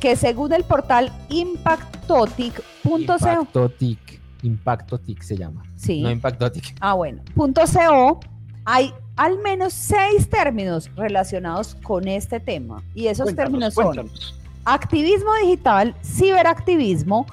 que 0.00 0.16
según 0.16 0.52
el 0.52 0.64
portal 0.64 1.12
impactotic.co, 1.28 2.98
Impacto 2.98 3.68
TIC. 3.68 4.20
Impacto 4.42 4.98
TIC 4.98 5.22
se 5.22 5.36
llama. 5.36 5.62
Sí. 5.76 6.00
No 6.00 6.10
Impacto 6.10 6.50
TIC. 6.50 6.76
ah 6.80 6.94
bueno, 6.94 7.22
punto 7.34 7.62
.co, 7.62 8.20
hay 8.64 8.94
al 9.16 9.38
menos 9.38 9.72
seis 9.72 10.28
términos 10.28 10.90
relacionados 10.94 11.74
con 11.82 12.06
este 12.06 12.38
tema. 12.38 12.82
Y 12.94 13.06
esos 13.08 13.24
Cuéntanos, 13.24 13.50
términos 13.50 13.74
son 13.74 13.84
cuéntanos. 13.84 14.38
activismo 14.64 15.30
digital, 15.42 15.94
ciberactivismo, 16.04 17.26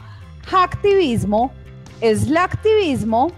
hacktivismo, 0.48 1.52
slacktivismo, 2.02 3.32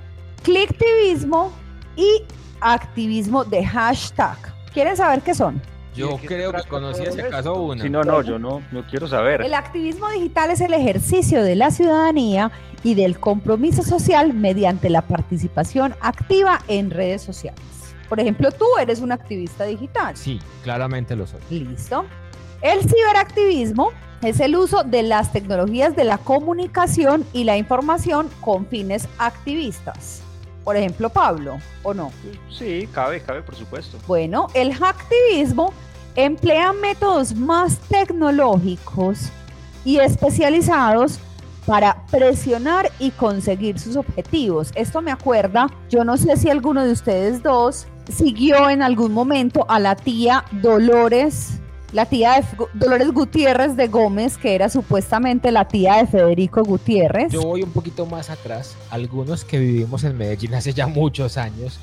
clicktivismo 0.43 1.51
y 1.95 2.23
activismo 2.61 3.43
de 3.43 3.65
hashtag. 3.65 4.37
¿Quieren 4.73 4.95
saber 4.95 5.21
qué 5.21 5.33
son? 5.33 5.61
Yo 5.95 6.17
creo 6.17 6.51
que 6.51 6.63
conocí 6.67 7.03
si 7.09 7.21
acaso 7.21 7.53
una. 7.55 7.81
Si 7.81 7.89
no, 7.89 8.03
no, 8.03 8.21
yo 8.21 8.37
no, 8.37 8.61
no 8.71 8.85
quiero 8.85 9.07
saber. 9.07 9.41
El 9.41 9.53
activismo 9.53 10.09
digital 10.09 10.51
es 10.51 10.59
el 10.59 10.73
ejercicio 10.73 11.41
de 11.41 11.55
la 11.55 11.71
ciudadanía 11.71 12.51
y 12.83 12.95
del 12.95 13.17
compromiso 13.17 13.81
social 13.81 14.33
mediante 14.33 14.89
la 14.89 15.01
participación 15.01 15.95
activa 16.01 16.59
en 16.67 16.91
redes 16.91 17.21
sociales. 17.21 17.61
Por 18.09 18.19
ejemplo, 18.19 18.51
tú 18.51 18.65
eres 18.79 18.99
un 19.01 19.11
activista 19.11 19.65
digital. 19.65 20.15
Sí, 20.15 20.39
claramente 20.63 21.15
lo 21.15 21.25
soy. 21.25 21.39
Listo. 21.49 22.05
El 22.61 22.81
ciberactivismo 22.81 23.91
es 24.21 24.39
el 24.39 24.55
uso 24.55 24.83
de 24.83 25.03
las 25.03 25.31
tecnologías 25.31 25.95
de 25.95 26.03
la 26.03 26.17
comunicación 26.17 27.25
y 27.33 27.43
la 27.43 27.57
información 27.57 28.29
con 28.41 28.65
fines 28.67 29.07
activistas. 29.17 30.21
Por 30.63 30.75
ejemplo, 30.75 31.09
Pablo, 31.09 31.59
¿o 31.83 31.93
no? 31.93 32.11
Sí, 32.49 32.89
cabe, 32.91 33.21
cabe, 33.21 33.43
por 33.43 33.55
supuesto. 33.55 33.99
Bueno, 34.07 34.47
el 34.55 34.73
hacktivismo 34.73 35.73
emplea 36.15 36.73
métodos 36.73 37.35
más 37.35 37.77
tecnológicos 37.81 39.29
y 39.83 39.97
especializados 39.97 41.19
para 41.66 42.05
presionar 42.11 42.91
y 42.99 43.11
conseguir 43.11 43.80
sus 43.80 43.95
objetivos. 43.95 44.72
Esto 44.76 45.01
me 45.01 45.11
acuerda, 45.11 45.68
yo 45.89 46.03
no 46.03 46.18
sé 46.18 46.38
si 46.38 46.49
alguno 46.49 46.84
de 46.86 46.91
ustedes 46.91 47.41
dos 47.43 47.88
siguió 48.11 48.70
en 48.70 48.82
algún 48.82 49.13
momento 49.13 49.66
a 49.68 49.80
la 49.80 49.95
tía 49.95 50.45
Dolores, 50.51 51.59
la 51.91 52.05
tía 52.05 52.34
de 52.34 52.45
Dolores 52.74 53.11
Gutiérrez 53.11 53.76
de 53.76 53.88
Gómez, 53.88 54.38
que 54.38 54.53
era 54.53 54.70
supuestamente 54.70 55.51
la 55.51 55.68
tía 55.68 55.97
de 55.97 56.07
Federico 56.07 56.63
Gutiérrez. 56.63 57.32
Yo 57.32 57.41
voy 57.41 57.63
un 57.63 57.72
poquito 57.72 58.05
más 58.05 58.30
atrás. 58.30 58.76
Algunos 58.89 59.43
que 59.43 59.57
vivimos 59.57 60.03
en 60.03 60.18
Medellín 60.18 60.53
hace 60.53 60.74
ya 60.74 60.88
muchos 60.88 61.38
años, 61.38 61.80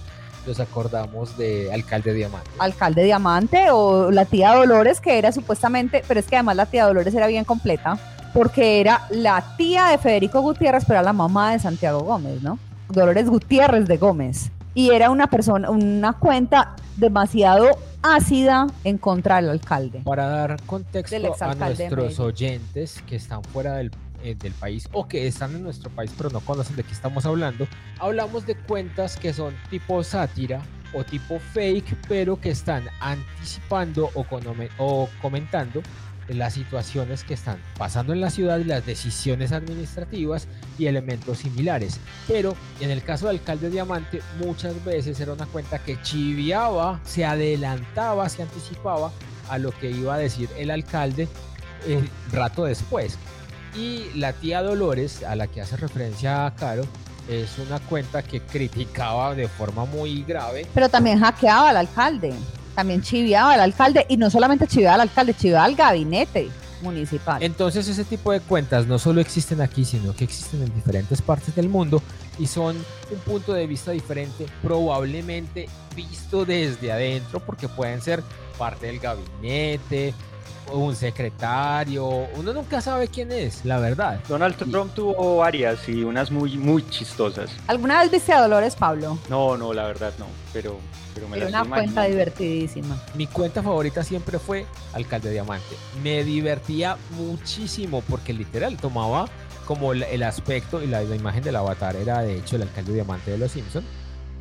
nos 0.46 0.60
acordamos 0.60 1.36
de 1.38 1.72
Alcalde 1.72 2.12
Diamante. 2.12 2.50
alcalde 2.58 3.04
Diamante 3.04 3.70
o 3.70 4.10
la 4.10 4.24
tía 4.24 4.54
Dolores, 4.54 5.00
que 5.00 5.18
era 5.18 5.32
supuestamente, 5.32 6.02
pero 6.06 6.20
es 6.20 6.26
que 6.26 6.36
además 6.36 6.56
la 6.56 6.66
tía 6.66 6.86
Dolores 6.86 7.14
era 7.14 7.26
bien 7.26 7.44
completa, 7.44 7.98
porque 8.32 8.80
era 8.80 9.06
la 9.10 9.56
tía 9.56 9.86
de 9.86 9.98
Federico 9.98 10.40
Gutiérrez, 10.40 10.84
pero 10.84 11.00
era 11.00 11.02
la 11.02 11.12
mamá 11.12 11.52
de 11.52 11.58
Santiago 11.58 12.00
Gómez, 12.00 12.42
¿no? 12.42 12.58
Dolores 12.88 13.28
Gutiérrez 13.28 13.86
de 13.86 13.96
Gómez. 13.96 14.50
Y 14.74 14.90
era 14.90 15.10
una 15.10 15.26
persona, 15.28 15.70
una 15.70 16.14
cuenta 16.14 16.76
demasiado 16.96 17.66
ácida 18.02 18.66
en 18.84 18.98
contra 18.98 19.36
del 19.36 19.50
alcalde. 19.50 20.00
Para 20.04 20.26
dar 20.26 20.62
contexto 20.62 21.16
a 21.40 21.54
nuestros 21.54 22.20
oyentes 22.20 23.02
que 23.06 23.16
están 23.16 23.42
fuera 23.44 23.74
del, 23.74 23.90
eh, 24.22 24.34
del 24.34 24.52
país 24.52 24.88
o 24.92 25.06
que 25.06 25.26
están 25.26 25.54
en 25.54 25.62
nuestro 25.62 25.90
país 25.90 26.12
pero 26.16 26.30
no 26.30 26.40
conocen 26.40 26.76
de 26.76 26.84
qué 26.84 26.92
estamos 26.92 27.26
hablando, 27.26 27.66
hablamos 27.98 28.46
de 28.46 28.56
cuentas 28.56 29.16
que 29.16 29.32
son 29.32 29.54
tipo 29.70 30.02
sátira 30.02 30.62
o 30.94 31.04
tipo 31.04 31.38
fake, 31.38 31.96
pero 32.08 32.38
que 32.38 32.50
están 32.50 32.84
anticipando 33.00 34.10
o, 34.14 34.26
o 34.78 35.08
comentando 35.20 35.82
las 36.28 36.54
situaciones 36.54 37.24
que 37.24 37.34
están 37.34 37.58
pasando 37.78 38.12
en 38.12 38.20
la 38.20 38.30
ciudad 38.30 38.60
las 38.60 38.86
decisiones 38.86 39.52
administrativas 39.52 40.46
y 40.78 40.86
elementos 40.86 41.38
similares. 41.38 41.98
Pero 42.28 42.54
en 42.80 42.90
el 42.90 43.02
caso 43.02 43.26
del 43.26 43.38
alcalde 43.38 43.70
Diamante, 43.70 44.20
muchas 44.38 44.84
veces 44.84 45.18
era 45.20 45.32
una 45.32 45.46
cuenta 45.46 45.78
que 45.78 46.00
chiviaba, 46.02 47.00
se 47.04 47.24
adelantaba, 47.24 48.28
se 48.28 48.42
anticipaba 48.42 49.10
a 49.48 49.58
lo 49.58 49.72
que 49.72 49.90
iba 49.90 50.14
a 50.14 50.18
decir 50.18 50.48
el 50.56 50.70
alcalde 50.70 51.28
eh, 51.86 52.08
rato 52.32 52.64
después. 52.64 53.18
Y 53.74 54.10
la 54.14 54.32
tía 54.32 54.62
Dolores, 54.62 55.22
a 55.22 55.34
la 55.34 55.46
que 55.46 55.60
hace 55.60 55.76
referencia 55.76 56.46
a 56.46 56.54
Caro, 56.54 56.84
es 57.28 57.58
una 57.58 57.78
cuenta 57.80 58.22
que 58.22 58.40
criticaba 58.40 59.34
de 59.34 59.46
forma 59.46 59.84
muy 59.84 60.24
grave 60.24 60.66
Pero 60.74 60.88
también 60.88 61.20
hackeaba 61.20 61.70
al 61.70 61.76
alcalde, 61.76 62.34
también 62.74 63.02
chiviaba 63.02 63.52
al 63.52 63.60
alcalde, 63.60 64.06
y 64.08 64.16
no 64.16 64.30
solamente 64.30 64.66
chiviaba 64.66 64.94
al 64.94 65.00
alcalde, 65.02 65.34
chiviaba 65.34 65.64
al 65.64 65.74
gabinete 65.74 66.50
municipal. 66.82 67.42
Entonces 67.42 67.88
ese 67.88 68.04
tipo 68.04 68.32
de 68.32 68.40
cuentas 68.40 68.86
no 68.86 68.98
solo 68.98 69.20
existen 69.20 69.60
aquí, 69.60 69.84
sino 69.84 70.14
que 70.14 70.24
existen 70.24 70.62
en 70.62 70.74
diferentes 70.74 71.22
partes 71.22 71.54
del 71.54 71.68
mundo 71.68 72.02
y 72.38 72.46
son 72.46 72.76
un 73.10 73.18
punto 73.24 73.52
de 73.52 73.66
vista 73.66 73.92
diferente, 73.92 74.46
probablemente 74.62 75.68
visto 75.94 76.44
desde 76.44 76.90
adentro, 76.90 77.40
porque 77.40 77.68
pueden 77.68 78.00
ser 78.00 78.22
parte 78.58 78.86
del 78.86 78.98
gabinete, 78.98 80.14
un 80.72 80.94
secretario, 80.94 82.06
uno 82.36 82.52
nunca 82.52 82.80
sabe 82.80 83.08
quién 83.08 83.30
es, 83.32 83.64
la 83.64 83.78
verdad. 83.78 84.20
Donald 84.28 84.56
Trump 84.56 84.94
tuvo 84.94 85.36
varias 85.36 85.88
y 85.88 86.04
unas 86.04 86.30
muy, 86.30 86.56
muy 86.56 86.88
chistosas. 86.88 87.50
¿Alguna 87.66 88.00
vez 88.00 88.10
viste 88.10 88.32
a 88.32 88.40
Dolores, 88.40 88.76
Pablo? 88.76 89.18
No, 89.28 89.56
no, 89.56 89.72
la 89.72 89.86
verdad 89.86 90.12
no, 90.18 90.26
pero, 90.52 90.78
pero 91.14 91.28
me 91.28 91.36
Era 91.36 91.50
las 91.50 91.66
una 91.66 91.76
cuenta 91.76 92.04
divertidísima. 92.04 93.00
Mi 93.14 93.26
cuenta 93.26 93.62
favorita 93.62 94.02
siempre 94.02 94.38
fue 94.38 94.66
Alcalde 94.92 95.30
Diamante. 95.30 95.76
Me 96.02 96.24
divertía 96.24 96.96
muchísimo 97.10 98.02
porque 98.08 98.32
literal 98.32 98.76
tomaba 98.76 99.28
como 99.66 99.92
el, 99.92 100.02
el 100.04 100.22
aspecto 100.22 100.82
y 100.82 100.86
la, 100.86 101.02
la 101.02 101.14
imagen 101.14 101.42
del 101.42 101.56
avatar 101.56 101.96
era 101.96 102.22
de 102.22 102.36
hecho 102.36 102.56
el 102.56 102.62
Alcalde 102.62 102.94
Diamante 102.94 103.30
de 103.30 103.38
los 103.38 103.52
Simpson 103.52 103.84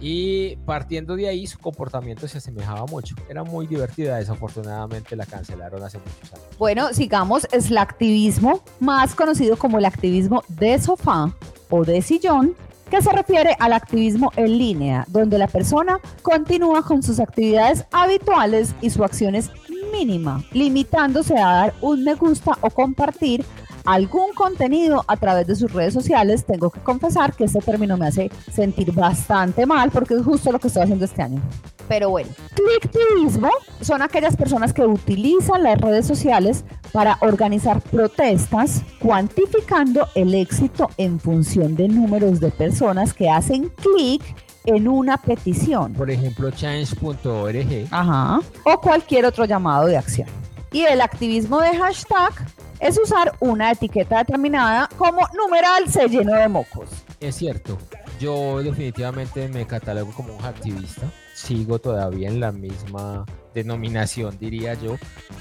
y 0.02 0.56
partiendo 0.66 1.16
de 1.16 1.30
ahí 1.30 1.46
su 1.46 1.60
comportamiento 1.60 2.28
se 2.28 2.40
asemejaba 2.40 2.86
mucho. 2.88 3.16
Era 3.30 3.44
muy 3.44 3.68
divertida, 3.68 4.18
desafortunadamente 4.18 5.16
la 5.16 5.26
cancelaron 5.26 5.84
hace 5.84 6.00
muchos 6.00 6.34
años. 6.34 6.58
Bueno, 6.58 6.94
sigamos, 6.94 7.48
es 7.52 7.70
el 7.70 7.78
activismo, 7.78 8.64
más 8.80 9.14
conocido 9.14 9.58
como 9.58 9.78
el 9.78 9.86
activismo 9.86 10.44
de 10.48 10.80
sofá 10.80 11.32
o 11.70 11.86
de 11.86 12.02
sillón, 12.02 12.56
que 12.90 13.02
se 13.02 13.12
refiere 13.12 13.56
al 13.60 13.72
activismo 13.72 14.32
en 14.36 14.58
línea, 14.58 15.06
donde 15.08 15.38
la 15.38 15.48
persona 15.48 16.00
continúa 16.24 16.84
con 16.84 17.02
sus 17.02 17.22
actividades 17.22 17.86
habituales 17.92 18.76
y 18.82 18.90
su 18.90 19.06
acción 19.06 19.36
es 19.36 19.50
mínima, 19.94 20.44
limitándose 20.52 21.38
a 21.38 21.48
dar 21.48 21.74
un 21.80 22.04
me 22.04 22.16
gusta 22.16 22.58
o 22.60 22.70
compartir 22.70 23.46
algún 23.86 24.34
contenido 24.34 25.04
a 25.08 25.18
través 25.18 25.48
de 25.48 25.56
sus 25.56 25.72
redes 25.72 25.94
sociales, 25.94 26.46
tengo 26.46 26.70
que 26.70 26.80
confesar 26.80 27.34
que 27.34 27.46
este 27.46 27.60
término 27.60 27.98
me 27.98 28.08
hace 28.08 28.32
sentir 28.52 28.92
bastante 28.92 29.66
mal 29.66 29.92
porque 29.92 30.16
es 30.16 30.24
justo 30.24 30.52
lo 30.52 30.60
que 30.60 30.68
estoy 30.68 30.84
haciendo 30.84 31.06
este 31.06 31.22
año. 31.22 31.42
Pero 31.88 32.10
bueno, 32.10 32.30
clicktivismo 32.54 33.50
son 33.82 34.02
aquellas 34.02 34.38
personas 34.38 34.72
que 34.74 34.84
utilizan 34.84 35.64
las 35.64 35.80
redes 35.80 36.08
sociales 36.08 36.64
para 36.94 37.18
organizar 37.22 37.82
protestas, 37.82 38.82
cuantificando 39.00 40.08
el 40.16 40.34
éxito 40.34 40.90
en 40.98 41.20
función 41.20 41.76
de 41.76 41.88
números 41.88 42.40
de 42.40 42.52
personas 42.52 43.14
que 43.14 43.30
hacen 43.30 43.70
clic 43.70 44.22
en 44.66 44.88
una 44.88 45.18
petición. 45.18 45.94
Por 45.94 46.12
ejemplo, 46.12 46.52
change.org. 46.52 47.88
Ajá. 47.92 48.40
O 48.64 48.80
cualquier 48.80 49.26
otro 49.26 49.46
llamado 49.46 49.88
de 49.88 49.98
acción. 49.98 50.28
Y 50.72 50.84
el 50.84 51.02
activismo 51.02 51.60
de 51.60 51.78
hashtag 51.78 52.34
es 52.80 52.98
usar 52.98 53.34
una 53.40 53.72
etiqueta 53.72 54.20
determinada 54.20 54.90
como 54.98 55.28
numeral 55.36 55.90
se 55.90 56.08
llenó 56.08 56.34
de 56.34 56.48
mocos. 56.48 56.90
Es 57.20 57.36
cierto, 57.36 57.78
yo 58.20 58.64
definitivamente 58.64 59.48
me 59.50 59.68
catalogo 59.68 60.12
como 60.14 60.36
un 60.36 60.46
activista. 60.46 61.04
Sigo 61.36 61.80
todavía 61.80 62.30
en 62.30 62.40
la 62.40 62.52
misma 62.52 63.26
denominación, 63.54 64.38
diría 64.40 64.74
yo. 64.76 64.96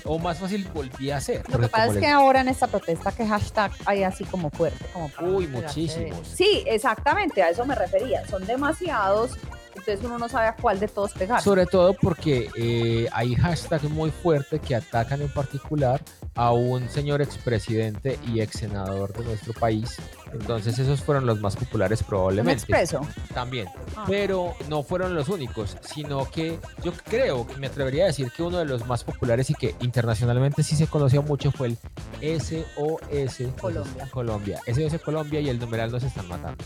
O 0.05 0.19
más 0.19 0.39
fácil, 0.39 0.67
volví 0.75 1.11
a 1.11 1.21
ser. 1.21 1.49
Lo 1.49 1.61
que 1.61 1.69
pasa 1.69 1.93
es 1.93 1.99
que 1.99 2.09
ahora 2.09 2.41
en 2.41 2.49
esta 2.49 2.67
protesta 2.67 3.13
que 3.13 3.27
hashtag 3.27 3.71
hay 3.87 4.03
así 4.03 4.25
como 4.25 4.51
fuerte. 4.51 4.85
Como 4.93 5.37
Uy, 5.37 5.47
muchísimos. 5.47 6.27
Sí, 6.27 6.65
exactamente, 6.67 7.43
a 7.43 7.51
eso 7.51 7.65
me 7.65 7.75
refería. 7.75 8.27
Son 8.27 8.45
demasiados 8.47 9.37
entonces 9.77 10.01
uno 10.05 10.19
no 10.19 10.29
sabe 10.29 10.49
a 10.49 10.57
cuál 10.57 10.79
de 10.81 10.89
todos 10.89 11.13
pegar. 11.13 11.43
Sobre 11.43 11.67
todo 11.67 11.95
porque 11.95 12.51
eh, 12.57 13.09
hay 13.13 13.35
hashtags 13.35 13.85
muy 13.85 14.11
fuertes 14.11 14.61
que 14.61 14.75
atacan 14.75 15.23
en 15.23 15.33
particular 15.33 16.01
a 16.35 16.53
un 16.53 16.89
señor 16.89 17.23
expresidente 17.23 18.19
y 18.27 18.41
ex 18.41 18.59
senador 18.59 19.13
de 19.13 19.25
nuestro 19.25 19.53
país. 19.55 19.97
Entonces 20.33 20.79
esos 20.79 21.03
fueron 21.03 21.27
los 21.27 21.41
más 21.41 21.57
populares 21.57 22.03
probablemente. 22.03 22.53
expreso? 22.53 23.01
También. 23.35 23.67
Ah. 23.97 24.05
Pero 24.07 24.55
no 24.69 24.83
fueron 24.83 25.15
los 25.15 25.29
únicos, 25.29 25.77
sino 25.83 26.31
que 26.31 26.59
yo 26.83 26.93
creo, 26.93 27.47
me 27.59 27.67
atrevería 27.67 28.05
a 28.05 28.07
decir 28.09 28.31
que 28.31 28.43
uno 28.43 28.59
de 28.59 28.65
los 28.65 28.87
más 28.87 29.05
populares 29.05 29.51
y 29.51 29.55
que 29.55 29.75
internacionalmente 29.81 30.63
sí 30.63 30.77
se 30.77 30.87
conoció 30.87 31.23
mucho 31.23 31.51
fue 31.51 31.69
el 31.69 32.41
SOS 32.41 33.53
Colombia. 33.61 34.09
Colombia. 34.11 34.61
SOS 34.67 35.01
Colombia 35.03 35.41
y 35.41 35.49
el 35.49 35.59
numeral 35.59 35.91
nos 35.91 36.03
están 36.03 36.29
matando. 36.29 36.65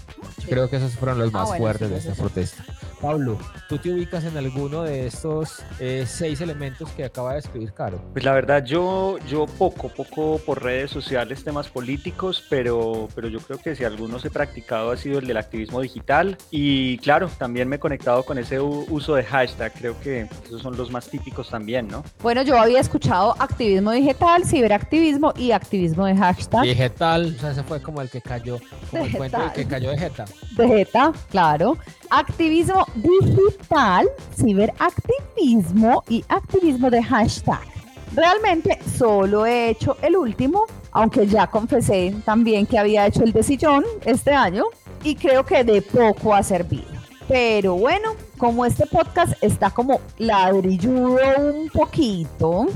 Creo 0.48 0.68
que 0.68 0.76
esos 0.76 0.92
fueron 0.92 1.18
los 1.18 1.34
ah, 1.34 1.38
más 1.38 1.56
fuertes 1.56 1.90
de 1.90 1.98
esta 1.98 2.14
protesta. 2.14 2.64
Pablo, 3.00 3.38
¿tú 3.68 3.76
te 3.78 3.90
ubicas 3.90 4.24
en 4.24 4.36
alguno 4.36 4.82
de 4.82 5.06
estos 5.06 5.62
eh, 5.78 6.04
seis 6.06 6.40
elementos 6.40 6.90
que 6.92 7.04
acaba 7.04 7.34
de 7.34 7.40
escribir 7.40 7.72
Caro? 7.72 8.00
Pues 8.12 8.24
la 8.24 8.32
verdad, 8.32 8.64
yo, 8.64 9.18
yo 9.28 9.46
poco, 9.46 9.88
poco 9.90 10.38
por 10.38 10.62
redes 10.62 10.90
sociales, 10.90 11.44
temas 11.44 11.68
políticos, 11.68 12.42
pero, 12.48 13.08
pero 13.14 13.28
yo 13.28 13.40
creo 13.40 13.53
que 13.59 13.74
si 13.76 13.84
algunos 13.84 14.24
he 14.24 14.30
practicado 14.30 14.90
ha 14.90 14.96
sido 14.96 15.18
el 15.18 15.26
del 15.26 15.36
activismo 15.36 15.80
digital 15.80 16.36
y 16.50 16.98
claro, 16.98 17.28
también 17.38 17.68
me 17.68 17.76
he 17.76 17.78
conectado 17.78 18.22
con 18.24 18.38
ese 18.38 18.61
uso 18.61 19.14
de 19.14 19.24
hashtag, 19.24 19.72
creo 19.72 20.00
que 20.00 20.28
esos 20.46 20.62
son 20.62 20.76
los 20.76 20.90
más 20.90 21.09
típicos 21.09 21.50
también, 21.50 21.88
¿no? 21.88 22.05
Bueno, 22.22 22.42
yo 22.42 22.59
había 22.59 22.80
escuchado 22.80 23.34
activismo 23.38 23.92
digital, 23.92 24.44
ciberactivismo 24.44 25.32
y 25.36 25.52
activismo 25.52 26.07
de 26.07 26.16
hashtag. 26.16 26.62
Digital, 26.62 27.34
o 27.36 27.40
sea, 27.40 27.50
ese 27.50 27.62
fue 27.62 27.80
como 27.80 28.00
el 28.00 28.11
que 28.11 28.20
cayó, 28.20 28.59
como 28.90 29.05
el 29.05 29.12
cuento 29.16 29.52
que 29.55 29.66
cayó 29.66 29.90
de 29.90 29.98
Jeta. 29.98 30.24
De 30.57 30.68
Jeta, 30.68 31.12
claro. 31.30 31.76
Activismo 32.11 32.86
digital, 32.94 34.09
ciberactivismo 34.36 36.05
y 36.09 36.24
activismo 36.28 36.90
de 36.90 37.02
hashtag. 37.02 37.61
Realmente 38.14 38.78
solo 38.96 39.44
he 39.44 39.70
hecho 39.70 39.96
el 40.00 40.16
último, 40.16 40.66
aunque 40.95 41.26
ya 41.26 41.47
confesé 41.49 42.14
también 42.24 42.64
que 42.64 42.78
había 42.78 43.07
hecho 43.07 43.22
el 43.22 43.32
de 43.32 43.42
sillón 43.42 43.84
este 44.07 44.32
año 44.32 44.64
y 45.03 45.14
creo 45.16 45.45
que 45.45 45.62
de 45.62 45.82
poco 45.82 46.34
ha 46.34 46.42
servido. 46.42 46.95
Pero 47.28 47.74
bueno, 47.74 48.14
como 48.38 48.64
este 48.64 48.86
podcast 48.86 49.34
está 49.42 49.70
como 49.70 50.01
ladrilludo 50.18 51.18
un 51.38 51.68
poquito, 51.70 52.68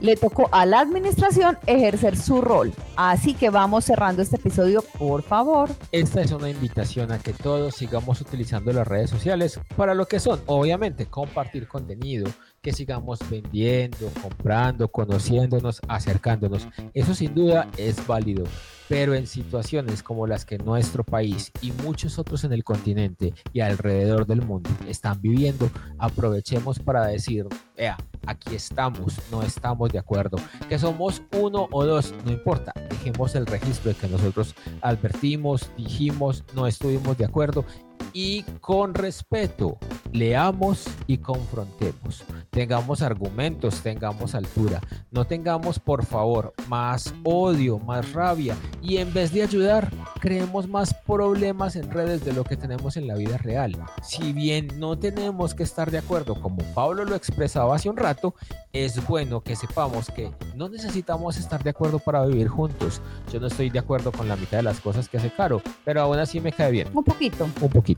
le 0.00 0.16
tocó 0.16 0.48
a 0.50 0.66
la 0.66 0.80
administración 0.80 1.56
ejercer 1.66 2.16
su 2.16 2.40
rol. 2.40 2.72
Así 2.96 3.34
que 3.34 3.48
vamos 3.50 3.84
cerrando 3.84 4.20
este 4.20 4.36
episodio, 4.36 4.82
por 4.98 5.22
favor. 5.22 5.70
Esta 5.92 6.20
es 6.20 6.32
una 6.32 6.50
invitación 6.50 7.12
a 7.12 7.20
que 7.20 7.32
todos 7.32 7.76
sigamos 7.76 8.20
utilizando 8.20 8.72
las 8.72 8.86
redes 8.86 9.10
sociales 9.10 9.60
para 9.76 9.94
lo 9.94 10.06
que 10.06 10.18
son, 10.18 10.40
obviamente, 10.46 11.06
compartir 11.06 11.68
contenido, 11.68 12.28
que 12.62 12.72
sigamos 12.72 13.18
vendiendo, 13.28 14.08
comprando, 14.22 14.88
conociéndonos, 14.88 15.80
acercándonos. 15.88 16.68
Eso 16.94 17.14
sin 17.14 17.34
duda 17.34 17.68
es 17.76 18.06
válido 18.06 18.44
pero 18.92 19.14
en 19.14 19.26
situaciones 19.26 20.02
como 20.02 20.26
las 20.26 20.44
que 20.44 20.58
nuestro 20.58 21.02
país 21.02 21.50
y 21.62 21.72
muchos 21.72 22.18
otros 22.18 22.44
en 22.44 22.52
el 22.52 22.62
continente 22.62 23.32
y 23.54 23.60
alrededor 23.60 24.26
del 24.26 24.42
mundo 24.42 24.68
están 24.86 25.18
viviendo, 25.22 25.70
aprovechemos 25.96 26.78
para 26.78 27.06
decir, 27.06 27.46
vea, 27.74 27.96
aquí 28.26 28.54
estamos, 28.54 29.18
no 29.30 29.42
estamos 29.42 29.90
de 29.90 29.98
acuerdo, 29.98 30.36
que 30.68 30.78
somos 30.78 31.22
uno 31.38 31.68
o 31.70 31.86
dos, 31.86 32.12
no 32.26 32.32
importa, 32.32 32.74
dejemos 32.90 33.34
el 33.34 33.46
registro 33.46 33.92
de 33.92 33.96
que 33.96 34.08
nosotros 34.08 34.54
advertimos, 34.82 35.70
dijimos, 35.74 36.44
no 36.54 36.66
estuvimos 36.66 37.16
de 37.16 37.24
acuerdo 37.24 37.64
y 38.12 38.42
con 38.60 38.94
respeto 38.94 39.78
leamos 40.12 40.84
y 41.06 41.18
confrontemos. 41.18 42.24
Tengamos 42.50 43.02
argumentos, 43.02 43.80
tengamos 43.80 44.34
altura. 44.34 44.80
No 45.10 45.24
tengamos, 45.26 45.78
por 45.78 46.04
favor, 46.04 46.52
más 46.68 47.14
odio, 47.24 47.78
más 47.78 48.12
rabia. 48.12 48.56
Y 48.82 48.98
en 48.98 49.12
vez 49.12 49.32
de 49.32 49.42
ayudar, 49.42 49.90
creemos 50.20 50.68
más 50.68 50.94
problemas 50.94 51.76
en 51.76 51.90
redes 51.90 52.24
de 52.24 52.32
lo 52.32 52.44
que 52.44 52.56
tenemos 52.56 52.96
en 52.96 53.06
la 53.06 53.14
vida 53.14 53.38
real. 53.38 53.76
Si 54.02 54.32
bien 54.32 54.68
no 54.78 54.98
tenemos 54.98 55.54
que 55.54 55.62
estar 55.62 55.90
de 55.90 55.98
acuerdo, 55.98 56.40
como 56.40 56.62
Pablo 56.74 57.04
lo 57.04 57.14
expresaba 57.14 57.74
hace 57.74 57.88
un 57.88 57.96
rato, 57.96 58.34
es 58.72 59.06
bueno 59.06 59.42
que 59.42 59.56
sepamos 59.56 60.10
que 60.10 60.30
no 60.54 60.68
necesitamos 60.68 61.36
estar 61.38 61.62
de 61.62 61.70
acuerdo 61.70 61.98
para 61.98 62.24
vivir 62.26 62.48
juntos. 62.48 63.00
Yo 63.32 63.40
no 63.40 63.46
estoy 63.46 63.70
de 63.70 63.78
acuerdo 63.78 64.12
con 64.12 64.28
la 64.28 64.36
mitad 64.36 64.58
de 64.58 64.62
las 64.62 64.80
cosas 64.80 65.08
que 65.08 65.16
hace 65.16 65.30
Caro, 65.30 65.62
pero 65.84 66.02
aún 66.02 66.18
así 66.18 66.40
me 66.40 66.52
cae 66.52 66.70
bien. 66.70 66.88
Un 66.92 67.04
poquito. 67.04 67.44
Un 67.44 67.70
poquito. 67.70 67.91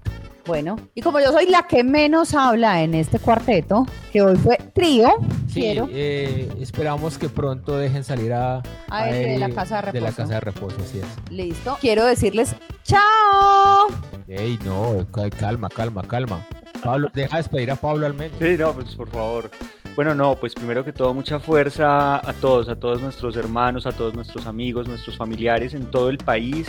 Bueno, 0.47 0.77
y 0.95 1.01
como 1.01 1.21
yo 1.21 1.33
soy 1.33 1.47
la 1.47 1.67
que 1.67 1.83
menos 1.83 2.35
habla 2.35 2.83
en 2.83 2.95
este 2.95 3.19
cuarteto, 3.19 3.87
que 4.13 4.21
hoy 4.21 4.37
fue 4.37 4.59
trío, 4.75 5.09
quiero. 5.53 5.89
Eh, 5.91 6.53
esperamos 6.61 7.17
que 7.17 7.31
pronto 7.31 7.79
dejen 7.79 8.05
salir 8.05 8.35
a, 8.35 8.63
de 9.11 9.39
la 9.39 9.49
casa 9.49 9.77
de 9.77 9.83
reposo. 9.83 9.93
De 9.93 10.01
la 10.03 10.13
casa 10.13 10.35
de 10.35 10.41
reposo, 10.41 10.77
así 10.83 10.99
es. 10.99 11.33
Listo. 11.33 11.79
Quiero 11.81 12.05
decirles 12.05 12.55
chao. 12.83 13.87
Ey, 14.29 14.59
no, 14.65 15.07
calma, 15.39 15.71
calma, 15.71 16.03
calma. 16.03 16.47
Pablo, 16.83 17.09
deja 17.15 17.39
despedir 17.39 17.71
a 17.71 17.77
Pablo 17.77 18.05
al 18.05 18.13
menos. 18.13 18.37
Sí, 18.39 18.57
no, 18.59 18.75
pues 18.75 18.95
por 18.95 19.09
favor. 19.09 19.51
Bueno, 19.97 20.15
no, 20.15 20.35
pues 20.35 20.55
primero 20.55 20.85
que 20.85 20.93
todo 20.93 21.15
mucha 21.15 21.39
fuerza 21.39 22.17
a 22.17 22.33
todos, 22.35 22.69
a 22.69 22.77
todos 22.77 23.01
nuestros 23.01 23.37
hermanos, 23.37 23.87
a 23.87 23.93
todos 23.93 24.13
nuestros 24.13 24.47
amigos, 24.47 24.89
nuestros 24.89 25.17
familiares 25.17 25.73
en 25.73 25.91
todo 25.91 26.11
el 26.11 26.19
país. 26.19 26.67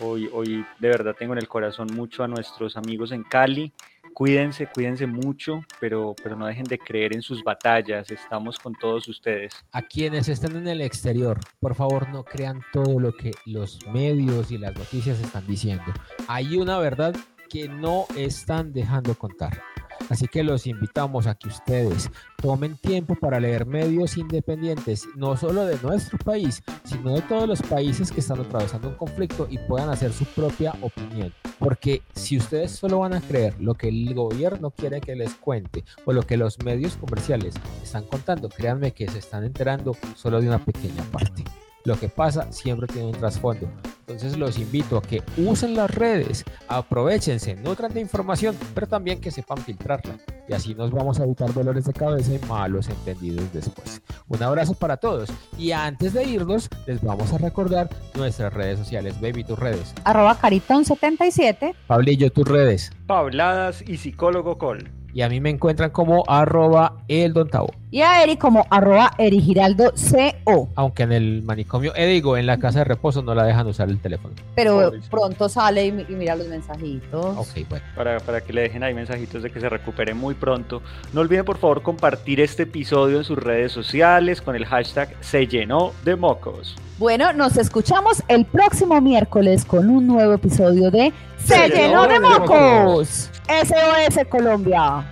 Hoy, 0.00 0.30
hoy 0.32 0.64
de 0.78 0.88
verdad 0.88 1.16
tengo 1.18 1.32
en 1.32 1.40
el 1.40 1.48
corazón 1.48 1.88
mucho 1.92 2.22
a 2.22 2.28
nuestros 2.28 2.76
amigos 2.76 3.10
en 3.10 3.24
Cali. 3.24 3.72
Cuídense, 4.14 4.66
cuídense 4.66 5.06
mucho, 5.06 5.64
pero, 5.80 6.14
pero 6.22 6.36
no 6.36 6.46
dejen 6.46 6.64
de 6.64 6.78
creer 6.78 7.14
en 7.14 7.22
sus 7.22 7.42
batallas. 7.42 8.10
Estamos 8.10 8.58
con 8.58 8.74
todos 8.74 9.08
ustedes. 9.08 9.54
A 9.72 9.82
quienes 9.82 10.28
están 10.28 10.56
en 10.56 10.68
el 10.68 10.80
exterior, 10.80 11.38
por 11.60 11.74
favor 11.74 12.08
no 12.10 12.24
crean 12.24 12.62
todo 12.72 13.00
lo 13.00 13.12
que 13.12 13.32
los 13.46 13.78
medios 13.92 14.50
y 14.50 14.58
las 14.58 14.76
noticias 14.76 15.20
están 15.20 15.46
diciendo. 15.46 15.92
Hay 16.26 16.56
una 16.56 16.78
verdad 16.78 17.14
que 17.48 17.68
no 17.68 18.06
están 18.16 18.72
dejando 18.72 19.14
contar. 19.14 19.62
Así 20.08 20.26
que 20.26 20.42
los 20.42 20.66
invitamos 20.66 21.26
a 21.26 21.34
que 21.34 21.48
ustedes 21.48 22.10
tomen 22.36 22.76
tiempo 22.76 23.14
para 23.14 23.40
leer 23.40 23.66
medios 23.66 24.16
independientes, 24.16 25.06
no 25.16 25.36
solo 25.36 25.64
de 25.64 25.78
nuestro 25.82 26.18
país, 26.18 26.62
sino 26.84 27.14
de 27.14 27.22
todos 27.22 27.48
los 27.48 27.62
países 27.62 28.10
que 28.10 28.20
están 28.20 28.40
atravesando 28.40 28.88
un 28.88 28.94
conflicto 28.94 29.46
y 29.50 29.58
puedan 29.58 29.90
hacer 29.90 30.12
su 30.12 30.24
propia 30.24 30.74
opinión. 30.80 31.32
Porque 31.58 32.02
si 32.14 32.36
ustedes 32.36 32.72
solo 32.72 33.00
van 33.00 33.14
a 33.14 33.20
creer 33.20 33.60
lo 33.60 33.74
que 33.74 33.88
el 33.88 34.14
gobierno 34.14 34.70
quiere 34.70 35.00
que 35.00 35.16
les 35.16 35.34
cuente 35.34 35.84
o 36.04 36.12
lo 36.12 36.22
que 36.22 36.36
los 36.36 36.58
medios 36.60 36.96
comerciales 36.96 37.54
están 37.82 38.04
contando, 38.04 38.48
créanme 38.48 38.92
que 38.92 39.08
se 39.08 39.18
están 39.18 39.44
enterando 39.44 39.96
solo 40.14 40.40
de 40.40 40.48
una 40.48 40.64
pequeña 40.64 41.02
parte. 41.12 41.44
Lo 41.88 41.98
que 41.98 42.10
pasa 42.10 42.52
siempre 42.52 42.86
tiene 42.86 43.06
un 43.06 43.14
trasfondo. 43.14 43.66
Entonces 44.00 44.36
los 44.36 44.58
invito 44.58 44.98
a 44.98 45.00
que 45.00 45.22
usen 45.38 45.74
las 45.74 45.90
redes, 45.90 46.44
aprovechense, 46.68 47.56
nutran 47.56 47.94
de 47.94 48.02
información, 48.02 48.54
pero 48.74 48.86
también 48.86 49.22
que 49.22 49.30
sepan 49.30 49.56
filtrarla. 49.56 50.18
y 50.46 50.52
así 50.52 50.74
nos 50.74 50.90
vamos 50.90 51.18
a 51.18 51.24
evitar 51.24 51.50
dolores 51.54 51.86
de 51.86 51.94
cabeza 51.94 52.34
y 52.34 52.46
malos 52.46 52.90
entendidos 52.90 53.50
después. 53.54 54.02
Un 54.28 54.42
abrazo 54.42 54.74
para 54.74 54.98
todos 54.98 55.30
y 55.56 55.72
antes 55.72 56.12
de 56.12 56.24
irnos 56.24 56.68
les 56.86 57.00
vamos 57.02 57.32
a 57.32 57.38
recordar 57.38 57.88
nuestras 58.14 58.52
redes 58.52 58.78
sociales. 58.78 59.18
Baby, 59.18 59.44
tus 59.44 59.58
redes. 59.58 59.94
Arroba 60.04 60.38
Caritón77. 60.38 61.74
Pablillo, 61.86 62.30
tus 62.30 62.46
redes. 62.46 62.90
Pabladas 63.06 63.82
y 63.88 63.96
psicólogo 63.96 64.58
Col. 64.58 64.90
Y 65.14 65.22
a 65.22 65.30
mí 65.30 65.40
me 65.40 65.48
encuentran 65.48 65.88
como 65.88 66.22
arroba 66.28 67.02
el 67.08 67.32
Don 67.32 67.48
Tavo. 67.48 67.70
Y 67.90 68.02
a 68.02 68.22
Eri 68.22 68.36
como 68.36 68.66
arroba 68.70 69.12
Erigiraldo 69.18 69.92
CO. 69.92 70.68
Aunque 70.74 71.04
en 71.04 71.12
el 71.12 71.42
manicomio, 71.42 71.94
eh, 71.96 72.06
digo, 72.06 72.36
en 72.36 72.46
la 72.46 72.58
casa 72.58 72.80
de 72.80 72.84
reposo 72.84 73.22
no 73.22 73.34
la 73.34 73.44
dejan 73.44 73.66
usar 73.66 73.88
el 73.88 73.98
teléfono. 73.98 74.34
Pero 74.54 74.92
pronto 75.10 75.48
sale 75.48 75.86
y, 75.86 75.88
y 75.88 76.14
mira 76.14 76.36
los 76.36 76.48
mensajitos. 76.48 77.36
Ok, 77.36 77.66
bueno. 77.68 77.84
Para, 77.96 78.20
para 78.20 78.40
que 78.42 78.52
le 78.52 78.62
dejen 78.62 78.82
ahí 78.82 78.92
mensajitos 78.92 79.42
de 79.42 79.50
que 79.50 79.60
se 79.60 79.68
recupere 79.68 80.12
muy 80.14 80.34
pronto. 80.34 80.82
No 81.12 81.22
olviden 81.22 81.44
por 81.44 81.58
favor 81.58 81.82
compartir 81.82 82.40
este 82.40 82.64
episodio 82.64 83.18
en 83.18 83.24
sus 83.24 83.38
redes 83.38 83.72
sociales 83.72 84.42
con 84.42 84.54
el 84.54 84.66
hashtag 84.66 85.14
se 85.20 85.46
llenó 85.46 85.92
de 86.04 86.16
mocos. 86.16 86.76
Bueno, 86.98 87.32
nos 87.32 87.56
escuchamos 87.56 88.22
el 88.28 88.44
próximo 88.44 89.00
miércoles 89.00 89.64
con 89.64 89.88
un 89.88 90.06
nuevo 90.06 90.34
episodio 90.34 90.90
de 90.90 91.12
Se, 91.44 91.68
llenó 91.68 92.06
de 92.06 92.18
mocos. 92.20 93.30
SOS 93.48 94.26
Colombia. 94.28 95.04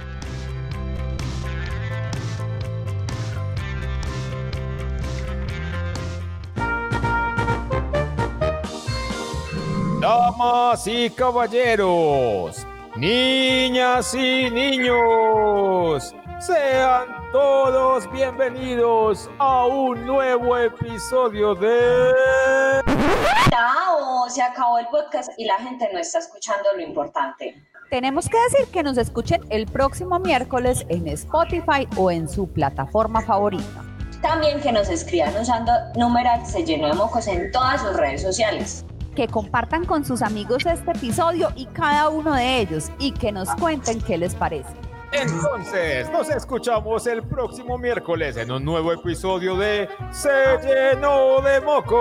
Damas 10.07 10.87
y 10.87 11.11
caballeros, 11.11 12.65
niñas 12.95 14.15
y 14.15 14.49
niños, 14.51 16.15
sean 16.39 17.09
todos 17.33 18.09
bienvenidos 18.13 19.29
a 19.41 19.67
un 19.67 20.07
nuevo 20.07 20.57
episodio 20.59 21.57
de... 21.57 22.13
Chao, 23.51 24.29
se 24.29 24.43
acabó 24.43 24.79
el 24.79 24.87
podcast 24.93 25.31
y 25.39 25.45
la 25.45 25.59
gente 25.59 25.89
no 25.93 25.99
está 25.99 26.21
escuchando 26.21 26.69
lo 26.77 26.83
importante. 26.83 27.61
Tenemos 27.91 28.29
que 28.29 28.39
decir 28.45 28.73
que 28.73 28.85
nos 28.85 28.99
escuchen 28.99 29.41
el 29.51 29.67
próximo 29.67 30.21
miércoles 30.21 30.87
en 30.89 31.09
Spotify 31.09 31.89
o 31.97 32.13
en 32.13 32.29
su 32.29 32.47
plataforma 32.53 33.23
favorita. 33.23 33.85
También 34.23 34.61
que 34.61 34.71
nos 34.71 34.89
escriban 34.89 35.35
usando 35.37 35.73
numeral 35.97 36.47
se 36.47 36.65
llenó 36.65 36.87
de 36.87 36.95
mocos 36.95 37.27
en 37.27 37.51
todas 37.51 37.81
sus 37.83 37.97
redes 37.97 38.23
sociales. 38.23 38.85
Que 39.17 39.27
compartan 39.29 39.87
con 39.87 40.05
sus 40.05 40.23
amigos 40.23 40.67
este 40.67 40.93
episodio 40.93 41.49
y 41.57 41.67
cada 41.67 42.11
uno 42.11 42.35
de 42.35 42.61
ellos 42.61 42.93
y 42.99 43.13
que 43.13 43.33
nos 43.33 43.49
cuenten 43.57 44.01
qué 44.01 44.19
les 44.19 44.35
parece. 44.35 44.69
Entonces, 45.11 46.11
nos 46.11 46.29
escuchamos 46.29 47.07
el 47.07 47.23
próximo 47.23 47.79
miércoles 47.79 48.37
en 48.37 48.51
un 48.51 48.63
nuevo 48.65 48.93
episodio 48.93 49.57
de 49.57 49.89
Se 50.11 50.59
llenó 50.63 51.41
de 51.41 51.61
mocos. 51.63 51.97